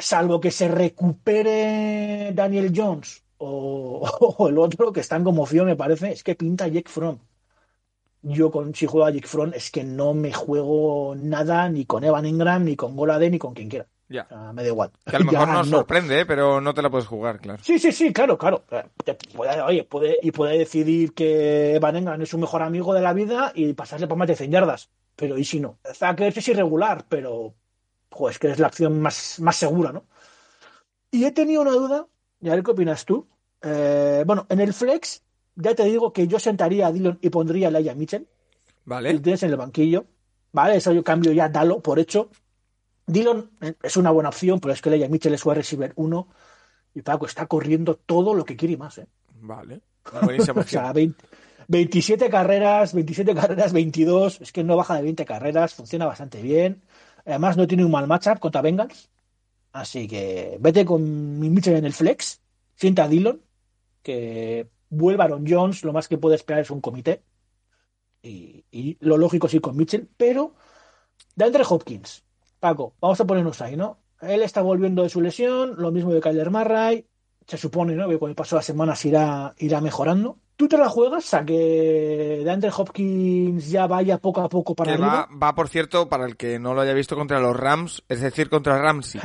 Salvo 0.00 0.40
que 0.40 0.50
se 0.50 0.68
recupere 0.68 2.32
Daniel 2.34 2.72
Jones 2.74 3.22
o, 3.38 4.08
o 4.38 4.48
el 4.48 4.58
otro 4.58 4.92
que 4.92 5.00
está 5.00 5.16
en 5.16 5.24
conmoción, 5.24 5.66
me 5.66 5.76
parece, 5.76 6.12
es 6.12 6.22
que 6.22 6.34
pinta 6.34 6.68
Jake 6.68 6.90
Fromm. 6.90 7.18
Yo 8.22 8.50
con 8.50 8.74
si 8.74 8.86
juego 8.86 9.06
a 9.06 9.10
Jake 9.10 9.26
Fromm 9.28 9.52
es 9.54 9.70
que 9.70 9.84
no 9.84 10.14
me 10.14 10.32
juego 10.32 11.14
nada 11.14 11.68
ni 11.68 11.84
con 11.84 12.04
Evan 12.04 12.24
Ingram, 12.24 12.64
ni 12.64 12.74
con 12.74 12.96
Golade, 12.96 13.28
ni 13.30 13.38
con 13.38 13.52
quien 13.52 13.68
quiera. 13.68 13.86
Ya. 14.08 14.22
O 14.22 14.28
sea, 14.28 14.52
me 14.52 14.62
da 14.62 14.68
igual. 14.68 14.90
Que 15.04 15.16
a 15.16 15.18
lo 15.18 15.24
mejor 15.30 15.46
Ya 15.48 15.52
nos 15.52 15.68
no. 15.70 15.76
sorprende, 15.78 16.20
eh, 16.20 16.26
pero 16.26 16.60
no 16.60 16.72
te 16.72 16.80
la 16.80 16.88
puedes 16.90 17.06
jugar, 17.06 17.38
claro. 17.40 17.62
Sí, 17.62 17.78
sí, 17.78 17.92
sí, 17.92 18.12
claro, 18.14 18.38
claro. 18.38 18.64
Eh, 18.70 18.82
te 19.04 19.14
puede- 19.14 19.60
oye, 19.60 19.84
puede, 19.84 20.16
y 20.22 20.30
puede 20.30 20.56
decidir 20.58 21.12
que 21.12 21.78
Van 21.82 21.96
Engram 21.96 22.20
es 22.22 22.30
su 22.30 22.38
mejor 22.38 22.62
amigo 22.62 22.94
de 22.94 23.02
la 23.02 23.12
vida 23.12 23.52
y 23.54 23.74
pasarse 23.74 24.06
por 24.06 24.16
más 24.16 24.28
de 24.28 24.36
100 24.36 24.50
yardas. 24.50 24.88
Pero 25.16 25.36
¿y 25.36 25.44
si 25.44 25.60
no? 25.60 25.78
Zucker 25.92 26.32
es 26.36 26.48
irregular, 26.48 27.04
pero 27.08 27.54
es 28.28 28.38
que 28.38 28.50
es 28.50 28.58
la 28.58 28.68
acción 28.68 29.00
más, 29.00 29.40
más 29.40 29.56
segura, 29.56 29.92
¿no? 29.92 30.04
Y 31.10 31.24
he 31.24 31.32
tenido 31.32 31.62
una 31.62 31.72
duda, 31.72 32.06
y 32.40 32.48
a 32.48 32.54
ver 32.54 32.64
qué 32.64 32.70
opinas 32.72 33.04
tú. 33.04 33.26
Eh, 33.62 34.24
bueno, 34.26 34.46
en 34.48 34.60
el 34.60 34.72
flex, 34.72 35.22
ya 35.54 35.74
te 35.74 35.84
digo 35.84 36.12
que 36.12 36.26
yo 36.26 36.38
sentaría 36.38 36.86
a 36.86 36.92
Dillon 36.92 37.18
y 37.20 37.30
pondría 37.30 37.68
a 37.68 37.70
Laia 37.70 37.94
Mitchell. 37.94 38.26
Vale. 38.84 39.12
Lo 39.12 39.22
tienes 39.22 39.42
en 39.42 39.50
el 39.50 39.56
banquillo. 39.56 40.06
Vale, 40.52 40.76
eso 40.76 40.92
yo 40.92 41.02
cambio 41.02 41.32
ya, 41.32 41.48
dalo 41.48 41.80
por 41.80 41.98
hecho. 41.98 42.30
Dillon 43.06 43.50
eh, 43.60 43.74
es 43.82 43.96
una 43.96 44.10
buena 44.10 44.30
opción, 44.30 44.60
pero 44.60 44.72
es 44.72 44.80
que 44.80 44.90
Leia 44.90 45.08
Mitchell 45.08 45.34
es 45.34 45.40
su 45.40 45.50
receiver 45.50 45.92
1 45.96 46.28
y 46.94 47.02
Paco 47.02 47.26
está 47.26 47.46
corriendo 47.46 47.96
todo 47.96 48.34
lo 48.34 48.44
que 48.44 48.56
quiere 48.56 48.74
y 48.74 48.76
más. 48.76 48.98
¿eh? 48.98 49.06
Vale. 49.40 49.80
O 50.12 50.42
sea, 50.42 50.54
opción. 50.54 50.92
20 50.92 51.24
27 51.68 52.28
carreras, 52.30 52.92
27 52.92 53.34
carreras, 53.34 53.72
22. 53.72 54.40
Es 54.40 54.52
que 54.52 54.64
no 54.64 54.76
baja 54.76 54.96
de 54.96 55.02
20 55.02 55.24
carreras, 55.24 55.74
funciona 55.74 56.06
bastante 56.06 56.42
bien. 56.42 56.82
Además, 57.24 57.56
no 57.56 57.66
tiene 57.66 57.84
un 57.84 57.90
mal 57.90 58.06
matchup 58.06 58.38
contra 58.38 58.62
Bengals. 58.62 59.10
Así 59.72 60.06
que 60.06 60.56
vete 60.60 60.84
con 60.84 61.38
mi 61.38 61.50
Mitchell 61.50 61.76
en 61.76 61.84
el 61.84 61.92
flex. 61.92 62.40
Sienta 62.76 63.04
a 63.04 63.08
Dillon, 63.08 63.42
que 64.02 64.68
vuelva 64.88 65.24
Aaron 65.24 65.44
Jones. 65.48 65.84
Lo 65.84 65.92
más 65.92 66.08
que 66.08 66.18
puede 66.18 66.36
esperar 66.36 66.62
es 66.62 66.70
un 66.70 66.80
comité. 66.80 67.22
Y, 68.22 68.96
lo 69.00 69.18
lógico 69.18 69.48
ir 69.52 69.60
con 69.60 69.76
Mitchell. 69.76 70.08
Pero 70.16 70.54
de 71.34 71.44
Andre 71.44 71.64
Hopkins, 71.68 72.24
Paco, 72.60 72.94
vamos 73.00 73.20
a 73.20 73.26
ponernos 73.26 73.60
ahí, 73.60 73.76
¿no? 73.76 73.98
Él 74.20 74.42
está 74.42 74.62
volviendo 74.62 75.02
de 75.02 75.08
su 75.08 75.20
lesión, 75.20 75.74
lo 75.76 75.90
mismo 75.90 76.12
de 76.12 76.20
Kyler 76.20 76.50
Murray. 76.50 77.06
Se 77.46 77.56
supone, 77.58 77.94
¿no? 77.94 78.08
Que 78.08 78.18
con 78.18 78.30
el 78.30 78.36
paso 78.36 78.56
de 78.56 78.58
las 78.60 78.66
semanas 78.66 79.04
irá, 79.04 79.54
irá 79.58 79.80
mejorando. 79.80 80.38
¿Tú 80.56 80.68
te 80.68 80.78
la 80.78 80.88
juegas 80.88 81.34
a 81.34 81.44
que 81.44 82.42
de 82.44 82.50
Andre 82.50 82.70
Hopkins 82.76 83.68
ya 83.70 83.86
vaya 83.88 84.18
poco 84.18 84.40
a 84.40 84.48
poco 84.48 84.74
para 84.74 84.88
Que 84.90 84.94
arriba? 84.94 85.28
va, 85.30 85.36
va, 85.48 85.54
por 85.54 85.68
cierto, 85.68 86.08
para 86.08 86.26
el 86.26 86.36
que 86.36 86.58
no 86.60 86.74
lo 86.74 86.80
haya 86.80 86.94
visto, 86.94 87.16
contra 87.16 87.40
los 87.40 87.56
Rams, 87.56 88.04
es 88.08 88.20
decir, 88.20 88.48
contra 88.48 88.78
Ramsey. 88.80 89.20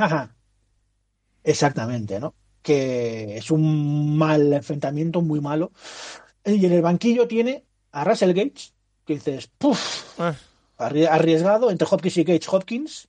Exactamente, 1.44 2.20
¿no? 2.20 2.34
Que 2.62 3.36
es 3.38 3.50
un 3.50 4.18
mal 4.18 4.52
enfrentamiento, 4.52 5.22
muy 5.22 5.40
malo. 5.40 5.72
Y 6.44 6.64
en 6.66 6.72
el 6.72 6.82
banquillo 6.82 7.26
tiene 7.28 7.64
a 7.92 8.04
Russell 8.04 8.32
Gates, 8.34 8.74
que 9.06 9.14
dices, 9.14 9.48
puff, 9.58 10.18
Eh, 10.20 10.34
arri- 10.78 11.08
arriesgado 11.08 11.70
entre 11.70 11.86
Hopkins 11.90 12.16
y 12.18 12.24
Gates 12.24 12.48
Hopkins. 12.52 13.08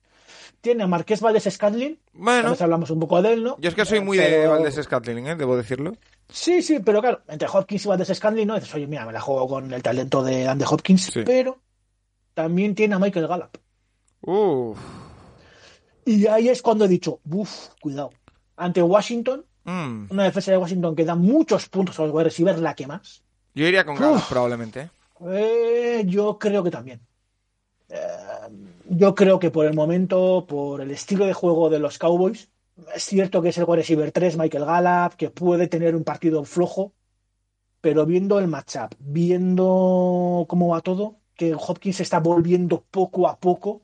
Tiene 0.62 0.84
a 0.84 0.86
Marqués 0.86 1.20
Valdés 1.20 1.48
Scantling, 1.52 1.92
a 1.94 2.08
Bueno, 2.14 2.56
hablamos 2.58 2.88
un 2.90 3.00
poco 3.00 3.20
de 3.20 3.32
él, 3.34 3.42
¿no? 3.42 3.56
yo 3.58 3.68
es 3.68 3.74
que 3.74 3.84
soy 3.84 4.00
muy 4.00 4.16
de 4.16 4.46
Valdés 4.46 4.76
Scantling, 4.82 5.26
¿eh? 5.26 5.34
debo 5.36 5.56
decirlo. 5.56 5.94
Sí, 6.30 6.62
sí, 6.62 6.78
pero 6.78 7.00
claro, 7.02 7.20
entre 7.28 7.48
Hopkins 7.52 7.84
y 7.84 7.88
Valdés 7.88 8.16
Scantling, 8.16 8.46
¿no? 8.46 8.54
Dices, 8.54 8.74
oye, 8.74 8.86
mira, 8.86 9.04
me 9.04 9.12
la 9.12 9.20
juego 9.20 9.46
con 9.48 9.70
el 9.74 9.82
talento 9.82 10.22
de 10.22 10.46
Andy 10.48 10.64
Hopkins, 10.66 11.02
Sí. 11.12 11.22
pero 11.26 11.58
también 12.32 12.74
tiene 12.74 12.94
a 12.94 12.98
Michael 12.98 13.26
Gallup. 13.28 13.58
Uf. 14.22 14.78
Y 16.04 16.26
ahí 16.26 16.48
es 16.48 16.62
cuando 16.62 16.84
he 16.84 16.88
dicho, 16.88 17.20
uff, 17.30 17.68
cuidado. 17.80 18.10
Ante 18.56 18.82
Washington, 18.82 19.44
Mm. 19.64 20.06
una 20.10 20.24
defensa 20.24 20.50
de 20.50 20.56
Washington 20.58 20.96
que 20.96 21.04
da 21.04 21.14
muchos 21.14 21.68
puntos 21.68 21.98
a 21.98 22.02
los 22.02 22.12
wide 22.12 22.24
receivers, 22.24 22.60
la 22.60 22.74
que 22.74 22.86
más. 22.86 23.22
Yo 23.54 23.66
iría 23.66 23.84
con 23.84 23.94
Gallup, 23.96 24.22
probablemente. 24.28 24.90
Eh, 25.28 26.02
yo 26.06 26.38
creo 26.38 26.62
que 26.64 26.70
también. 26.70 27.00
Eh, 27.88 27.98
yo 28.94 29.14
creo 29.14 29.38
que 29.38 29.50
por 29.50 29.66
el 29.66 29.74
momento, 29.74 30.44
por 30.48 30.80
el 30.80 30.90
estilo 30.90 31.24
de 31.26 31.32
juego 31.32 31.70
de 31.70 31.78
los 31.78 31.98
Cowboys, 31.98 32.50
es 32.94 33.04
cierto 33.04 33.42
que 33.42 33.48
es 33.50 33.58
el 33.58 33.64
wide 33.64 33.76
receiver 33.78 34.12
3, 34.12 34.36
Michael 34.36 34.64
Gallup, 34.64 35.14
que 35.16 35.30
puede 35.30 35.66
tener 35.68 35.94
un 35.96 36.04
partido 36.04 36.44
flojo, 36.44 36.92
pero 37.80 38.06
viendo 38.06 38.38
el 38.38 38.48
matchup, 38.48 38.94
viendo 38.98 40.46
cómo 40.48 40.68
va 40.68 40.80
todo, 40.80 41.16
que 41.36 41.54
Hopkins 41.54 41.96
se 41.96 42.02
está 42.02 42.20
volviendo 42.20 42.84
poco 42.90 43.28
a 43.28 43.38
poco, 43.38 43.82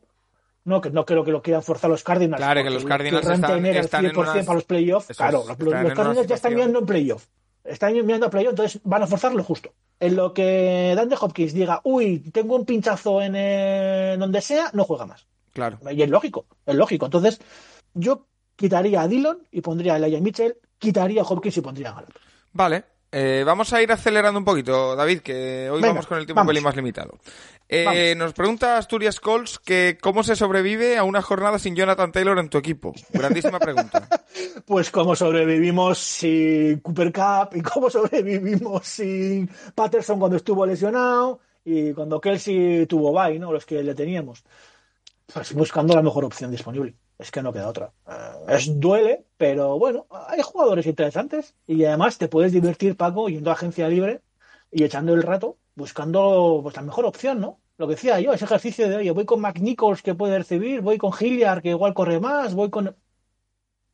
no, 0.64 0.80
que 0.80 0.90
no 0.90 1.04
creo 1.06 1.24
que 1.24 1.32
lo 1.32 1.42
quieran 1.42 1.62
forzar 1.62 1.90
los 1.90 2.04
Cardinals. 2.04 2.40
Claro, 2.42 2.62
que 2.62 2.70
los 2.70 2.84
Cardinals 2.84 3.24
están- 3.26 3.34
están 3.34 3.66
en 3.66 3.72
100% 4.12 4.20
unas- 4.20 4.46
para 4.46 4.54
los 4.56 4.64
playoffs. 4.64 5.16
Claro, 5.16 5.38
los, 5.38 5.56
Cardinals 5.96 6.26
ya 6.28 6.34
están 6.34 6.54
mirando 6.54 6.78
en 6.80 6.86
playoff. 6.86 7.26
Están 7.68 7.94
mirando 7.94 8.26
a 8.26 8.30
playoff, 8.30 8.50
entonces 8.50 8.80
van 8.84 9.02
a 9.02 9.06
forzar 9.06 9.34
lo 9.34 9.44
justo. 9.44 9.72
En 10.00 10.16
lo 10.16 10.32
que 10.32 10.94
Dan 10.96 11.08
de 11.08 11.16
Hopkins 11.20 11.52
diga, 11.52 11.80
uy, 11.84 12.20
tengo 12.32 12.56
un 12.56 12.64
pinchazo 12.64 13.20
en 13.20 13.34
eh, 13.36 14.16
donde 14.18 14.40
sea, 14.40 14.70
no 14.72 14.84
juega 14.84 15.06
más. 15.06 15.26
Claro. 15.52 15.78
Y 15.90 16.02
es 16.02 16.08
lógico, 16.08 16.46
es 16.66 16.74
lógico. 16.74 17.06
Entonces, 17.06 17.40
yo 17.94 18.26
quitaría 18.56 19.02
a 19.02 19.08
Dillon 19.08 19.38
y 19.50 19.60
pondría 19.60 19.94
a 19.94 19.96
Elijah 19.96 20.20
Mitchell, 20.20 20.56
quitaría 20.78 21.22
a 21.22 21.24
Hopkins 21.24 21.56
y 21.56 21.60
pondría 21.60 21.90
a 21.90 21.94
Gallup. 21.94 22.14
Vale. 22.52 22.84
Eh, 23.10 23.42
vamos 23.46 23.72
a 23.72 23.80
ir 23.80 23.90
acelerando 23.90 24.38
un 24.38 24.44
poquito, 24.44 24.94
David, 24.94 25.20
que 25.20 25.70
hoy 25.70 25.80
Venga, 25.80 25.94
vamos 25.94 26.06
con 26.06 26.18
el 26.18 26.26
tiempo 26.26 26.42
un 26.42 26.46
pelín 26.46 26.62
más 26.62 26.76
limitado. 26.76 27.18
Eh, 27.68 28.14
nos 28.16 28.32
pregunta 28.32 28.78
Asturias 28.78 29.20
Colts 29.20 29.58
que 29.58 29.98
cómo 30.00 30.22
se 30.22 30.36
sobrevive 30.36 30.96
a 30.96 31.04
una 31.04 31.22
jornada 31.22 31.58
sin 31.58 31.76
Jonathan 31.76 32.12
Taylor 32.12 32.38
en 32.38 32.48
tu 32.48 32.58
equipo. 32.58 32.94
Grandísima 33.12 33.58
pregunta. 33.58 34.08
Pues 34.66 34.90
cómo 34.90 35.16
sobrevivimos 35.16 35.98
sin 35.98 36.80
Cooper 36.80 37.12
Cup 37.12 37.56
y 37.56 37.62
cómo 37.62 37.88
sobrevivimos 37.88 38.86
sin 38.86 39.48
Patterson 39.74 40.18
cuando 40.18 40.36
estuvo 40.36 40.66
lesionado 40.66 41.40
y 41.64 41.92
cuando 41.92 42.20
Kelsey 42.20 42.86
tuvo 42.86 43.12
bye, 43.12 43.38
¿no? 43.38 43.52
Los 43.52 43.64
que 43.64 43.82
le 43.82 43.94
teníamos. 43.94 44.44
Pues 45.32 45.54
buscando 45.54 45.94
la 45.94 46.02
mejor 46.02 46.24
opción 46.24 46.50
disponible. 46.50 46.94
Es 47.18 47.30
que 47.30 47.42
no 47.42 47.52
queda 47.52 47.68
otra. 47.68 47.92
Eh, 48.08 48.54
es 48.56 48.78
duele, 48.78 49.24
pero 49.36 49.78
bueno, 49.78 50.06
hay 50.28 50.40
jugadores 50.42 50.86
interesantes 50.86 51.54
y 51.66 51.84
además 51.84 52.16
te 52.18 52.28
puedes 52.28 52.52
divertir, 52.52 52.96
Paco, 52.96 53.28
yendo 53.28 53.50
a 53.50 53.54
agencia 53.54 53.88
libre 53.88 54.20
y 54.70 54.84
echando 54.84 55.14
el 55.14 55.22
rato 55.22 55.56
buscando 55.74 56.60
pues 56.62 56.76
la 56.76 56.82
mejor 56.82 57.06
opción, 57.06 57.40
¿no? 57.40 57.60
Lo 57.76 57.86
que 57.86 57.94
decía 57.94 58.18
yo, 58.18 58.32
ese 58.32 58.44
ejercicio 58.44 58.88
de, 58.88 58.96
oye, 58.96 59.10
voy 59.12 59.24
con 59.24 59.40
McNichols 59.40 60.02
que 60.02 60.14
puede 60.14 60.38
recibir, 60.38 60.80
voy 60.80 60.98
con 60.98 61.12
Hilliard 61.18 61.62
que 61.62 61.70
igual 61.70 61.94
corre 61.94 62.18
más, 62.18 62.54
voy 62.54 62.70
con... 62.70 62.96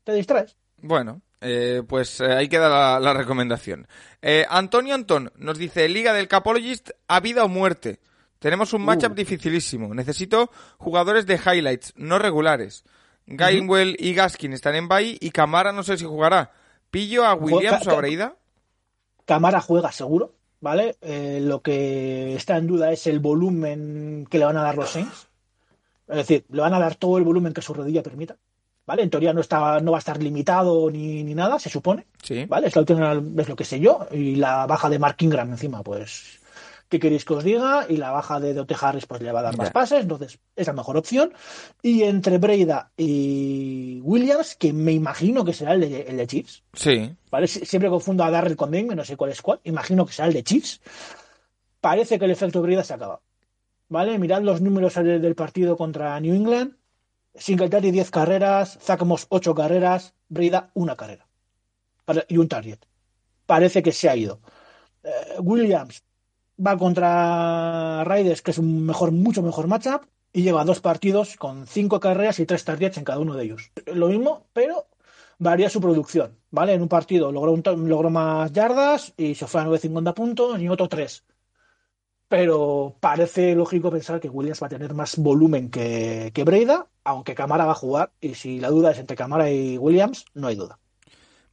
Te 0.05 0.13
distraes. 0.15 0.57
Bueno, 0.79 1.21
eh, 1.43 1.83
pues 1.87 2.21
eh, 2.21 2.33
ahí 2.33 2.49
queda 2.49 2.69
la, 2.71 3.01
la 3.01 3.13
recomendación. 3.13 3.87
Eh, 4.23 4.47
Antonio 4.49 4.95
Antón 4.95 5.33
nos 5.37 5.59
dice, 5.59 5.89
Liga 5.89 6.15
del 6.15 6.29
Capologist, 6.29 6.91
a 7.09 7.21
vida 7.21 7.45
o 7.45 7.49
muerte. 7.49 8.01
Tenemos 8.39 8.73
un 8.73 8.83
matchup 8.83 9.13
Uh. 9.13 9.17
dificilísimo. 9.17 9.95
Necesito 9.95 10.51
jugadores 10.79 11.27
de 11.27 11.35
highlights, 11.37 11.93
no 11.97 12.19
regulares. 12.19 12.85
Gainwell 13.27 13.97
y 13.99 14.13
Gaskin 14.15 14.53
están 14.53 14.75
en 14.75 14.89
bye 14.89 15.17
y 15.21 15.31
Camara 15.31 15.73
no 15.73 15.83
sé 15.83 15.97
si 15.97 16.05
jugará. 16.05 16.51
¿Pillo 16.91 17.25
a 17.25 17.35
Williams 17.35 17.87
o 17.87 17.91
a 17.91 17.95
Breida? 17.97 18.37
Camara 19.25 19.61
juega 19.61 19.91
seguro, 19.91 20.33
¿vale? 20.61 20.97
Eh, 21.01 21.41
lo 21.43 21.63
que 21.63 22.35
está 22.37 22.57
en 22.59 22.67
duda 22.67 22.93
es 22.93 23.07
el 23.07 23.21
volumen 23.21 24.27
que 24.31 24.39
le 24.39 24.45
van 24.45 24.57
a 24.59 24.63
dar 24.63 24.77
los 24.77 24.91
Saints. 24.91 25.29
Es 26.07 26.17
decir, 26.17 26.45
le 26.51 26.61
van 26.61 26.75
a 26.75 26.79
dar 26.79 26.97
todo 26.97 27.17
el 27.17 27.25
volumen 27.25 27.55
que 27.55 27.63
su 27.63 27.73
rodilla 27.73 28.03
permita, 28.03 28.37
¿vale? 28.87 29.03
En 29.03 29.09
teoría 29.11 29.33
no, 29.33 29.41
está, 29.41 29.81
no 29.81 29.93
va 29.93 29.99
a 29.99 30.01
estar 30.01 30.23
limitado 30.23 30.91
ni, 30.91 31.25
ni 31.25 31.35
nada, 31.35 31.59
se 31.59 31.71
supone, 31.71 32.07
Sí. 32.23 32.45
¿vale? 32.45 32.67
Es, 32.69 32.77
la 32.77 32.81
última- 32.83 33.23
es 33.39 33.49
lo 33.49 33.57
que 33.57 33.65
sé 33.65 33.81
yo. 33.81 34.07
Y 34.13 34.37
la 34.37 34.67
baja 34.67 34.91
de 34.91 34.99
Mark 34.99 35.17
Ingram 35.21 35.51
encima, 35.51 35.83
pues, 35.83 36.41
¿qué 36.95 37.01
queréis 37.01 37.25
que 37.25 37.35
os 37.35 37.43
diga? 37.43 37.87
Y 37.89 37.97
la 37.97 38.13
baja 38.13 38.39
de 38.39 38.55
Dote 38.55 38.77
Harris, 38.81 39.07
pues 39.07 39.21
le 39.21 39.33
va 39.33 39.41
a 39.41 39.43
dar 39.43 39.57
más 39.57 39.71
pases, 39.73 40.03
entonces 40.03 40.39
es 40.55 40.67
la 40.69 40.73
mejor 40.73 40.97
opción. 40.97 41.33
Y 41.83 42.05
entre 42.05 42.39
Breida 42.39 42.93
y 42.97 44.01
Williams, 44.03 44.55
que 44.55 44.73
me 44.73 44.93
imagino 44.93 45.45
que 45.45 45.53
será 45.53 45.73
el 45.73 45.81
de, 45.81 46.03
el 46.03 46.17
de 46.17 46.27
Chiefs, 46.27 46.63
Sí. 46.73 47.15
¿vale? 47.31 47.47
Sie- 47.49 47.65
Siempre 47.65 47.91
confundo 47.91 48.23
a 48.23 48.31
Darrell 48.31 48.55
con 48.57 48.71
Dame, 48.71 48.95
no 48.95 49.05
sé 49.05 49.17
cuál 49.17 49.33
es 49.33 49.43
cuál. 49.43 49.61
Imagino 49.65 50.07
que 50.07 50.13
será 50.13 50.29
el 50.29 50.35
de 50.35 50.45
Chiefs. 50.45 50.81
Parece 51.81 52.19
que 52.19 52.25
el 52.27 52.31
efecto 52.31 52.63
Brida 52.63 52.85
se 52.85 52.95
acaba. 52.95 53.21
¿Vale? 53.89 54.19
Mirad 54.19 54.43
los 54.43 54.61
números 54.61 54.95
del 54.95 55.21
del 55.21 55.35
partido 55.35 55.77
contra 55.77 56.19
New 56.21 56.35
England. 56.35 56.77
Singletary 57.35 57.91
10 57.91 58.11
carreras, 58.11 58.79
Zach 58.81 59.03
Moss 59.03 59.27
8 59.29 59.55
carreras, 59.55 60.15
Brida 60.29 60.71
una 60.75 60.95
carrera. 60.97 61.27
Y 62.29 62.37
un 62.39 62.49
target. 62.49 62.79
Parece 63.47 63.83
que 63.83 63.91
se 63.93 64.09
ha 64.09 64.17
ido. 64.17 64.41
Eh, 65.03 65.11
Williams 65.41 66.03
va 66.59 66.77
contra 66.77 68.05
Raiders, 68.05 68.43
que 68.43 68.51
es 68.51 68.59
un 68.59 68.85
mejor, 68.85 69.13
mucho 69.13 69.43
mejor 69.43 69.67
matchup, 69.67 70.03
y 70.33 70.43
lleva 70.43 70.65
dos 70.65 70.81
partidos 70.81 71.37
con 71.37 71.67
cinco 71.67 72.01
carreras 72.01 72.41
y 72.41 72.47
tres 72.47 72.65
targets 72.65 72.99
en 72.99 73.05
cada 73.05 73.21
uno 73.21 73.35
de 73.35 73.45
ellos. 73.45 73.71
Lo 73.87 74.09
mismo, 74.09 74.47
pero 74.53 74.87
varía 75.39 75.71
su 75.71 75.81
producción, 75.81 76.37
¿vale? 76.51 76.75
En 76.75 76.83
un 76.83 76.89
partido 76.89 77.31
logró, 77.33 77.53
un 77.53 77.89
logró 77.89 78.11
más 78.11 78.53
yardas 78.53 79.15
y 79.17 79.35
se 79.35 79.47
fue 79.47 79.61
a 79.61 79.65
9.50 79.65 80.15
puntos 80.15 80.61
y 80.61 80.69
otro 80.69 80.89
3. 80.89 81.25
Pero 82.29 82.97
parece 83.01 83.55
lógico 83.55 83.91
pensar 83.91 84.19
que 84.19 84.29
Williams 84.29 84.63
va 84.63 84.67
a 84.67 84.71
tener 84.71 84.95
más 84.95 85.17
volumen 85.17 85.71
que, 85.71 86.33
que 86.35 86.43
Breida, 86.43 86.89
aunque 87.05 87.35
Camara 87.35 87.67
va 87.67 87.73
a 87.73 87.77
jugar. 87.77 88.13
Y 88.21 88.35
si 88.35 88.59
la 88.61 88.71
duda 88.71 88.91
es 88.91 88.99
entre 88.99 89.17
Camara 89.17 89.51
y 89.51 89.79
Williams, 89.79 90.25
no 90.35 90.49
hay 90.49 90.57
duda. 90.57 90.79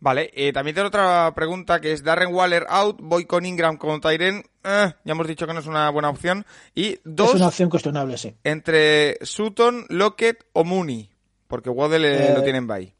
Vale, 0.03 0.31
eh, 0.33 0.51
también 0.51 0.73
tengo 0.73 0.87
otra 0.87 1.31
pregunta 1.35 1.79
que 1.79 1.91
es 1.91 2.03
Darren 2.03 2.33
Waller 2.33 2.65
out, 2.69 2.97
voy 2.99 3.25
con 3.25 3.45
Ingram 3.45 3.77
con 3.77 4.01
Tyren, 4.01 4.43
eh, 4.63 4.93
ya 5.03 5.11
hemos 5.11 5.27
dicho 5.27 5.45
que 5.45 5.53
no 5.53 5.59
es 5.59 5.67
una 5.67 5.91
buena 5.91 6.09
opción. 6.09 6.43
Y 6.73 6.97
dos 7.03 7.29
Es 7.29 7.35
una 7.35 7.49
opción 7.49 7.69
cuestionable, 7.69 8.17
sí. 8.17 8.35
entre 8.43 9.23
Sutton, 9.23 9.85
Lockett 9.89 10.43
o 10.53 10.63
Mooney, 10.63 11.11
porque 11.47 11.69
Waddle 11.69 12.07
eh, 12.07 12.31
Eh, 12.31 12.33
lo 12.35 12.41
tienen 12.41 12.65
bye. 12.65 12.95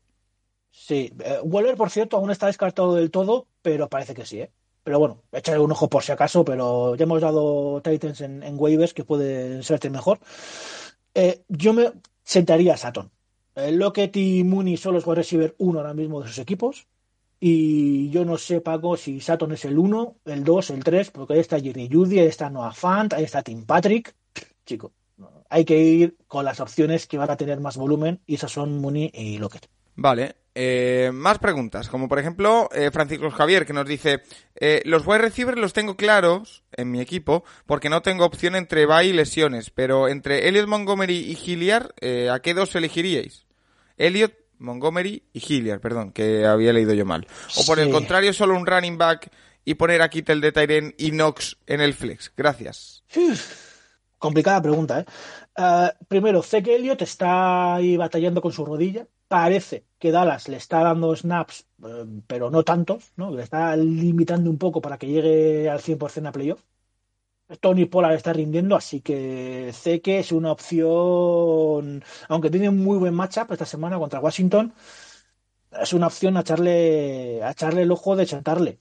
Sí, 0.70 1.12
eh, 1.24 1.40
Waller, 1.44 1.76
por 1.76 1.90
cierto, 1.90 2.18
aún 2.18 2.30
está 2.30 2.46
descartado 2.46 2.94
del 2.94 3.10
todo, 3.10 3.48
pero 3.64 3.90
parece 3.90 4.14
que 4.14 4.26
sí, 4.26 4.42
¿eh? 4.42 4.52
Pero 4.84 5.00
bueno, 5.00 5.24
echarle 5.32 5.64
un 5.64 5.72
ojo 5.72 5.90
por 5.90 6.04
si 6.04 6.12
acaso, 6.12 6.46
pero 6.46 6.96
ya 6.96 7.04
hemos 7.06 7.22
dado 7.22 7.82
Titans 7.82 8.22
en, 8.22 8.44
en 8.44 8.56
waivers 8.60 8.94
que 8.94 9.04
pueden 9.04 9.64
serte 9.64 9.90
mejor. 9.90 10.20
Eh, 11.16 11.42
yo 11.48 11.74
me 11.74 11.92
sentaría 12.24 12.76
a 12.76 12.78
Saturn. 12.78 13.10
Lockett 13.56 14.16
y 14.18 14.44
Mooney 14.44 14.78
son 14.78 14.94
los 14.94 15.06
wide 15.06 15.16
receiver 15.16 15.56
1 15.58 15.80
ahora 15.80 15.94
mismo 15.94 16.22
de 16.22 16.28
sus 16.28 16.40
equipos. 16.40 16.88
Y 17.40 18.10
yo 18.12 18.24
no 18.24 18.38
sé, 18.38 18.62
Paco, 18.62 18.96
si 18.98 19.20
Saturn 19.20 19.54
es 19.54 19.66
el 19.66 19.80
1, 19.80 20.16
el 20.26 20.44
2, 20.44 20.70
el 20.70 20.84
3, 20.84 21.10
porque 21.10 21.34
ahí 21.34 21.40
está 21.40 21.60
Jerry 21.60 21.90
Judy, 21.92 22.20
ahí 22.20 22.28
está 22.28 22.52
Noah 22.52 22.72
Fant, 22.72 23.14
ahí 23.14 23.24
está 23.24 23.42
Tim 23.42 23.66
Patrick. 23.66 24.16
Chico, 24.64 24.94
hay 25.50 25.66
que 25.66 25.80
ir 25.82 26.18
con 26.28 26.46
las 26.46 26.60
opciones 26.60 27.08
que 27.08 27.18
van 27.18 27.32
a 27.32 27.38
tener 27.38 27.60
más 27.60 27.78
volumen, 27.78 28.22
y 28.28 28.36
esas 28.36 28.52
son 28.52 28.80
Mooney 28.80 29.10
y 29.14 29.40
Lockett. 29.40 29.68
Vale, 29.96 30.36
eh, 30.56 31.12
más 31.14 31.40
preguntas, 31.40 31.88
como 31.88 32.10
por 32.10 32.20
ejemplo 32.20 32.70
eh, 32.74 32.92
Francisco 32.92 33.32
Javier 33.32 33.66
que 33.66 33.74
nos 33.74 33.86
dice, 33.86 34.22
eh, 34.56 34.82
los 34.86 35.06
wide 35.06 35.20
receivers 35.20 35.58
los 35.58 35.74
tengo 35.74 35.96
claros 35.96 36.64
en 36.74 36.92
mi 36.92 37.00
equipo 37.00 37.44
porque 37.66 37.90
no 37.90 38.02
tengo 38.02 38.26
opción 38.26 38.56
entre 38.56 38.86
bye 38.86 39.06
y 39.06 39.14
lesiones, 39.14 39.70
pero 39.70 40.08
entre 40.08 40.48
Elliot 40.48 40.68
Montgomery 40.68 41.16
y 41.16 41.38
Hilliard, 41.38 41.92
eh, 42.02 42.30
¿a 42.30 42.40
qué 42.40 42.54
dos 42.54 42.76
elegiríais? 42.76 43.46
Elliot, 43.98 44.34
Montgomery 44.60 45.24
y 45.34 45.40
Hilliard, 45.40 45.80
perdón, 45.80 46.12
que 46.12 46.46
había 46.46 46.74
leído 46.74 46.94
yo 46.94 47.06
mal. 47.06 47.28
O 47.56 47.66
por 47.66 47.80
el 47.80 47.90
contrario, 47.90 48.34
solo 48.34 48.56
un 48.56 48.66
running 48.66 48.98
back 48.98 49.32
y 49.66 49.76
poner 49.76 50.02
a 50.02 50.10
Kittel 50.10 50.42
de 50.42 50.52
Tyren 50.52 50.96
y 50.98 51.12
Knox 51.12 51.58
en 51.66 51.82
el 51.82 51.94
flex. 51.94 52.32
Gracias. 52.36 53.04
Complicada 54.26 54.62
pregunta, 54.62 55.00
¿eh? 55.00 55.06
Uh, 55.58 55.90
primero, 56.08 56.44
Zeke 56.44 56.76
Elliott 56.76 57.02
está 57.02 57.76
ahí 57.76 57.98
batallando 57.98 58.40
con 58.42 58.52
su 58.52 58.64
rodilla. 58.64 59.08
Parece 59.28 59.86
que 60.00 60.12
Dallas 60.12 60.48
le 60.48 60.58
está 60.58 60.84
dando 60.84 61.16
snaps, 61.16 61.68
eh, 61.84 62.06
pero 62.28 62.52
no 62.52 62.64
tantos, 62.64 63.14
¿no? 63.16 63.32
Le 63.36 63.42
está 63.44 63.76
limitando 63.76 64.50
un 64.52 64.60
poco 64.60 64.80
para 64.80 64.98
que 65.00 65.08
llegue 65.08 65.70
al 65.70 65.80
100% 65.82 66.28
a 66.30 66.32
playoff. 66.32 66.62
Tony 67.60 67.86
Pollard 67.86 68.14
está 68.16 68.32
rindiendo, 68.34 68.76
así 68.76 69.02
que 69.02 69.72
Zeke 69.74 70.20
es 70.20 70.32
una 70.32 70.52
opción, 70.52 72.04
aunque 72.30 72.50
tiene 72.52 72.70
un 72.70 72.78
muy 72.84 72.98
buen 73.00 73.14
matchup 73.16 73.52
esta 73.52 73.66
semana 73.66 73.98
contra 74.00 74.20
Washington, 74.22 74.74
es 75.82 75.94
una 75.94 76.08
opción 76.08 76.38
a 76.38 76.42
echarle, 76.42 77.42
a 77.44 77.52
echarle 77.52 77.82
el 77.84 77.92
ojo 77.92 78.16
de 78.16 78.26
chantarle. 78.26 78.80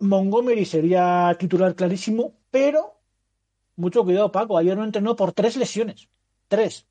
Montgomery 0.00 0.64
sería 0.64 1.36
titular 1.38 1.74
clarísimo, 1.74 2.34
pero 2.50 3.01
mucho 3.76 4.04
cuidado, 4.04 4.30
Paco. 4.32 4.58
Ayer 4.58 4.76
no 4.76 4.84
entrenó 4.84 5.16
por 5.16 5.32
tres 5.32 5.56
lesiones. 5.56 6.08
Tres. 6.48 6.86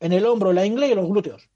En 0.00 0.12
el 0.12 0.26
hombro, 0.26 0.52
la 0.52 0.66
ingle 0.66 0.88
y 0.88 0.92
en 0.92 0.96
los 0.98 1.08
glúteos. 1.08 1.48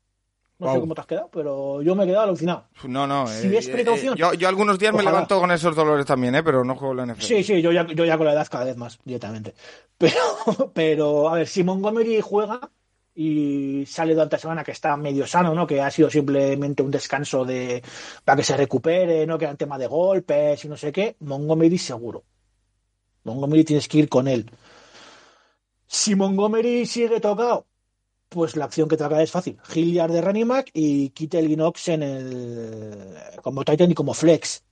No 0.59 0.67
Wow. 0.67 0.75
sé 0.75 0.81
cómo 0.81 0.95
te 0.97 1.01
has 1.03 1.07
quedado, 1.07 1.29
pero 1.33 1.83
yo 1.83 1.95
me 1.95 2.03
he 2.03 2.07
quedado 2.09 2.25
alucinado. 2.25 2.65
No, 2.85 3.07
no. 3.07 3.29
Si 3.29 3.47
eh, 3.47 3.59
es 3.59 3.69
eh, 3.69 3.73
precaución. 3.73 4.17
yo, 4.17 4.35
yo 4.35 4.49
algunos 4.49 4.77
días 4.79 4.93
me 4.93 5.05
levanto 5.05 5.39
con 5.39 5.53
esos 5.53 5.77
dolores 5.77 6.05
también, 6.05 6.35
¿eh? 6.35 6.43
Pero 6.43 6.65
no 6.65 6.75
juego 6.75 6.95
la 6.95 7.07
NFL. 7.07 7.23
Sí, 7.23 7.45
sí, 7.45 7.63
yo 7.63 7.71
ya, 7.71 7.87
yo 7.87 8.05
ya 8.05 8.17
con 8.17 8.27
la 8.27 8.33
edad 8.33 8.49
cada 8.51 8.65
vez 8.65 8.77
más 8.77 8.99
directamente. 9.05 9.55
Pero, 9.99 10.71
pero 10.75 11.29
a 11.29 11.35
ver, 11.35 11.47
si 11.49 11.63
Montgomery 11.65 12.21
juega 12.21 12.71
y 13.17 13.85
sale 13.87 14.15
durante 14.15 14.37
la 14.37 14.41
semana 14.41 14.63
que 14.65 14.71
está 14.71 14.97
medio 14.97 15.27
sano, 15.27 15.53
¿no? 15.55 15.67
Que 15.67 15.81
ha 15.81 15.91
sido 15.91 16.09
simplemente 16.09 16.85
un 16.85 16.91
descanso 16.93 17.45
de 17.45 17.83
para 18.25 18.37
que 18.37 18.45
se 18.45 18.57
recupere, 18.57 19.27
¿no? 19.27 19.39
Que 19.39 19.45
era 19.47 19.53
un 19.53 19.57
tema 19.59 19.77
de 19.77 19.89
golpes 19.89 20.65
y 20.65 20.69
no 20.69 20.77
sé 20.77 20.93
qué, 20.93 21.17
Montgomery 21.21 21.79
seguro. 21.79 22.23
Montgomery 23.25 23.65
tienes 23.65 23.89
que 23.89 23.99
ir 23.99 24.09
con 24.09 24.29
él. 24.29 24.49
Si 25.89 26.15
Montgomery 26.15 26.87
sigue 26.87 27.21
tocado, 27.21 27.67
pues 28.29 28.57
la 28.57 28.67
opción 28.67 28.89
que 28.89 28.97
acaba 28.97 29.23
es 29.23 29.31
fácil. 29.31 29.59
Hilliard 29.75 30.13
de 30.13 30.45
back 30.45 30.71
y 30.75 31.11
Kittel 31.11 31.51
y 31.51 31.57
Knox 31.57 31.89
en 31.89 32.03
el, 32.03 33.15
como 33.43 33.65
Titan 33.65 33.91
y 33.91 33.95
como 33.95 34.15
flex. 34.15 34.65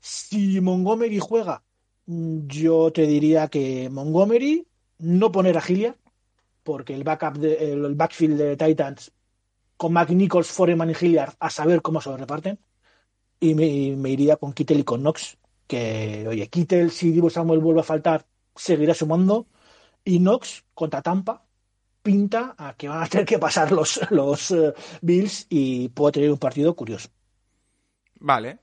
Si 0.00 0.60
Montgomery 0.60 1.18
juega, 1.20 1.64
yo 2.06 2.92
te 2.92 3.06
diría 3.06 3.48
que 3.48 3.90
Montgomery 3.90 4.66
no 4.98 5.32
poner 5.32 5.58
a 5.58 5.64
Hilliard, 5.66 5.96
porque 6.64 6.94
el 6.94 7.04
backup 7.04 7.38
de- 7.38 7.72
el, 7.72 7.84
el 7.84 7.94
backfield 7.94 8.38
de 8.38 8.56
Titans 8.56 9.12
con 9.76 9.92
McNichols, 9.94 10.48
Foreman 10.48 10.90
y 10.90 10.94
Hilliard 11.00 11.34
a 11.40 11.50
saber 11.50 11.82
cómo 11.82 12.00
se 12.00 12.10
lo 12.10 12.16
reparten. 12.18 12.60
Y 13.40 13.54
me, 13.54 13.66
y 13.66 13.96
me 13.96 14.10
iría 14.10 14.36
con 14.36 14.52
Kittel 14.52 14.80
y 14.80 14.84
con 14.84 15.00
Knox, 15.02 15.36
que 15.66 16.26
oye, 16.28 16.48
Kittel 16.48 16.90
si 16.90 17.10
Divo 17.12 17.30
Samuel 17.30 17.60
vuelve 17.60 17.80
a 17.80 17.84
faltar, 17.84 18.26
seguirá 18.54 18.94
sumando. 18.94 19.46
Y 20.04 20.18
Knox 20.18 20.64
contra 20.74 21.02
Tampa 21.02 21.44
pinta 22.02 22.54
a 22.58 22.74
que 22.74 22.88
van 22.88 23.02
a 23.02 23.06
tener 23.06 23.26
que 23.26 23.38
pasar 23.38 23.72
los, 23.72 24.00
los 24.10 24.50
eh, 24.50 24.74
Bills 25.00 25.46
y 25.48 25.88
puede 25.88 26.12
tener 26.12 26.30
un 26.30 26.38
partido 26.38 26.74
curioso. 26.76 27.08
Vale. 28.20 28.58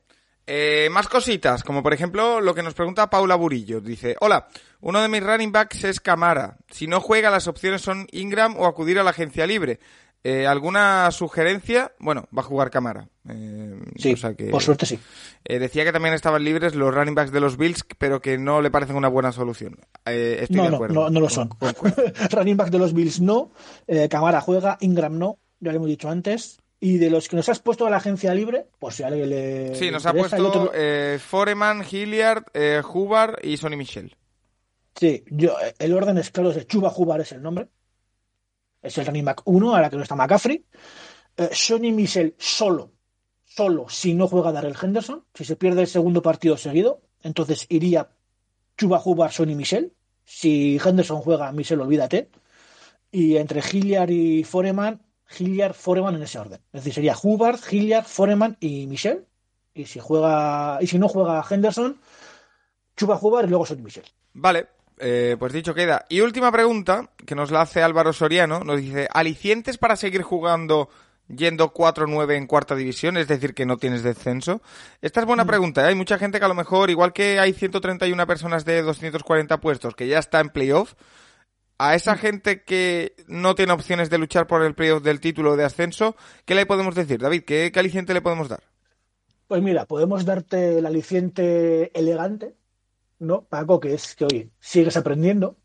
Eh, 0.46 0.90
más 0.92 1.08
cositas, 1.08 1.64
como 1.64 1.82
por 1.82 1.94
ejemplo 1.94 2.42
lo 2.42 2.54
que 2.54 2.64
nos 2.64 2.74
pregunta 2.74 3.10
Paula 3.10 3.36
Burillo. 3.36 3.80
Dice, 3.80 4.16
hola, 4.20 4.48
uno 4.82 5.02
de 5.02 5.08
mis 5.08 5.24
running 5.24 5.52
backs 5.52 5.84
es 5.84 6.00
Camara. 6.00 6.58
Si 6.70 6.88
no 6.88 7.00
juega, 7.00 7.30
las 7.30 7.48
opciones 7.48 7.82
son 7.82 8.08
Ingram 8.12 8.58
o 8.58 8.66
acudir 8.66 9.00
a 9.00 9.04
la 9.04 9.12
agencia 9.12 9.48
libre. 9.48 9.80
Eh, 10.24 10.46
¿Alguna 10.46 11.10
sugerencia? 11.12 11.94
Bueno, 12.00 12.28
va 12.36 12.42
a 12.42 12.46
jugar 12.46 12.70
Camara. 12.70 13.08
Eh, 13.28 13.80
Sí, 13.98 14.14
que- 14.38 14.46
por 14.52 14.62
suerte 14.62 14.86
sí. 14.86 15.00
Eh, 15.46 15.58
decía 15.58 15.84
que 15.84 15.92
también 15.92 16.14
estaban 16.14 16.44
libres 16.44 16.76
los 16.76 16.94
running 16.94 17.16
backs 17.16 17.32
de 17.32 17.40
los 17.40 17.58
Bills, 17.58 17.84
pero 17.98 18.22
que 18.22 18.38
no 18.38 18.62
le 18.62 18.70
parecen 18.70 18.96
una 18.96 19.08
buena 19.08 19.32
solución. 19.32 19.80
Eh, 20.06 20.38
estoy 20.42 20.58
No, 20.58 20.64
de 20.64 20.70
no, 20.70 20.76
acuerdo. 20.76 20.94
no, 20.94 21.10
no 21.10 21.20
lo 21.22 21.30
son. 21.30 21.50
con- 21.78 21.94
Running 22.32 22.58
back 22.58 22.70
de 22.70 22.78
los 22.80 22.94
Bills 22.94 23.20
no, 23.20 23.52
Camara 24.12 24.42
juega, 24.42 24.78
Ingram 24.82 25.18
no, 25.18 25.40
ya 25.60 25.72
lo 25.72 25.78
hemos 25.78 25.88
dicho 25.90 26.10
antes. 26.10 26.60
Y 26.84 26.98
de 26.98 27.12
los 27.12 27.28
que 27.28 27.36
nos 27.36 27.48
has 27.48 27.60
puesto 27.60 27.86
a 27.86 27.92
la 27.92 27.98
agencia 27.98 28.34
libre, 28.34 28.66
pues 28.80 28.96
si 28.96 29.04
a 29.04 29.08
alguien 29.08 29.30
le. 29.30 29.76
Sí, 29.76 29.86
le 29.86 29.92
nos 29.92 30.06
ha 30.08 30.10
interesa, 30.10 30.38
puesto 30.38 30.62
otro- 30.62 30.72
Foreman, 31.20 31.84
Hilliard, 31.90 32.44
eh, 32.56 32.82
Hubbard 32.92 33.36
y 33.44 33.58
Sonny 33.58 33.76
Michel. 33.76 34.16
Sí, 34.96 35.24
yo, 35.30 35.56
el 35.80 35.94
orden 35.94 36.18
es 36.18 36.32
claro, 36.32 36.50
es 36.50 36.56
de 36.56 36.66
Chuba 36.66 36.92
Hubbard 36.96 37.22
es 37.22 37.32
el 37.34 37.42
nombre. 37.44 37.68
Es 38.82 38.98
el 38.98 39.06
running 39.06 39.26
back 39.26 39.42
1, 39.46 39.76
ahora 39.76 39.90
que 39.90 39.96
no 39.96 40.04
está 40.04 40.16
McCaffrey. 40.16 40.66
Eh, 41.38 41.50
Sonny 41.54 41.92
Michel 41.92 42.36
solo, 42.38 42.92
solo, 43.46 43.88
si 43.90 44.14
no 44.14 44.28
juega 44.28 44.52
Darrell 44.52 44.76
Henderson, 44.82 45.24
si 45.34 45.46
se 45.46 45.56
pierde 45.56 45.82
el 45.82 45.88
segundo 45.88 46.22
partido 46.22 46.58
seguido, 46.58 47.02
entonces 47.24 47.66
iría 47.70 48.10
Chuba 48.78 49.02
Hubbard, 49.04 49.32
Sonny 49.32 49.56
Michel. 49.56 49.94
Si 50.24 50.80
Henderson 50.84 51.22
juega, 51.22 51.52
Michel, 51.52 51.82
olvídate. 51.82 52.30
Y 53.12 53.38
entre 53.38 53.62
Hilliard 53.62 54.10
y 54.10 54.44
Foreman, 54.44 55.02
Hilliard, 55.38 55.74
Foreman 55.74 56.16
en 56.16 56.24
ese 56.24 56.40
orden. 56.40 56.62
Es 56.72 56.82
decir, 56.82 56.94
sería 56.94 57.16
Hubbard, 57.22 57.60
Hilliard, 57.70 58.06
Foreman 58.06 58.58
y 58.60 58.88
Michel. 58.88 59.26
Y 59.74 59.86
si 59.86 60.00
juega, 60.00 60.80
y 60.82 60.88
si 60.88 60.98
no 60.98 61.08
juega 61.08 61.46
Henderson, 61.50 62.00
Chuba 62.96 63.20
Hubbard 63.22 63.46
y 63.46 63.50
luego 63.50 63.66
Sonny 63.66 63.84
Michel. 63.84 64.06
Vale, 64.34 64.68
eh, 65.02 65.36
pues 65.38 65.52
dicho 65.52 65.74
queda. 65.74 66.06
Y 66.10 66.22
última 66.22 66.52
pregunta, 66.52 67.10
que 67.26 67.36
nos 67.36 67.52
la 67.52 67.62
hace 67.62 67.82
Álvaro 67.82 68.14
Soriano, 68.14 68.64
nos 68.64 68.80
dice, 68.80 69.08
¿alicientes 69.12 69.78
para 69.78 69.96
seguir 69.96 70.22
jugando 70.22 70.90
yendo 71.28 71.74
4-9 71.74 72.36
en 72.36 72.48
cuarta 72.48 72.76
división? 72.76 73.18
Es 73.18 73.28
decir, 73.28 73.54
que 73.54 73.66
no 73.66 73.78
tienes 73.78 74.04
descenso. 74.04 74.62
Esta 75.02 75.22
es 75.22 75.26
buena 75.26 75.46
pregunta, 75.46 75.84
¿eh? 75.84 75.88
hay 75.88 75.96
mucha 75.96 76.18
gente 76.18 76.40
que 76.40 76.46
a 76.46 76.50
lo 76.50 76.54
mejor, 76.54 76.92
igual 76.92 77.14
que 77.14 77.40
hay 77.40 77.52
131 77.52 78.28
personas 78.28 78.64
de 78.64 78.84
240 78.84 79.60
puestos 79.60 79.96
que 79.96 80.08
ya 80.08 80.20
está 80.20 80.40
en 80.40 80.50
playoff, 80.50 80.94
a 81.80 81.96
esa 81.96 82.16
gente 82.16 82.62
que 82.62 83.16
no 83.28 83.56
tiene 83.56 83.74
opciones 83.74 84.12
de 84.12 84.20
luchar 84.20 84.46
por 84.46 84.62
el 84.62 84.76
playoff 84.76 85.02
del 85.02 85.20
título 85.20 85.56
de 85.56 85.64
ascenso, 85.64 86.16
¿qué 86.46 86.54
le 86.54 86.68
podemos 86.68 86.94
decir, 86.94 87.20
David? 87.20 87.44
¿Qué, 87.44 87.72
qué 87.74 87.80
aliciente 87.80 88.14
le 88.14 88.22
podemos 88.22 88.50
dar? 88.50 88.62
Pues 89.48 89.64
mira, 89.64 89.86
podemos 89.86 90.24
darte 90.24 90.78
el 90.78 90.86
aliciente 90.86 91.92
elegante, 92.00 92.54
¿no, 93.22 93.44
Paco? 93.46 93.80
Que 93.80 93.94
es 93.94 94.16
que, 94.16 94.26
oye, 94.26 94.52
sigues 94.60 94.98
aprendiendo, 94.98 95.58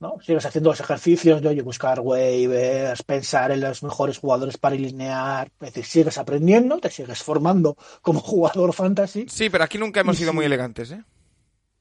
¿no? 0.00 0.18
Sigues 0.20 0.44
haciendo 0.46 0.70
los 0.70 0.80
ejercicios 0.80 1.40
de, 1.42 1.48
oye, 1.48 1.62
buscar 1.62 2.00
waivers, 2.00 3.02
pensar 3.04 3.52
en 3.52 3.60
los 3.60 3.82
mejores 3.82 4.18
jugadores 4.18 4.58
para 4.58 4.74
alinear. 4.74 5.48
Es 5.60 5.74
decir, 5.74 5.84
sigues 5.84 6.18
aprendiendo, 6.18 6.78
te 6.78 6.90
sigues 6.90 7.22
formando 7.22 7.76
como 8.02 8.20
jugador 8.30 8.72
fantasy. 8.72 9.26
Sí, 9.28 9.48
pero 9.50 9.64
aquí 9.64 9.78
nunca 9.78 10.00
hemos 10.00 10.16
Y 10.16 10.20
sido 10.20 10.32
si- 10.32 10.36
muy 10.36 10.44
elegantes, 10.46 10.90
¿eh? 10.92 11.04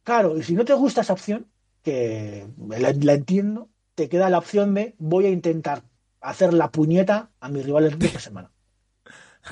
Claro, 0.04 0.38
y 0.38 0.44
si 0.44 0.54
no 0.54 0.66
te 0.66 0.74
gusta 0.74 1.02
esa 1.02 1.14
opción, 1.14 1.52
que 1.84 2.48
la, 2.70 2.92
la 2.94 3.14
entiendo, 3.14 3.70
te 3.96 4.10
queda 4.10 4.30
la 4.30 4.38
opción 4.40 4.74
de 4.74 4.96
voy 5.00 5.26
a 5.26 5.30
intentar 5.30 5.84
hacer 6.20 6.54
la 6.54 6.72
puñeta 6.72 7.32
a 7.40 7.50
mis 7.50 7.66
rivales 7.66 7.98
de 8.00 8.06
esta 8.08 8.20
semana. 8.28 8.52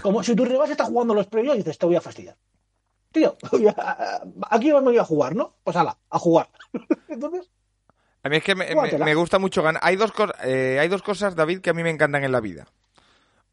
Como 0.01 0.23
si 0.23 0.35
tu 0.35 0.45
rival 0.45 0.69
está 0.71 0.85
jugando 0.85 1.13
los 1.13 1.27
premios 1.27 1.55
y 1.55 1.59
dices, 1.59 1.77
te 1.77 1.85
voy 1.85 1.95
a 1.95 2.01
fastidiar. 2.01 2.37
Tío, 3.11 3.37
aquí 4.49 4.71
me 4.71 4.79
voy 4.81 4.97
a 4.97 5.03
jugar, 5.03 5.35
¿no? 5.35 5.55
Pues 5.63 5.75
ala, 5.75 5.97
a 6.09 6.19
jugar. 6.19 6.49
Entonces, 7.07 7.49
A 8.23 8.29
mí 8.29 8.37
es 8.37 8.43
que 8.43 8.55
me, 8.55 8.65
me- 8.65 8.73
Júgatela. 8.75 9.05
me 9.05 9.15
gusta 9.15 9.39
mucho 9.39 9.63
ganar. 9.63 9.81
Hay 9.83 9.95
dos, 9.95 10.11
eh, 10.43 10.77
hay 10.79 10.87
dos 10.89 11.01
cosas, 11.01 11.35
David, 11.35 11.61
que 11.61 11.69
a 11.69 11.73
mí 11.73 11.83
me 11.83 11.89
encantan 11.89 12.23
en 12.23 12.31
la 12.31 12.41
vida. 12.41 12.67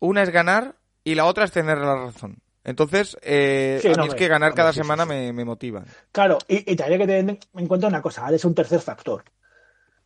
Una 0.00 0.22
es 0.22 0.30
ganar 0.30 0.76
y 1.04 1.14
la 1.14 1.26
otra 1.26 1.44
es 1.44 1.52
tener 1.52 1.78
la 1.78 1.94
razón. 1.96 2.38
Entonces, 2.64 3.16
eh, 3.22 3.78
Sí, 3.80 3.88
a 3.88 3.92
mí 3.92 3.96
no, 3.96 4.04
es 4.06 4.14
que 4.14 4.28
ganar 4.28 4.54
cada 4.54 4.72
sí, 4.72 4.78
semana 4.78 5.04
sí. 5.04 5.08
Me, 5.10 5.32
me 5.32 5.44
motiva. 5.44 5.84
claro, 6.12 6.38
y, 6.48 6.56
y 6.72 6.76
que 6.76 7.06
tener 7.06 7.38
en 7.54 7.66
cuenta 7.68 7.86
una 7.86 8.02
cosa, 8.02 8.22
¿vale? 8.22 8.36
Es 8.36 8.44
un 8.44 8.54
tercer 8.54 8.80
factor. 8.80 9.24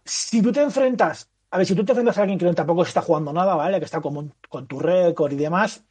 Si 0.05 0.43
tú 0.43 0.53
te 0.53 0.61
enfrentas, 0.63 1.31
a 1.51 1.57
ver, 1.59 1.67
si 1.67 1.75
tú 1.75 1.85
te 1.85 1.93
enfrentas 1.93 2.19
a 2.19 2.23
alguien 2.23 2.39
que 2.39 2.53
tampoco 2.53 2.83
está 2.83 3.01
jugando 3.01 3.33
nada, 3.33 3.55
¿vale? 3.55 3.79
Que 3.79 3.87
está 3.87 4.01
como 4.01 4.31
con 4.49 4.67
tu 4.67 4.79
récord 4.79 5.33
y 5.33 5.37
demás, 5.37 5.85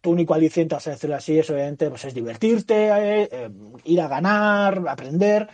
tu 0.00 0.10
único 0.10 0.34
aliciente, 0.34 0.74
vas 0.74 0.86
a 0.86 0.90
decirlo 0.90 1.16
así, 1.16 1.38
es 1.38 1.50
obviamente 1.50 1.88
pues 1.88 2.04
es 2.04 2.14
divertirte, 2.14 2.88
eh, 2.88 3.28
eh, 3.30 3.50
ir 3.84 4.00
a 4.00 4.08
ganar, 4.08 4.82
aprender. 4.88 5.48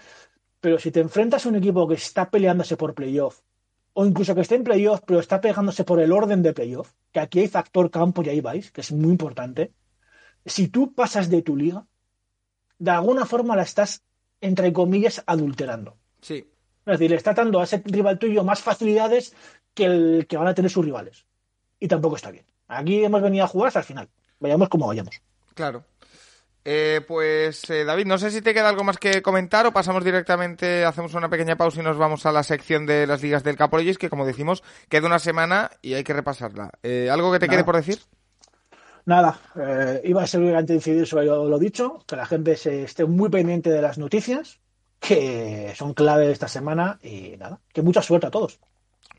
Pero 0.60 0.78
si 0.78 0.90
te 0.90 1.00
enfrentas 1.00 1.46
a 1.46 1.48
un 1.48 1.56
equipo 1.56 1.86
que 1.86 1.94
está 1.94 2.30
peleándose 2.30 2.76
por 2.76 2.94
playoff, 2.94 3.40
o 3.92 4.06
incluso 4.06 4.34
que 4.34 4.42
esté 4.42 4.54
en 4.54 4.64
playoff, 4.64 5.00
pero 5.06 5.20
está 5.20 5.40
pegándose 5.40 5.84
por 5.84 6.00
el 6.00 6.12
orden 6.12 6.42
de 6.42 6.52
playoff, 6.52 6.92
que 7.12 7.20
aquí 7.20 7.40
hay 7.40 7.48
factor 7.48 7.90
campo 7.90 8.22
y 8.22 8.28
ahí 8.28 8.40
vais, 8.40 8.70
que 8.70 8.80
es 8.80 8.92
muy 8.92 9.10
importante. 9.10 9.72
Si 10.46 10.68
tú 10.68 10.94
pasas 10.94 11.28
de 11.30 11.42
tu 11.42 11.56
liga, 11.56 11.86
de 12.78 12.90
alguna 12.90 13.26
forma 13.26 13.56
la 13.56 13.62
estás, 13.62 14.04
entre 14.40 14.72
comillas, 14.72 15.22
adulterando. 15.26 15.96
Sí. 16.20 16.46
Es 16.86 16.92
decir, 16.92 17.10
le 17.10 17.16
está 17.16 17.34
dando 17.34 17.60
a 17.60 17.64
ese 17.64 17.82
rival 17.84 18.18
tuyo 18.18 18.44
más 18.44 18.62
facilidades 18.62 19.34
que 19.74 19.84
el 19.84 20.26
que 20.28 20.36
van 20.36 20.48
a 20.48 20.54
tener 20.54 20.70
sus 20.70 20.84
rivales. 20.84 21.26
Y 21.80 21.88
tampoco 21.88 22.16
está 22.16 22.30
bien. 22.30 22.46
Aquí 22.68 23.04
hemos 23.04 23.22
venido 23.22 23.44
a 23.44 23.48
jugar 23.48 23.68
hasta 23.68 23.80
el 23.80 23.84
final. 23.84 24.08
Vayamos 24.40 24.68
como 24.68 24.86
vayamos. 24.86 25.20
Claro. 25.54 25.84
Eh, 26.64 27.00
pues, 27.06 27.68
eh, 27.70 27.84
David, 27.84 28.06
no 28.06 28.18
sé 28.18 28.30
si 28.30 28.42
te 28.42 28.52
queda 28.52 28.68
algo 28.68 28.84
más 28.84 28.98
que 28.98 29.22
comentar 29.22 29.64
o 29.66 29.72
pasamos 29.72 30.04
directamente, 30.04 30.84
hacemos 30.84 31.14
una 31.14 31.30
pequeña 31.30 31.56
pausa 31.56 31.80
y 31.80 31.84
nos 31.84 31.96
vamos 31.96 32.26
a 32.26 32.32
la 32.32 32.42
sección 32.42 32.84
de 32.84 33.06
las 33.06 33.22
ligas 33.22 33.42
del 33.42 33.56
Capologis, 33.56 33.96
que 33.96 34.10
como 34.10 34.26
decimos, 34.26 34.62
queda 34.90 35.06
una 35.06 35.18
semana 35.18 35.70
y 35.80 35.94
hay 35.94 36.04
que 36.04 36.12
repasarla. 36.12 36.70
Eh, 36.82 37.08
¿Algo 37.10 37.32
que 37.32 37.38
te 37.38 37.46
Nada. 37.46 37.56
quede 37.56 37.64
por 37.64 37.76
decir? 37.76 38.00
Nada, 39.06 39.40
iba 40.04 40.22
a 40.22 40.26
ser 40.26 40.42
antes 40.54 40.68
de 40.68 40.74
incidir 40.74 41.06
sobre 41.06 41.24
lo, 41.24 41.48
lo 41.48 41.58
dicho, 41.58 42.04
que 42.06 42.16
la 42.16 42.26
gente 42.26 42.54
se 42.56 42.82
esté 42.82 43.06
muy 43.06 43.30
pendiente 43.30 43.70
de 43.70 43.80
las 43.80 43.96
noticias, 43.96 44.60
que 45.00 45.72
son 45.74 45.94
clave 45.94 46.30
esta 46.30 46.48
semana 46.48 46.98
y 47.02 47.34
nada, 47.38 47.58
que 47.72 47.80
mucha 47.80 48.02
suerte 48.02 48.26
a 48.26 48.30
todos. 48.30 48.60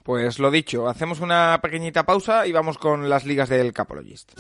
Pues 0.04 0.38
lo 0.38 0.52
dicho, 0.52 0.88
hacemos 0.88 1.22
una 1.22 1.60
pequeñita 1.64 2.06
pausa 2.06 2.46
y 2.46 2.52
vamos 2.52 2.78
con 2.78 3.10
las 3.10 3.26
ligas 3.26 3.50
del 3.50 3.74
Capologist. 3.74 4.34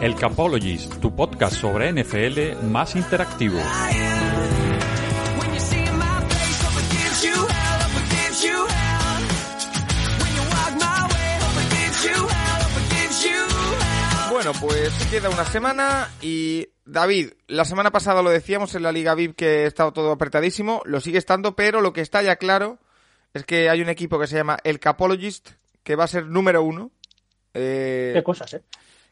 El 0.00 0.16
Capologist, 0.16 0.98
tu 1.00 1.14
podcast 1.14 1.54
sobre 1.54 1.92
NFL 1.92 2.66
más 2.66 2.96
interactivo. 2.96 3.60
Bueno, 14.30 14.52
pues 14.60 14.92
queda 15.08 15.30
una 15.30 15.44
semana 15.44 16.10
y 16.20 16.66
David, 16.84 17.34
la 17.46 17.64
semana 17.64 17.92
pasada 17.92 18.22
lo 18.22 18.30
decíamos 18.30 18.74
en 18.74 18.82
la 18.82 18.90
Liga 18.90 19.14
VIP 19.14 19.36
que 19.36 19.66
estaba 19.66 19.92
todo 19.92 20.10
apretadísimo, 20.10 20.82
lo 20.84 21.00
sigue 21.00 21.18
estando, 21.18 21.54
pero 21.54 21.80
lo 21.80 21.92
que 21.92 22.00
está 22.00 22.22
ya 22.22 22.34
claro 22.34 22.78
es 23.34 23.44
que 23.44 23.70
hay 23.70 23.82
un 23.82 23.88
equipo 23.88 24.18
que 24.18 24.26
se 24.26 24.34
llama 24.34 24.58
el 24.64 24.80
Capologist, 24.80 25.50
que 25.84 25.94
va 25.94 26.04
a 26.04 26.08
ser 26.08 26.26
número 26.26 26.62
uno. 26.64 26.90
Eh, 27.54 28.12
Qué 28.14 28.22
cosas, 28.22 28.54
¿eh? 28.54 28.62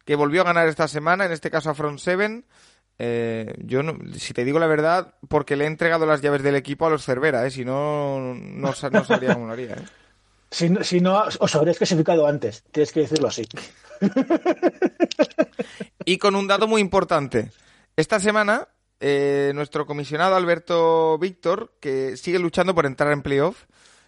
Que 0.04 0.16
volvió 0.16 0.42
a 0.42 0.44
ganar 0.44 0.68
esta 0.68 0.88
semana, 0.88 1.24
en 1.24 1.32
este 1.32 1.50
caso 1.50 1.70
a 1.70 1.74
Front 1.74 1.98
Seven. 1.98 2.44
Eh, 2.98 3.54
yo, 3.64 3.82
no, 3.82 3.96
si 4.16 4.34
te 4.34 4.44
digo 4.44 4.58
la 4.58 4.66
verdad, 4.66 5.14
porque 5.28 5.56
le 5.56 5.64
he 5.64 5.66
entregado 5.66 6.06
las 6.06 6.20
llaves 6.20 6.42
del 6.42 6.56
equipo 6.56 6.86
a 6.86 6.90
los 6.90 7.04
Cervera, 7.04 7.46
¿eh? 7.46 7.50
Si 7.50 7.64
no, 7.64 8.34
no, 8.34 8.68
no 8.68 9.04
sabría 9.04 9.34
cómo 9.34 9.46
lo 9.46 9.52
haría, 9.52 9.74
¿eh? 9.74 9.84
Si, 10.52 10.68
si 10.82 11.00
no, 11.00 11.22
os 11.38 11.54
habréis 11.54 11.78
clasificado 11.78 12.26
antes, 12.26 12.64
tienes 12.72 12.90
que 12.90 13.00
decirlo 13.00 13.28
así. 13.28 13.46
y 16.04 16.18
con 16.18 16.34
un 16.34 16.48
dato 16.48 16.66
muy 16.66 16.80
importante. 16.80 17.52
Esta 17.94 18.18
semana, 18.18 18.68
eh, 18.98 19.52
nuestro 19.54 19.86
comisionado 19.86 20.34
Alberto 20.34 21.18
Víctor, 21.18 21.74
que 21.80 22.16
sigue 22.16 22.38
luchando 22.38 22.74
por 22.74 22.86
entrar 22.86 23.12
en 23.12 23.22
playoff, 23.22 23.64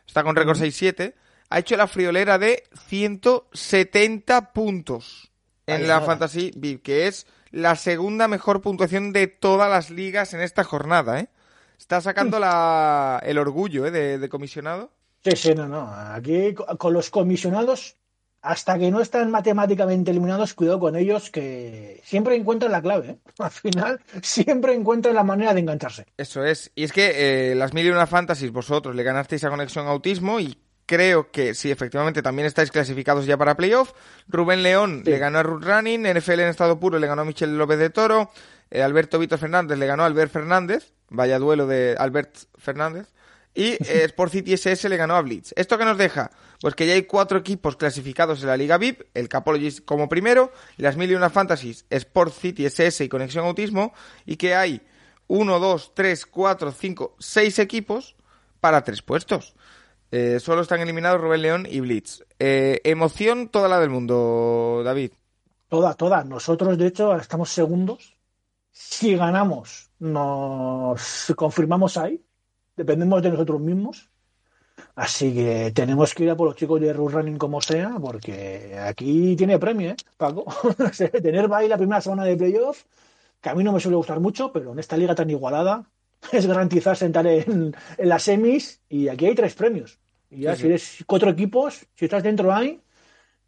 está 0.07 0.25
con 0.25 0.35
récord 0.35 0.59
6-7, 0.59 1.15
ha 1.53 1.59
hecho 1.59 1.77
la 1.77 1.87
friolera 1.87 2.39
de 2.39 2.65
170 2.87 4.53
puntos 4.53 5.31
en 5.67 5.87
la 5.87 6.01
Fantasy 6.01 6.51
VIP, 6.57 6.83
que 6.83 7.07
es 7.07 7.27
la 7.51 7.77
segunda 7.77 8.27
mejor 8.27 8.63
puntuación 8.63 9.13
de 9.13 9.27
todas 9.27 9.71
las 9.71 9.91
ligas 9.91 10.33
en 10.33 10.41
esta 10.41 10.65
jornada, 10.65 11.21
¿eh? 11.21 11.29
Está 11.79 12.01
sacando 12.01 12.39
la, 12.39 13.21
el 13.27 13.37
orgullo 13.37 13.85
¿eh? 13.87 13.91
de 13.91 14.29
comisionado. 14.31 14.91
Sí, 15.25 15.33
sí, 15.37 15.55
no, 15.55 15.69
no. 15.69 15.93
Aquí 15.93 16.55
con 16.55 16.95
los 16.95 17.11
comisionados, 17.11 17.97
hasta 18.41 18.77
que 18.79 18.91
no 18.91 19.01
están 19.01 19.31
matemáticamente 19.31 20.11
eliminados, 20.11 20.55
cuidado 20.55 20.81
con 20.81 20.97
ellos, 20.97 21.31
que 21.31 22.01
siempre 22.03 22.35
encuentran 22.35 22.73
la 22.73 22.83
clave. 22.83 23.11
¿eh? 23.11 23.19
Al 23.39 23.51
final, 23.51 24.01
siempre 24.23 24.75
encuentran 24.75 25.15
la 25.15 25.23
manera 25.23 25.55
de 25.55 25.61
engancharse. 25.61 26.07
Eso 26.17 26.45
es. 26.45 26.73
Y 26.75 26.85
es 26.85 26.93
que 26.93 27.53
eh, 27.53 27.55
las 27.55 27.73
mil 27.73 27.87
y 27.87 27.91
una 27.91 28.07
fantasies, 28.07 28.53
vosotros 28.53 28.97
le 28.97 29.03
ganasteis 29.03 29.45
a 29.45 29.51
Conexión 29.51 29.87
Autismo 29.87 30.41
y 30.41 30.59
creo 30.93 31.31
que 31.31 31.55
sí, 31.55 31.71
efectivamente, 31.71 32.21
también 32.21 32.45
estáis 32.45 32.71
clasificados 32.71 33.25
ya 33.25 33.39
para 33.39 33.57
playoff. 33.57 33.93
Rubén 34.29 34.63
León 34.63 35.03
le 35.07 35.17
ganó 35.17 35.39
a 35.39 35.43
Ruth 35.43 35.65
Running, 35.65 36.03
NFL 36.03 36.41
en 36.41 36.49
estado 36.49 36.79
puro 36.79 36.99
le 36.99 37.07
ganó 37.07 37.23
a 37.23 37.25
Michel 37.25 37.57
López 37.57 37.79
de 37.79 37.89
Toro, 37.89 38.31
eh, 38.71 38.83
Alberto 38.83 39.19
Víctor 39.19 39.39
Fernández 39.39 39.79
le 39.79 39.87
ganó 39.87 40.03
a 40.03 40.07
Albert 40.07 40.31
Fernández, 40.31 40.93
vaya 41.09 41.39
duelo 41.39 41.67
de 41.67 41.97
Albert 41.99 42.37
Fernández. 42.59 43.09
Y 43.55 43.71
eh, 43.71 43.79
Sport 44.05 44.33
City 44.33 44.53
SS 44.53 44.91
le 44.91 44.99
ganó 44.99 45.17
a 45.17 45.23
Blitz. 45.23 45.55
¿Esto 45.57 45.79
qué 45.79 45.87
nos 45.87 45.97
deja? 45.97 46.31
Pues 46.61 46.75
que 46.75 46.87
ya 46.87 46.93
hay 46.93 47.05
cuatro 47.05 47.39
equipos 47.39 47.77
clasificados 47.77 48.43
en 48.43 48.49
la 48.49 48.59
Liga 48.59 48.77
VIP, 48.77 49.01
el 49.15 49.31
Capologist 49.31 49.87
como 49.87 50.11
primero, 50.11 50.53
las 50.77 50.99
Mil 50.99 51.11
y 51.11 51.15
una 51.15 51.31
Fantasies, 51.31 51.87
Sport 51.89 52.35
City 52.35 52.67
SS 52.67 53.03
y 53.03 53.09
Conexión 53.09 53.47
Autismo, 53.47 53.95
y 54.27 54.37
que 54.37 54.55
hay 54.55 54.83
uno, 55.27 55.59
dos, 55.59 55.93
tres, 55.95 56.27
cuatro, 56.27 56.71
cinco, 56.71 57.17
seis 57.19 57.59
equipos 57.59 58.15
para 58.61 58.85
tres 58.85 59.01
puestos. 59.01 59.55
Eh, 60.13 60.39
solo 60.39 60.63
están 60.63 60.81
eliminados 60.81 61.21
Rubén 61.21 61.43
León 61.43 61.67
y 61.69 61.81
Blitz. 61.81 62.23
Eh, 62.39 62.81
emoción 62.85 63.49
toda 63.49 63.69
la 63.69 63.81
del 63.81 63.91
mundo, 63.91 64.83
David. 64.85 65.13
Toda, 65.69 65.95
toda. 65.95 66.23
Nosotros, 66.23 66.79
de 66.79 66.87
hecho, 66.87 67.17
estamos 67.17 67.51
segundos. 67.51 68.17
Si 68.71 69.17
ganamos, 69.17 69.91
nos 69.99 71.33
confirmamos 71.37 71.97
ahí 71.97 72.25
dependemos 72.77 73.23
de 73.23 73.31
nosotros 73.31 73.61
mismos. 73.61 74.09
Así 74.95 75.35
que 75.35 75.73
tenemos 75.75 76.15
que 76.15 76.25
ir 76.25 76.31
a 76.31 76.37
por 76.37 76.49
los 76.49 76.57
chicos 76.57 76.81
de 76.81 76.93
Run 76.93 77.13
Running 77.13 77.39
como 77.39 77.61
sea, 77.61 77.97
porque 78.01 78.79
aquí 78.79 79.37
tiene 79.37 79.59
premio, 79.59 79.91
¿eh, 79.91 79.97
Paco? 80.17 80.45
Tener 81.23 81.53
ahí 81.53 81.69
la 81.69 81.77
primera 81.77 82.01
semana 82.01 82.25
de 82.25 82.37
playoff, 82.37 82.85
que 83.41 83.51
a 83.51 83.55
mí 83.55 83.63
no 83.65 83.73
me 83.73 83.81
suele 83.81 83.97
gustar 83.97 84.21
mucho, 84.21 84.53
pero 84.53 84.73
en 84.73 84.79
esta 84.79 84.97
liga 84.97 85.15
tan 85.15 85.31
igualada 85.31 85.85
es 86.33 86.47
garantizar 86.47 86.97
sentar 86.97 87.27
en, 87.27 87.75
las 87.99 88.23
semis 88.23 88.81
y 88.89 89.09
aquí 89.09 89.27
hay 89.27 89.35
tres 89.35 89.55
premios. 89.55 89.99
Y 90.33 90.43
ya 90.43 90.57
si 90.57 90.67
eres 90.67 91.05
cuatro 91.07 91.31
equipos, 91.31 91.87
si 91.95 92.07
estás 92.07 92.23
dentro 92.23 92.53
ahí, 92.53 92.81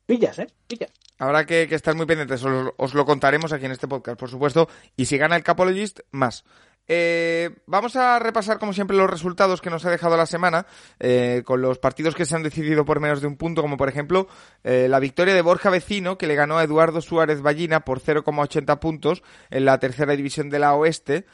pillas, 0.07 0.39
¿eh? 0.39 0.47
Pillas. 0.67 0.91
Habrá 1.19 1.47
que, 1.47 1.63
estar 1.71 1.95
muy 1.95 2.07
pendientes, 2.07 2.45
os, 2.45 2.73
os, 2.77 2.95
lo 2.95 3.07
contaremos 3.07 3.53
aquí 3.53 3.65
en 3.65 3.73
este 3.73 3.89
podcast, 3.89 4.19
por 4.19 4.29
supuesto. 4.29 4.69
Y 4.97 5.07
si 5.07 5.17
gana 5.17 5.37
el 5.37 5.43
Capologist, 5.43 6.01
más. 6.11 6.45
Eh, 6.87 7.51
vamos 7.67 7.97
a 7.97 8.19
repasar, 8.19 8.59
como 8.59 8.73
siempre, 8.73 8.97
los 8.97 9.09
resultados 9.09 9.61
que 9.63 9.71
nos 9.71 9.85
ha 9.87 9.91
dejado 9.91 10.17
la 10.17 10.27
semana, 10.27 10.67
eh, 11.01 11.43
con 11.45 11.63
los 11.63 11.79
partidos 11.79 12.15
que 12.15 12.27
se 12.27 12.37
han 12.37 12.43
decidido 12.43 12.85
por 12.85 13.01
menos 13.01 13.21
de 13.21 13.27
un 13.27 13.37
punto, 13.37 13.63
como 13.63 13.77
por 13.77 13.89
ejemplo 13.89 14.29
eh, 14.63 14.87
la 14.89 15.01
victoria 15.01 15.35
de 15.35 15.41
Borja 15.41 15.71
Vecino, 15.71 16.19
que 16.19 16.27
le 16.27 16.35
ganó 16.35 16.59
a 16.59 16.65
Eduardo 16.65 17.01
Suárez 17.01 17.41
Ballina 17.41 17.81
por 17.81 18.01
0,80 18.01 18.79
puntos 18.79 19.23
en 19.51 19.65
la 19.65 19.79
tercera 19.79 20.15
división 20.15 20.51
de 20.51 20.59
la 20.59 20.75
Oeste. 20.75 21.25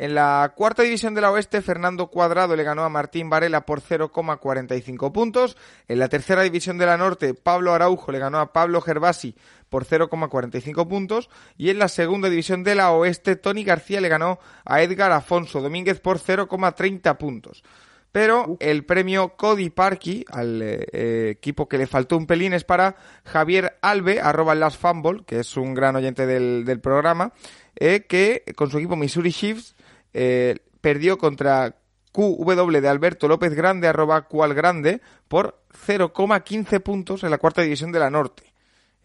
En 0.00 0.14
la 0.14 0.54
cuarta 0.56 0.82
división 0.82 1.12
de 1.12 1.20
la 1.20 1.30
Oeste, 1.30 1.60
Fernando 1.60 2.06
Cuadrado 2.06 2.56
le 2.56 2.64
ganó 2.64 2.84
a 2.84 2.88
Martín 2.88 3.28
Varela 3.28 3.66
por 3.66 3.82
0,45 3.82 5.12
puntos. 5.12 5.58
En 5.88 5.98
la 5.98 6.08
tercera 6.08 6.40
división 6.40 6.78
de 6.78 6.86
la 6.86 6.96
Norte, 6.96 7.34
Pablo 7.34 7.74
Araujo 7.74 8.10
le 8.10 8.18
ganó 8.18 8.38
a 8.38 8.54
Pablo 8.54 8.80
Gervasi 8.80 9.36
por 9.68 9.84
0,45 9.84 10.88
puntos. 10.88 11.28
Y 11.58 11.68
en 11.68 11.78
la 11.78 11.88
segunda 11.88 12.30
división 12.30 12.64
de 12.64 12.76
la 12.76 12.92
Oeste, 12.92 13.36
Tony 13.36 13.62
García 13.62 14.00
le 14.00 14.08
ganó 14.08 14.38
a 14.64 14.80
Edgar 14.80 15.12
Afonso 15.12 15.60
Domínguez 15.60 16.00
por 16.00 16.18
0,30 16.18 17.18
puntos. 17.18 17.62
Pero 18.10 18.56
el 18.58 18.86
premio 18.86 19.36
Cody 19.36 19.68
Parky, 19.68 20.24
al 20.32 20.62
eh, 20.62 21.28
equipo 21.28 21.68
que 21.68 21.76
le 21.76 21.86
faltó 21.86 22.16
un 22.16 22.26
pelín, 22.26 22.54
es 22.54 22.64
para 22.64 22.96
Javier 23.26 23.76
Albe, 23.82 24.18
arroba 24.22 24.54
Last 24.54 24.80
Fumble, 24.80 25.24
que 25.26 25.40
es 25.40 25.58
un 25.58 25.74
gran 25.74 25.94
oyente 25.94 26.24
del, 26.24 26.80
programa, 26.80 27.34
eh, 27.76 28.06
que 28.08 28.44
con 28.56 28.70
su 28.70 28.78
equipo 28.78 28.96
Missouri 28.96 29.30
Chiefs 29.30 29.76
eh, 30.12 30.58
perdió 30.80 31.18
contra 31.18 31.76
QW 32.12 32.80
de 32.80 32.88
Alberto 32.88 33.28
López 33.28 33.54
Grande, 33.54 33.88
arroba 33.88 34.22
cual 34.22 34.54
grande, 34.54 35.00
por 35.28 35.62
0,15 35.86 36.80
puntos 36.80 37.22
en 37.22 37.30
la 37.30 37.38
cuarta 37.38 37.62
división 37.62 37.92
de 37.92 38.00
la 38.00 38.10
Norte. 38.10 38.52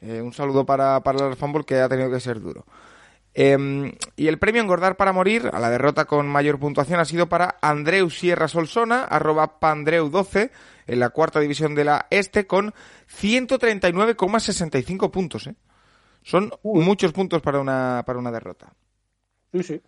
Eh, 0.02 0.22
un 0.22 0.34
saludo 0.34 0.66
para, 0.66 1.02
para 1.02 1.28
el 1.28 1.36
fútbol 1.36 1.66
que 1.66 1.80
ha 1.80 1.90
tenido 1.90 2.12
que 2.12 2.20
ser 2.20 2.40
duro. 2.40 2.66
Em, 3.38 3.92
y 4.16 4.28
el 4.28 4.40
premio 4.40 4.62
Engordar 4.62 4.96
para 4.96 5.12
Morir, 5.12 5.50
a 5.52 5.60
la 5.60 5.70
derrota 5.70 6.06
con 6.06 6.26
mayor 6.26 6.58
puntuación, 6.58 7.02
ha 7.02 7.06
sido 7.06 7.28
para 7.28 7.58
Andreu 7.62 8.10
Sierra 8.10 8.48
Solsona, 8.48 9.04
arroba 9.04 9.60
Pandreu12, 9.60 10.52
en 10.88 11.00
la 11.00 11.10
cuarta 11.10 11.42
división 11.42 11.76
de 11.76 11.84
la 11.84 12.08
Este, 12.10 12.48
con 12.48 12.74
139,65 13.10 15.12
puntos. 15.12 15.48
¿eh? 15.48 15.56
Son 16.24 16.50
muchos 16.64 17.12
puntos 17.12 17.42
para 17.42 17.60
una, 17.60 18.04
para 18.06 18.20
una 18.20 18.32
derrota. 18.32 18.74
Sí, 19.52 19.64
sí. 19.64 19.82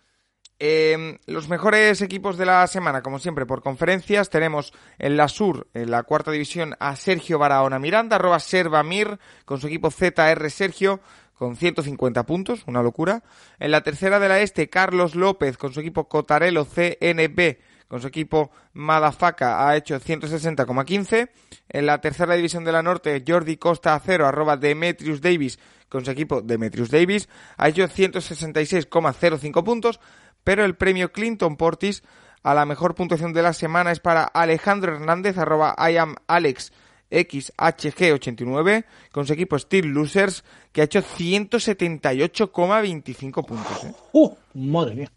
Eh, 0.60 1.18
los 1.26 1.48
mejores 1.48 2.02
equipos 2.02 2.36
de 2.36 2.44
la 2.44 2.66
semana, 2.66 3.00
como 3.00 3.20
siempre, 3.20 3.46
por 3.46 3.62
conferencias, 3.62 4.28
tenemos 4.28 4.72
en 4.98 5.16
la 5.16 5.28
Sur, 5.28 5.68
en 5.72 5.90
la 5.90 6.02
cuarta 6.02 6.32
división, 6.32 6.74
a 6.80 6.96
Sergio 6.96 7.38
Barahona 7.38 7.78
Miranda, 7.78 8.16
arroba 8.16 8.40
Servamir, 8.40 9.18
con 9.44 9.60
su 9.60 9.68
equipo 9.68 9.90
ZR 9.90 10.50
Sergio, 10.50 11.00
con 11.34 11.54
150 11.54 12.26
puntos, 12.26 12.64
una 12.66 12.82
locura. 12.82 13.22
En 13.60 13.70
la 13.70 13.82
tercera 13.82 14.18
de 14.18 14.28
la 14.28 14.40
Este, 14.40 14.68
Carlos 14.68 15.14
López, 15.14 15.56
con 15.56 15.72
su 15.72 15.78
equipo 15.78 16.08
Cotarelo 16.08 16.64
CNB, 16.64 17.58
con 17.86 18.00
su 18.00 18.08
equipo 18.08 18.50
Madafaka, 18.72 19.68
ha 19.68 19.76
hecho 19.76 20.00
160,15. 20.00 21.30
En 21.68 21.86
la 21.86 22.00
tercera 22.00 22.34
división 22.34 22.64
de 22.64 22.72
la 22.72 22.82
Norte, 22.82 23.22
Jordi 23.26 23.56
Costa 23.56 23.94
Acero, 23.94 24.26
arroba 24.26 24.56
Demetrius 24.56 25.20
Davis, 25.20 25.60
con 25.88 26.04
su 26.04 26.10
equipo 26.10 26.42
Demetrius 26.42 26.90
Davis, 26.90 27.28
ha 27.56 27.68
hecho 27.68 27.88
166,05 27.88 29.64
puntos 29.64 30.00
pero 30.48 30.64
el 30.64 30.76
premio 30.76 31.12
Clinton 31.12 31.58
Portis 31.58 32.02
a 32.42 32.54
la 32.54 32.64
mejor 32.64 32.94
puntuación 32.94 33.34
de 33.34 33.42
la 33.42 33.52
semana 33.52 33.92
es 33.92 34.00
para 34.00 34.24
Alejandro 34.24 34.94
Hernández, 34.94 35.36
arroba 35.36 35.76
I 35.78 35.98
am 35.98 36.14
Alex 36.26 36.72
XHG89, 37.10 38.86
con 39.12 39.26
su 39.26 39.34
equipo 39.34 39.58
Steel 39.58 39.88
Losers, 39.88 40.44
que 40.72 40.80
ha 40.80 40.84
hecho 40.84 41.00
178,25 41.00 43.44
puntos. 43.44 43.84
¿eh? 43.84 43.92
¡Uh! 44.14 44.30
Madre 44.54 44.94
mía. 44.94 45.12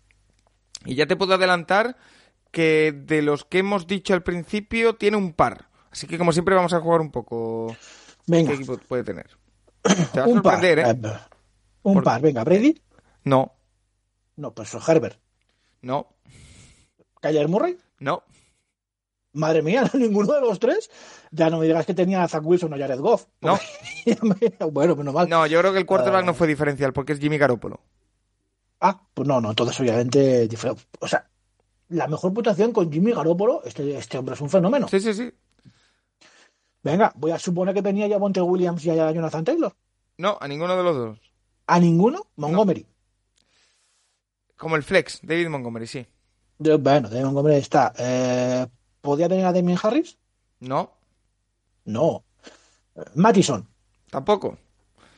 Y 0.84 0.95
ya 0.95 1.05
te 1.05 1.15
puedo 1.15 1.36
adelantar 1.36 1.95
que 2.51 2.91
de 2.91 3.21
los 3.21 3.45
que 3.45 3.59
hemos 3.59 3.88
dicho 3.88 4.13
al 4.13 4.23
principio, 4.23 4.95
tiene 4.95 5.15
un 5.15 5.32
par. 5.32 5.69
Así 5.91 6.07
que, 6.07 6.17
como 6.17 6.34
siempre, 6.34 6.55
vamos 6.55 6.73
a 6.73 6.82
jugar 6.82 6.99
un 6.99 7.09
poco. 7.09 7.73
Venga. 8.27 8.49
¿Qué 8.49 8.55
equipo 8.55 8.77
puede 8.79 9.05
tener? 9.05 9.29
Te 10.11 10.19
va 10.19 10.25
a 10.25 10.27
un 10.27 10.41
par. 10.41 10.65
¿eh? 10.65 10.84
Un 11.84 12.03
par. 12.03 12.21
Venga, 12.21 12.43
Brady. 12.43 12.82
No. 13.23 13.61
No, 14.36 14.53
pues 14.53 14.73
Herbert. 14.88 15.19
No. 15.82 16.07
¿Kyler 17.21 17.47
Murray? 17.47 17.77
No. 17.99 18.23
Madre 19.34 19.61
mía, 19.61 19.89
ninguno 19.93 20.34
de 20.34 20.41
los 20.41 20.59
tres. 20.59 20.89
Ya 21.32 21.49
no 21.49 21.59
me 21.59 21.65
digas 21.65 21.86
que 21.86 21.93
tenía 21.93 22.23
a 22.23 22.27
Zach 22.27 22.43
Wilson 22.45 22.73
o 22.73 22.77
Jared 22.77 22.99
Goff. 22.99 23.27
No. 23.41 23.57
bueno, 24.71 24.95
menos 24.95 25.13
mal. 25.13 25.29
No, 25.29 25.45
yo 25.47 25.59
creo 25.59 25.71
que 25.73 25.79
el 25.79 25.86
quarterback 25.86 26.23
Ah. 26.23 26.25
no 26.25 26.34
fue 26.34 26.47
diferencial 26.47 26.91
porque 26.93 27.13
es 27.13 27.19
Jimmy 27.19 27.38
Garoppolo. 27.38 27.79
Ah, 28.82 29.01
pues 29.13 29.27
no, 29.27 29.39
no, 29.39 29.49
entonces 29.51 29.79
obviamente. 29.79 30.49
O 30.99 31.07
sea, 31.07 31.29
la 31.89 32.07
mejor 32.07 32.34
puntuación 32.34 32.73
con 32.73 32.91
Jimmy 32.91 33.11
Garoppolo, 33.13 33.61
este, 33.63 33.95
este 33.97 34.17
hombre 34.17 34.36
es 34.36 34.41
un 34.41 34.49
fenómeno. 34.49 34.88
Sí, 34.88 34.99
sí, 34.99 35.13
sí. 35.13 35.32
Venga, 36.84 37.13
voy 37.15 37.32
a 37.32 37.38
suponer 37.39 37.75
que 37.75 37.84
tenía 37.84 38.07
ya 38.07 38.15
a 38.15 38.19
Monte 38.19 38.41
Williams 38.41 38.84
y 38.86 38.89
a 38.89 39.11
Jonathan 39.11 39.43
Taylor. 39.45 39.73
No, 40.17 40.38
a 40.41 40.47
ninguno 40.47 40.75
de 40.75 40.84
los 40.84 40.95
dos. 40.95 41.19
A 41.67 41.79
ninguno, 41.79 42.27
Montgomery. 42.38 42.86
Como 44.62 44.76
el 44.76 44.84
flex, 44.84 45.20
David 45.24 45.49
Montgomery, 45.49 45.88
sí. 45.88 46.05
Yo, 46.59 46.78
Bueno, 46.78 47.09
de 47.09 47.24
Montgomery 47.26 47.55
está. 47.55 47.91
Eh, 47.97 48.68
¿Podía 49.01 49.28
tener 49.28 49.43
a 49.43 49.51
Damien 49.51 49.80
Harris? 49.82 50.20
No, 50.59 50.93
No. 51.86 52.24
Mattison, 53.16 53.68
tampoco. 54.12 54.59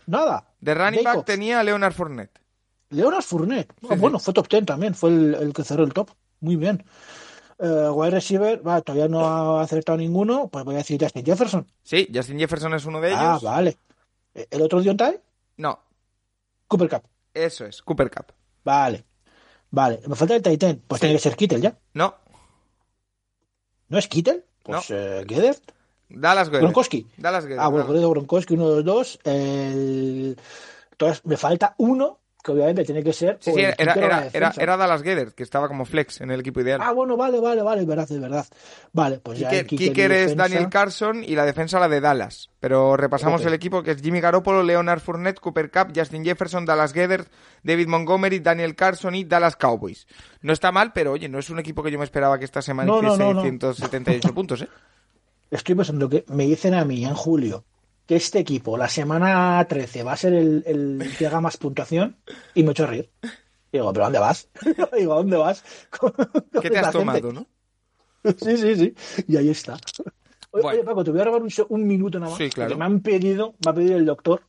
nada. 0.05 0.47
De 0.61 0.73
running 0.73 1.03
back 1.03 1.13
Jacobs. 1.15 1.25
tenía 1.25 1.59
a 1.59 1.63
Leonard 1.63 1.91
Fournette. 1.93 2.39
Leonas 2.91 3.25
Fournette. 3.25 3.73
Ah, 3.83 3.95
sí. 3.95 3.99
bueno, 3.99 4.17
fue 4.19 4.33
top 4.33 4.47
10 4.47 4.65
también, 4.65 4.95
fue 4.95 5.09
el, 5.09 5.35
el 5.35 5.51
que 5.53 5.65
cerró 5.65 5.83
el 5.83 5.91
top. 5.91 6.11
Muy 6.39 6.55
bien. 6.55 6.85
Eh, 7.59 7.89
wide 7.91 8.11
receiver, 8.11 8.65
va, 8.65 8.79
todavía 8.81 9.09
no 9.09 9.57
ha 9.59 9.63
acertado 9.63 9.97
ninguno, 9.97 10.47
pues 10.47 10.63
voy 10.63 10.75
a 10.75 10.77
decir 10.77 10.97
Justin 11.01 11.25
Jefferson. 11.25 11.67
Sí, 11.83 12.07
Justin 12.13 12.39
Jefferson 12.39 12.73
es 12.75 12.85
uno 12.85 13.01
de 13.01 13.09
ellos. 13.09 13.19
Ah, 13.21 13.39
vale. 13.43 13.77
Eh, 14.35 14.47
¿El 14.51 14.61
otro 14.61 14.79
Diontae? 14.79 15.19
No, 15.57 15.77
Cooper 16.67 16.89
Cup. 16.89 17.03
eso 17.33 17.65
es, 17.65 17.81
Cooper 17.81 18.09
Cup. 18.09 18.27
Vale. 18.63 19.03
Vale. 19.73 20.01
Me 20.07 20.15
falta 20.15 20.35
el 20.35 20.43
Titan. 20.43 20.81
Pues 20.87 20.99
Sí. 20.99 21.07
tiene 21.07 21.15
que 21.15 21.21
ser 21.21 21.35
Kittel 21.35 21.59
ya. 21.61 21.75
No, 21.95 22.13
¿No 23.89 23.97
es 23.97 24.07
Kittel? 24.07 24.45
Pues 24.61 24.89
eh, 24.91 25.25
Gedert. 25.27 25.71
Dallas 26.09 26.47
Goddard. 26.47 26.61
Gronkowski. 26.61 27.07
Dallas 27.17 27.43
Goddard. 27.45 27.59
Ah, 27.65 27.67
bueno, 27.69 27.85
Gronkowski, 27.87 28.11
Gronkowski, 28.11 28.53
uno 28.53 28.69
de 28.69 28.75
los 28.77 28.85
dos. 28.85 29.19
El... 29.23 30.37
Entonces, 30.91 31.25
me 31.25 31.37
falta 31.37 31.73
uno, 31.79 32.19
que 32.43 32.51
obviamente 32.51 32.83
tiene 32.83 33.01
que 33.01 33.13
ser. 33.13 33.37
Sí, 33.39 33.51
era, 33.55 33.73
era, 34.33 34.51
era, 34.57 34.77
Dallas 34.77 35.01
Goddard, 35.01 35.31
que 35.31 35.43
estaba 35.43 35.69
como 35.69 35.85
flex 35.85 36.19
en 36.19 36.29
el 36.29 36.41
equipo 36.41 36.59
ideal. 36.59 36.81
Ah, 36.83 36.91
bueno, 36.91 37.15
vale, 37.15 37.39
vale, 37.39 37.63
vale, 37.63 37.81
es 37.81 37.87
verdad, 37.87 38.11
es 38.11 38.19
verdad. 38.19 38.45
Vale, 38.91 39.19
pues 39.19 39.39
ya. 39.39 39.49
Kicker, 39.49 39.65
kicker 39.65 40.11
es 40.11 40.19
defensa. 40.31 40.43
Daniel 40.43 40.69
Carson 40.69 41.23
y 41.23 41.35
la 41.35 41.45
defensa 41.45 41.79
la 41.79 41.87
de 41.87 42.01
Dallas. 42.01 42.49
Pero 42.59 42.97
repasamos 42.97 43.45
el 43.45 43.53
equipo 43.53 43.81
que 43.81 43.91
es 43.91 44.01
Jimmy 44.01 44.19
Garoppolo, 44.19 44.61
Leonard 44.61 44.99
Fournette, 44.99 45.39
Cooper 45.39 45.71
Cup, 45.71 45.93
Justin 45.95 46.25
Jefferson, 46.25 46.65
Dallas 46.65 46.93
Goddard, 46.93 47.27
David 47.63 47.87
Montgomery, 47.87 48.39
Daniel 48.39 48.75
Carson 48.75 49.15
y 49.15 49.23
Dallas 49.23 49.55
Cowboys. 49.55 50.05
No 50.41 50.51
está 50.51 50.73
mal, 50.73 50.91
pero 50.91 51.13
oye, 51.13 51.29
no 51.29 51.39
es 51.39 51.49
un 51.49 51.59
equipo 51.59 51.81
que 51.81 51.91
yo 51.91 51.97
me 51.97 52.05
esperaba 52.05 52.37
que 52.37 52.45
esta 52.45 52.61
semana 52.61 52.87
No, 52.87 53.01
no, 53.01 53.13
hiciese 53.13 53.23
no, 53.23 53.33
no. 53.35 53.41
178 53.41 54.33
puntos, 54.33 54.61
¿eh? 54.63 54.67
Estoy 55.49 55.75
pensando 55.75 56.09
que 56.09 56.25
me 56.27 56.45
dicen 56.45 56.73
a 56.73 56.83
mí 56.83 57.05
en 57.05 57.13
julio 57.13 57.63
que 58.05 58.15
este 58.15 58.39
equipo, 58.39 58.77
la 58.77 58.89
semana 58.89 59.65
13, 59.67 60.03
va 60.03 60.13
a 60.13 60.17
ser 60.17 60.33
el, 60.33 60.63
el 60.65 61.11
que 61.17 61.27
haga 61.27 61.41
más 61.41 61.57
puntuación 61.57 62.17
y 62.53 62.63
me 62.63 62.69
he 62.69 62.71
hecho 62.71 62.85
reír. 62.87 63.09
Digo, 63.71 63.91
¿pero 63.93 64.05
dónde 64.05 64.19
vas? 64.19 64.49
Digo, 64.97 65.13
¿a 65.13 65.17
dónde 65.17 65.37
vas? 65.37 65.63
¿Qué 66.61 66.69
te 66.69 66.77
has 66.79 66.85
gente. 66.93 66.99
tomado, 66.99 67.31
no? 67.33 67.47
Sí, 68.37 68.55
sí, 68.57 68.75
sí. 68.75 68.95
Y 69.27 69.35
ahí 69.37 69.49
está. 69.49 69.77
Oye, 70.51 70.61
Bueno. 70.63 70.83
Paco, 70.85 71.03
te 71.03 71.11
voy 71.11 71.19
a 71.19 71.23
robar 71.25 71.41
un, 71.69 71.87
minuto 71.87 72.19
nada 72.19 72.31
más. 72.31 72.37
Sí, 72.37 72.49
claro. 72.49 72.69
porque 72.69 72.79
Me 72.79 72.85
han 72.85 72.99
pedido, 73.01 73.55
me 73.65 73.71
ha 73.71 73.73
pedido 73.73 73.97
el 73.97 74.05
doctor, 74.05 74.43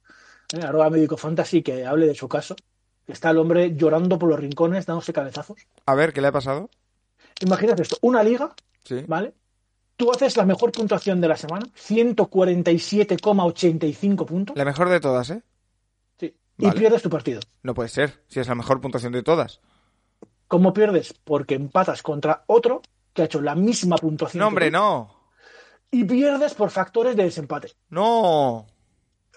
eh, 0.52 0.60
arroba 0.62 0.90
médico 0.90 1.16
fantasy, 1.16 1.62
que 1.62 1.84
hable 1.86 2.06
de 2.06 2.14
su 2.14 2.28
caso. 2.28 2.54
Está 3.06 3.30
el 3.30 3.38
hombre 3.38 3.74
llorando 3.74 4.18
por 4.18 4.28
los 4.28 4.38
rincones, 4.38 4.86
dándose 4.86 5.12
cabezazos. 5.12 5.66
A 5.86 5.94
ver, 5.94 6.12
¿qué 6.12 6.20
le 6.20 6.28
ha 6.28 6.32
pasado? 6.32 6.70
Imagínate 7.40 7.82
esto, 7.82 7.96
una 8.02 8.22
liga, 8.22 8.54
Sí. 8.84 9.04
¿vale? 9.08 9.34
Tú 9.96 10.10
haces 10.10 10.36
la 10.36 10.44
mejor 10.44 10.72
puntuación 10.72 11.20
de 11.20 11.28
la 11.28 11.36
semana, 11.36 11.66
147,85 11.76 14.26
puntos, 14.26 14.56
La 14.56 14.64
mejor 14.64 14.88
de 14.88 14.98
todas, 15.00 15.30
¿eh? 15.30 15.42
sí, 16.18 16.34
y 16.58 16.70
pierdes 16.72 17.02
tu 17.02 17.10
partido. 17.10 17.40
No 17.62 17.74
puede 17.74 17.88
ser, 17.88 18.24
si 18.28 18.40
es 18.40 18.48
la 18.48 18.56
mejor 18.56 18.80
puntuación 18.80 19.12
de 19.12 19.22
todas. 19.22 19.60
¿Cómo 20.48 20.72
pierdes? 20.72 21.12
Porque 21.12 21.54
empatas 21.54 22.02
contra 22.02 22.44
otro 22.46 22.82
que 23.12 23.22
ha 23.22 23.24
hecho 23.26 23.40
la 23.40 23.54
misma 23.54 23.96
puntuación. 23.96 24.40
No, 24.40 24.48
hombre, 24.48 24.66
tú, 24.66 24.72
no. 24.72 25.10
Y 25.90 26.04
pierdes 26.04 26.54
por 26.54 26.70
factores 26.70 27.16
de 27.16 27.24
desempate. 27.24 27.72
No. 27.90 28.66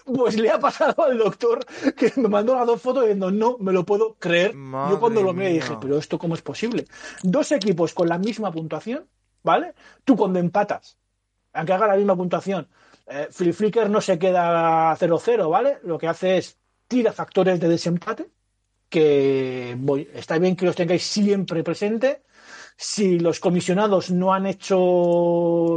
Pues 0.04 0.38
le 0.38 0.50
ha 0.50 0.58
pasado 0.58 1.04
al 1.04 1.18
doctor 1.18 1.64
que 1.96 2.12
me 2.16 2.28
mandó 2.28 2.54
las 2.54 2.66
dos 2.66 2.80
fotos 2.80 3.02
diciendo, 3.02 3.30
no 3.30 3.58
me 3.58 3.72
lo 3.72 3.84
puedo 3.84 4.16
creer. 4.18 4.54
Madre 4.54 4.94
Yo 4.94 5.00
cuando 5.00 5.22
lo 5.22 5.32
miré 5.32 5.52
dije, 5.52 5.76
pero 5.80 5.98
esto 5.98 6.18
cómo 6.18 6.34
es 6.34 6.42
posible. 6.42 6.86
Dos 7.22 7.52
equipos 7.52 7.94
con 7.94 8.08
la 8.08 8.18
misma 8.18 8.50
puntuación, 8.50 9.06
¿vale? 9.50 9.74
Tú 10.04 10.14
cuando 10.20 10.38
empatas, 10.38 10.98
aunque 11.54 11.72
haga 11.72 11.86
la 11.92 11.96
misma 11.96 12.16
puntuación, 12.16 12.68
eh, 13.06 13.28
Flip 13.30 13.54
Flicker 13.54 13.88
no 13.88 14.00
se 14.00 14.18
queda 14.18 14.94
0-0, 14.96 15.48
¿vale? 15.48 15.78
Lo 15.84 15.96
que 15.98 16.08
hace 16.08 16.36
es 16.38 16.58
tira 16.86 17.12
factores 17.12 17.58
de 17.60 17.68
desempate, 17.68 18.24
que 18.90 19.74
voy, 19.78 20.08
está 20.12 20.38
bien 20.38 20.56
que 20.56 20.66
los 20.66 20.76
tengáis 20.76 21.04
siempre 21.04 21.62
presente. 21.64 22.22
Si 22.76 23.18
los 23.18 23.40
comisionados 23.40 24.10
no 24.10 24.32
han 24.34 24.46
hecho 24.46 24.78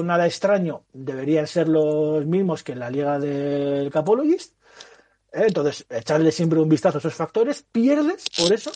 nada 0.03 0.27
extraño, 0.27 0.85
deberían 0.93 1.47
ser 1.47 1.67
los 1.67 2.25
mismos 2.25 2.63
que 2.63 2.73
en 2.73 2.79
la 2.79 2.89
liga 2.95 3.17
del 3.19 3.89
Capologist. 3.91 4.53
Eh, 5.31 5.45
Entonces, 5.47 5.85
echarle 5.89 6.31
siempre 6.31 6.59
un 6.59 6.69
vistazo 6.69 6.97
a 6.97 6.99
esos 6.99 7.15
factores. 7.15 7.63
Pierdes 7.71 8.25
por 8.37 8.51
eso, 8.53 8.71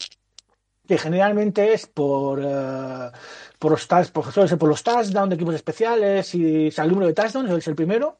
que 0.87 0.97
generalmente 0.97 1.73
es 1.73 1.87
por, 1.87 2.41
eh, 2.43 3.11
por 3.59 3.71
los 3.71 3.89
touch- 3.89 4.11
por, 4.11 4.31
suele 4.31 4.49
ser 4.49 4.57
por 4.57 4.69
los 4.69 4.83
touchdowns 4.83 5.29
de 5.29 5.35
equipos 5.35 5.55
especiales 5.55 6.33
y 6.35 6.67
o 6.67 6.71
sea, 6.71 6.83
el 6.83 6.91
número 6.91 7.07
de 7.07 7.13
touchdowns 7.13 7.49
es 7.51 7.67
el 7.67 7.75
primero. 7.75 8.19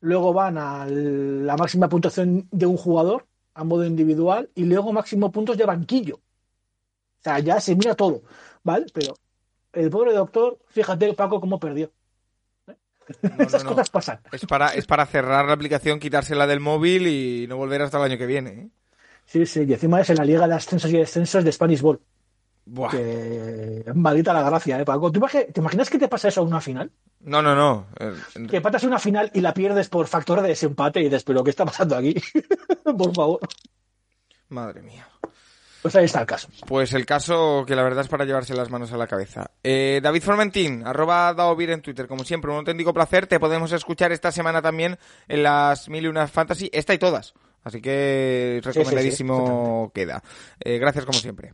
Luego 0.00 0.32
van 0.32 0.58
a 0.58 0.86
la 0.86 1.56
máxima 1.56 1.88
puntuación 1.88 2.48
de 2.50 2.66
un 2.66 2.76
jugador 2.76 3.26
a 3.54 3.64
modo 3.64 3.84
individual 3.84 4.50
y 4.54 4.64
luego 4.64 4.92
máximo 4.92 5.32
puntos 5.32 5.56
de 5.56 5.64
banquillo. 5.64 6.16
O 6.16 7.22
sea, 7.22 7.38
ya 7.40 7.60
se 7.60 7.74
mira 7.74 7.94
todo, 7.94 8.22
¿vale? 8.62 8.86
Pero 8.92 9.14
el 9.72 9.90
pobre 9.90 10.12
doctor, 10.12 10.58
fíjate, 10.68 11.12
Paco, 11.14 11.40
cómo 11.40 11.58
perdió. 11.58 11.90
No, 13.22 13.30
no, 13.36 13.58
no. 13.64 13.70
cosas 13.70 13.90
pasan. 13.90 14.20
Es 14.32 14.44
para, 14.46 14.68
es 14.68 14.86
para 14.86 15.06
cerrar 15.06 15.46
la 15.46 15.52
aplicación, 15.54 15.98
quitársela 15.98 16.46
del 16.46 16.60
móvil 16.60 17.06
y 17.06 17.46
no 17.48 17.56
volver 17.56 17.82
hasta 17.82 17.98
el 17.98 18.04
año 18.04 18.18
que 18.18 18.26
viene. 18.26 18.50
¿eh? 18.50 18.68
Sí, 19.26 19.44
sí, 19.44 19.64
y 19.68 19.72
encima 19.72 20.00
es 20.00 20.10
en 20.10 20.16
la 20.16 20.24
liga 20.24 20.46
de 20.48 20.54
ascensos 20.54 20.90
y 20.90 20.96
descensos 20.98 21.44
de 21.44 21.52
Spanish 21.52 21.80
Ball. 21.82 22.00
Buah. 22.64 22.90
Que 22.90 23.84
maldita 23.94 24.32
la 24.32 24.42
gracia, 24.42 24.80
¿eh, 24.80 24.84
Paco? 24.84 25.12
¿Tú 25.12 25.20
imagi- 25.20 25.52
¿Te 25.52 25.60
imaginas 25.60 25.88
que 25.90 25.98
te 25.98 26.08
pasa 26.08 26.28
eso 26.28 26.40
a 26.40 26.44
una 26.44 26.60
final? 26.60 26.90
No, 27.20 27.42
no, 27.42 27.54
no. 27.54 27.86
Que 28.48 28.56
empatas 28.58 28.84
una 28.84 28.98
final 28.98 29.30
y 29.34 29.40
la 29.40 29.52
pierdes 29.54 29.88
por 29.88 30.06
factor 30.06 30.42
de 30.42 30.48
desempate 30.48 31.00
y 31.00 31.10
¿pero 31.24 31.42
qué 31.44 31.50
está 31.50 31.64
pasando 31.64 31.96
aquí? 31.96 32.14
por 32.98 33.14
favor. 33.14 33.40
Madre 34.48 34.82
mía. 34.82 35.06
Pues 35.82 35.94
ahí 35.94 36.04
está 36.06 36.20
el 36.20 36.26
caso. 36.26 36.48
Pues 36.66 36.92
el 36.92 37.06
caso 37.06 37.64
que 37.66 37.76
la 37.76 37.82
verdad 37.84 38.02
es 38.02 38.08
para 38.08 38.24
llevarse 38.24 38.54
las 38.54 38.70
manos 38.70 38.92
a 38.92 38.96
la 38.96 39.06
cabeza. 39.06 39.50
Eh, 39.62 40.00
David 40.02 40.22
Formentín, 40.22 40.82
arroba 40.84 41.32
Daovir 41.34 41.70
en 41.70 41.82
Twitter, 41.82 42.08
como 42.08 42.24
siempre, 42.24 42.50
un 42.50 42.58
auténtico 42.58 42.92
placer. 42.92 43.26
Te 43.28 43.38
podemos 43.38 43.70
escuchar 43.70 44.10
esta 44.10 44.32
semana 44.32 44.60
también 44.62 44.98
en 45.28 45.42
las 45.44 45.88
mil 45.88 46.04
y 46.04 46.08
unas 46.08 46.30
fantasy, 46.32 46.68
esta 46.72 46.92
y 46.94 46.98
todas. 46.98 47.34
Así 47.66 47.80
que 47.80 48.60
sí, 48.62 48.70
sí, 48.72 48.78
recomendadísimo 48.78 49.90
queda. 49.92 50.22
Eh, 50.60 50.78
gracias 50.78 51.04
como 51.04 51.18
siempre. 51.18 51.52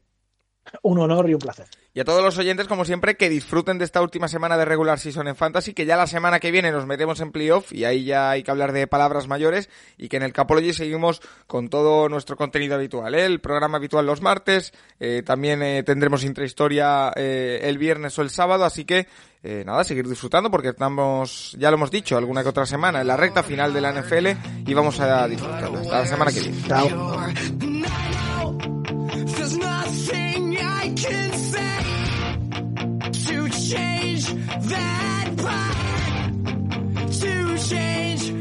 Un 0.82 0.98
honor 1.00 1.28
y 1.28 1.34
un 1.34 1.40
placer. 1.40 1.66
Y 1.94 2.00
a 2.00 2.04
todos 2.04 2.22
los 2.22 2.38
oyentes, 2.38 2.68
como 2.68 2.84
siempre, 2.84 3.16
que 3.16 3.28
disfruten 3.28 3.76
de 3.76 3.84
esta 3.84 4.00
última 4.00 4.26
semana 4.26 4.56
de 4.56 4.64
regular 4.64 4.98
season 4.98 5.28
en 5.28 5.36
Fantasy, 5.36 5.74
que 5.74 5.84
ya 5.84 5.96
la 5.96 6.06
semana 6.06 6.40
que 6.40 6.50
viene 6.50 6.72
nos 6.72 6.86
metemos 6.86 7.20
en 7.20 7.32
playoff 7.32 7.70
y 7.72 7.84
ahí 7.84 8.04
ya 8.04 8.30
hay 8.30 8.42
que 8.42 8.50
hablar 8.50 8.72
de 8.72 8.86
palabras 8.86 9.28
mayores 9.28 9.68
y 9.98 10.08
que 10.08 10.16
en 10.16 10.22
el 10.22 10.32
Capology 10.32 10.72
seguimos 10.72 11.20
con 11.46 11.68
todo 11.68 12.08
nuestro 12.08 12.36
contenido 12.36 12.76
habitual, 12.76 13.14
¿eh? 13.14 13.26
el 13.26 13.40
programa 13.40 13.76
habitual 13.76 14.06
los 14.06 14.22
martes, 14.22 14.72
eh, 15.00 15.22
también 15.24 15.62
eh, 15.62 15.82
tendremos 15.82 16.24
intrahistoria 16.24 17.12
eh, 17.14 17.60
el 17.64 17.76
viernes 17.76 18.18
o 18.18 18.22
el 18.22 18.30
sábado, 18.30 18.64
así 18.64 18.86
que 18.86 19.06
eh, 19.42 19.64
nada, 19.66 19.82
seguir 19.84 20.08
disfrutando 20.08 20.50
porque 20.50 20.68
estamos, 20.68 21.56
ya 21.58 21.70
lo 21.70 21.76
hemos 21.76 21.90
dicho, 21.90 22.16
alguna 22.16 22.42
que 22.42 22.48
otra 22.48 22.64
semana 22.64 23.00
en 23.00 23.08
la 23.08 23.16
recta 23.16 23.42
final 23.42 23.74
de 23.74 23.80
la 23.80 23.92
NFL 23.92 24.28
y 24.64 24.72
vamos 24.72 25.00
a 25.00 25.26
disfrutarla. 25.26 25.80
Hasta 25.80 25.98
la 25.98 26.06
semana 26.06 26.32
que 26.32 26.40
viene. 26.40 26.62
Chao. 26.68 26.88
can 31.04 31.32
say 31.32 31.78
to 33.12 33.48
change 33.48 34.26
that 34.68 35.30
part, 35.36 35.76
to 37.12 37.58
change 37.68 38.32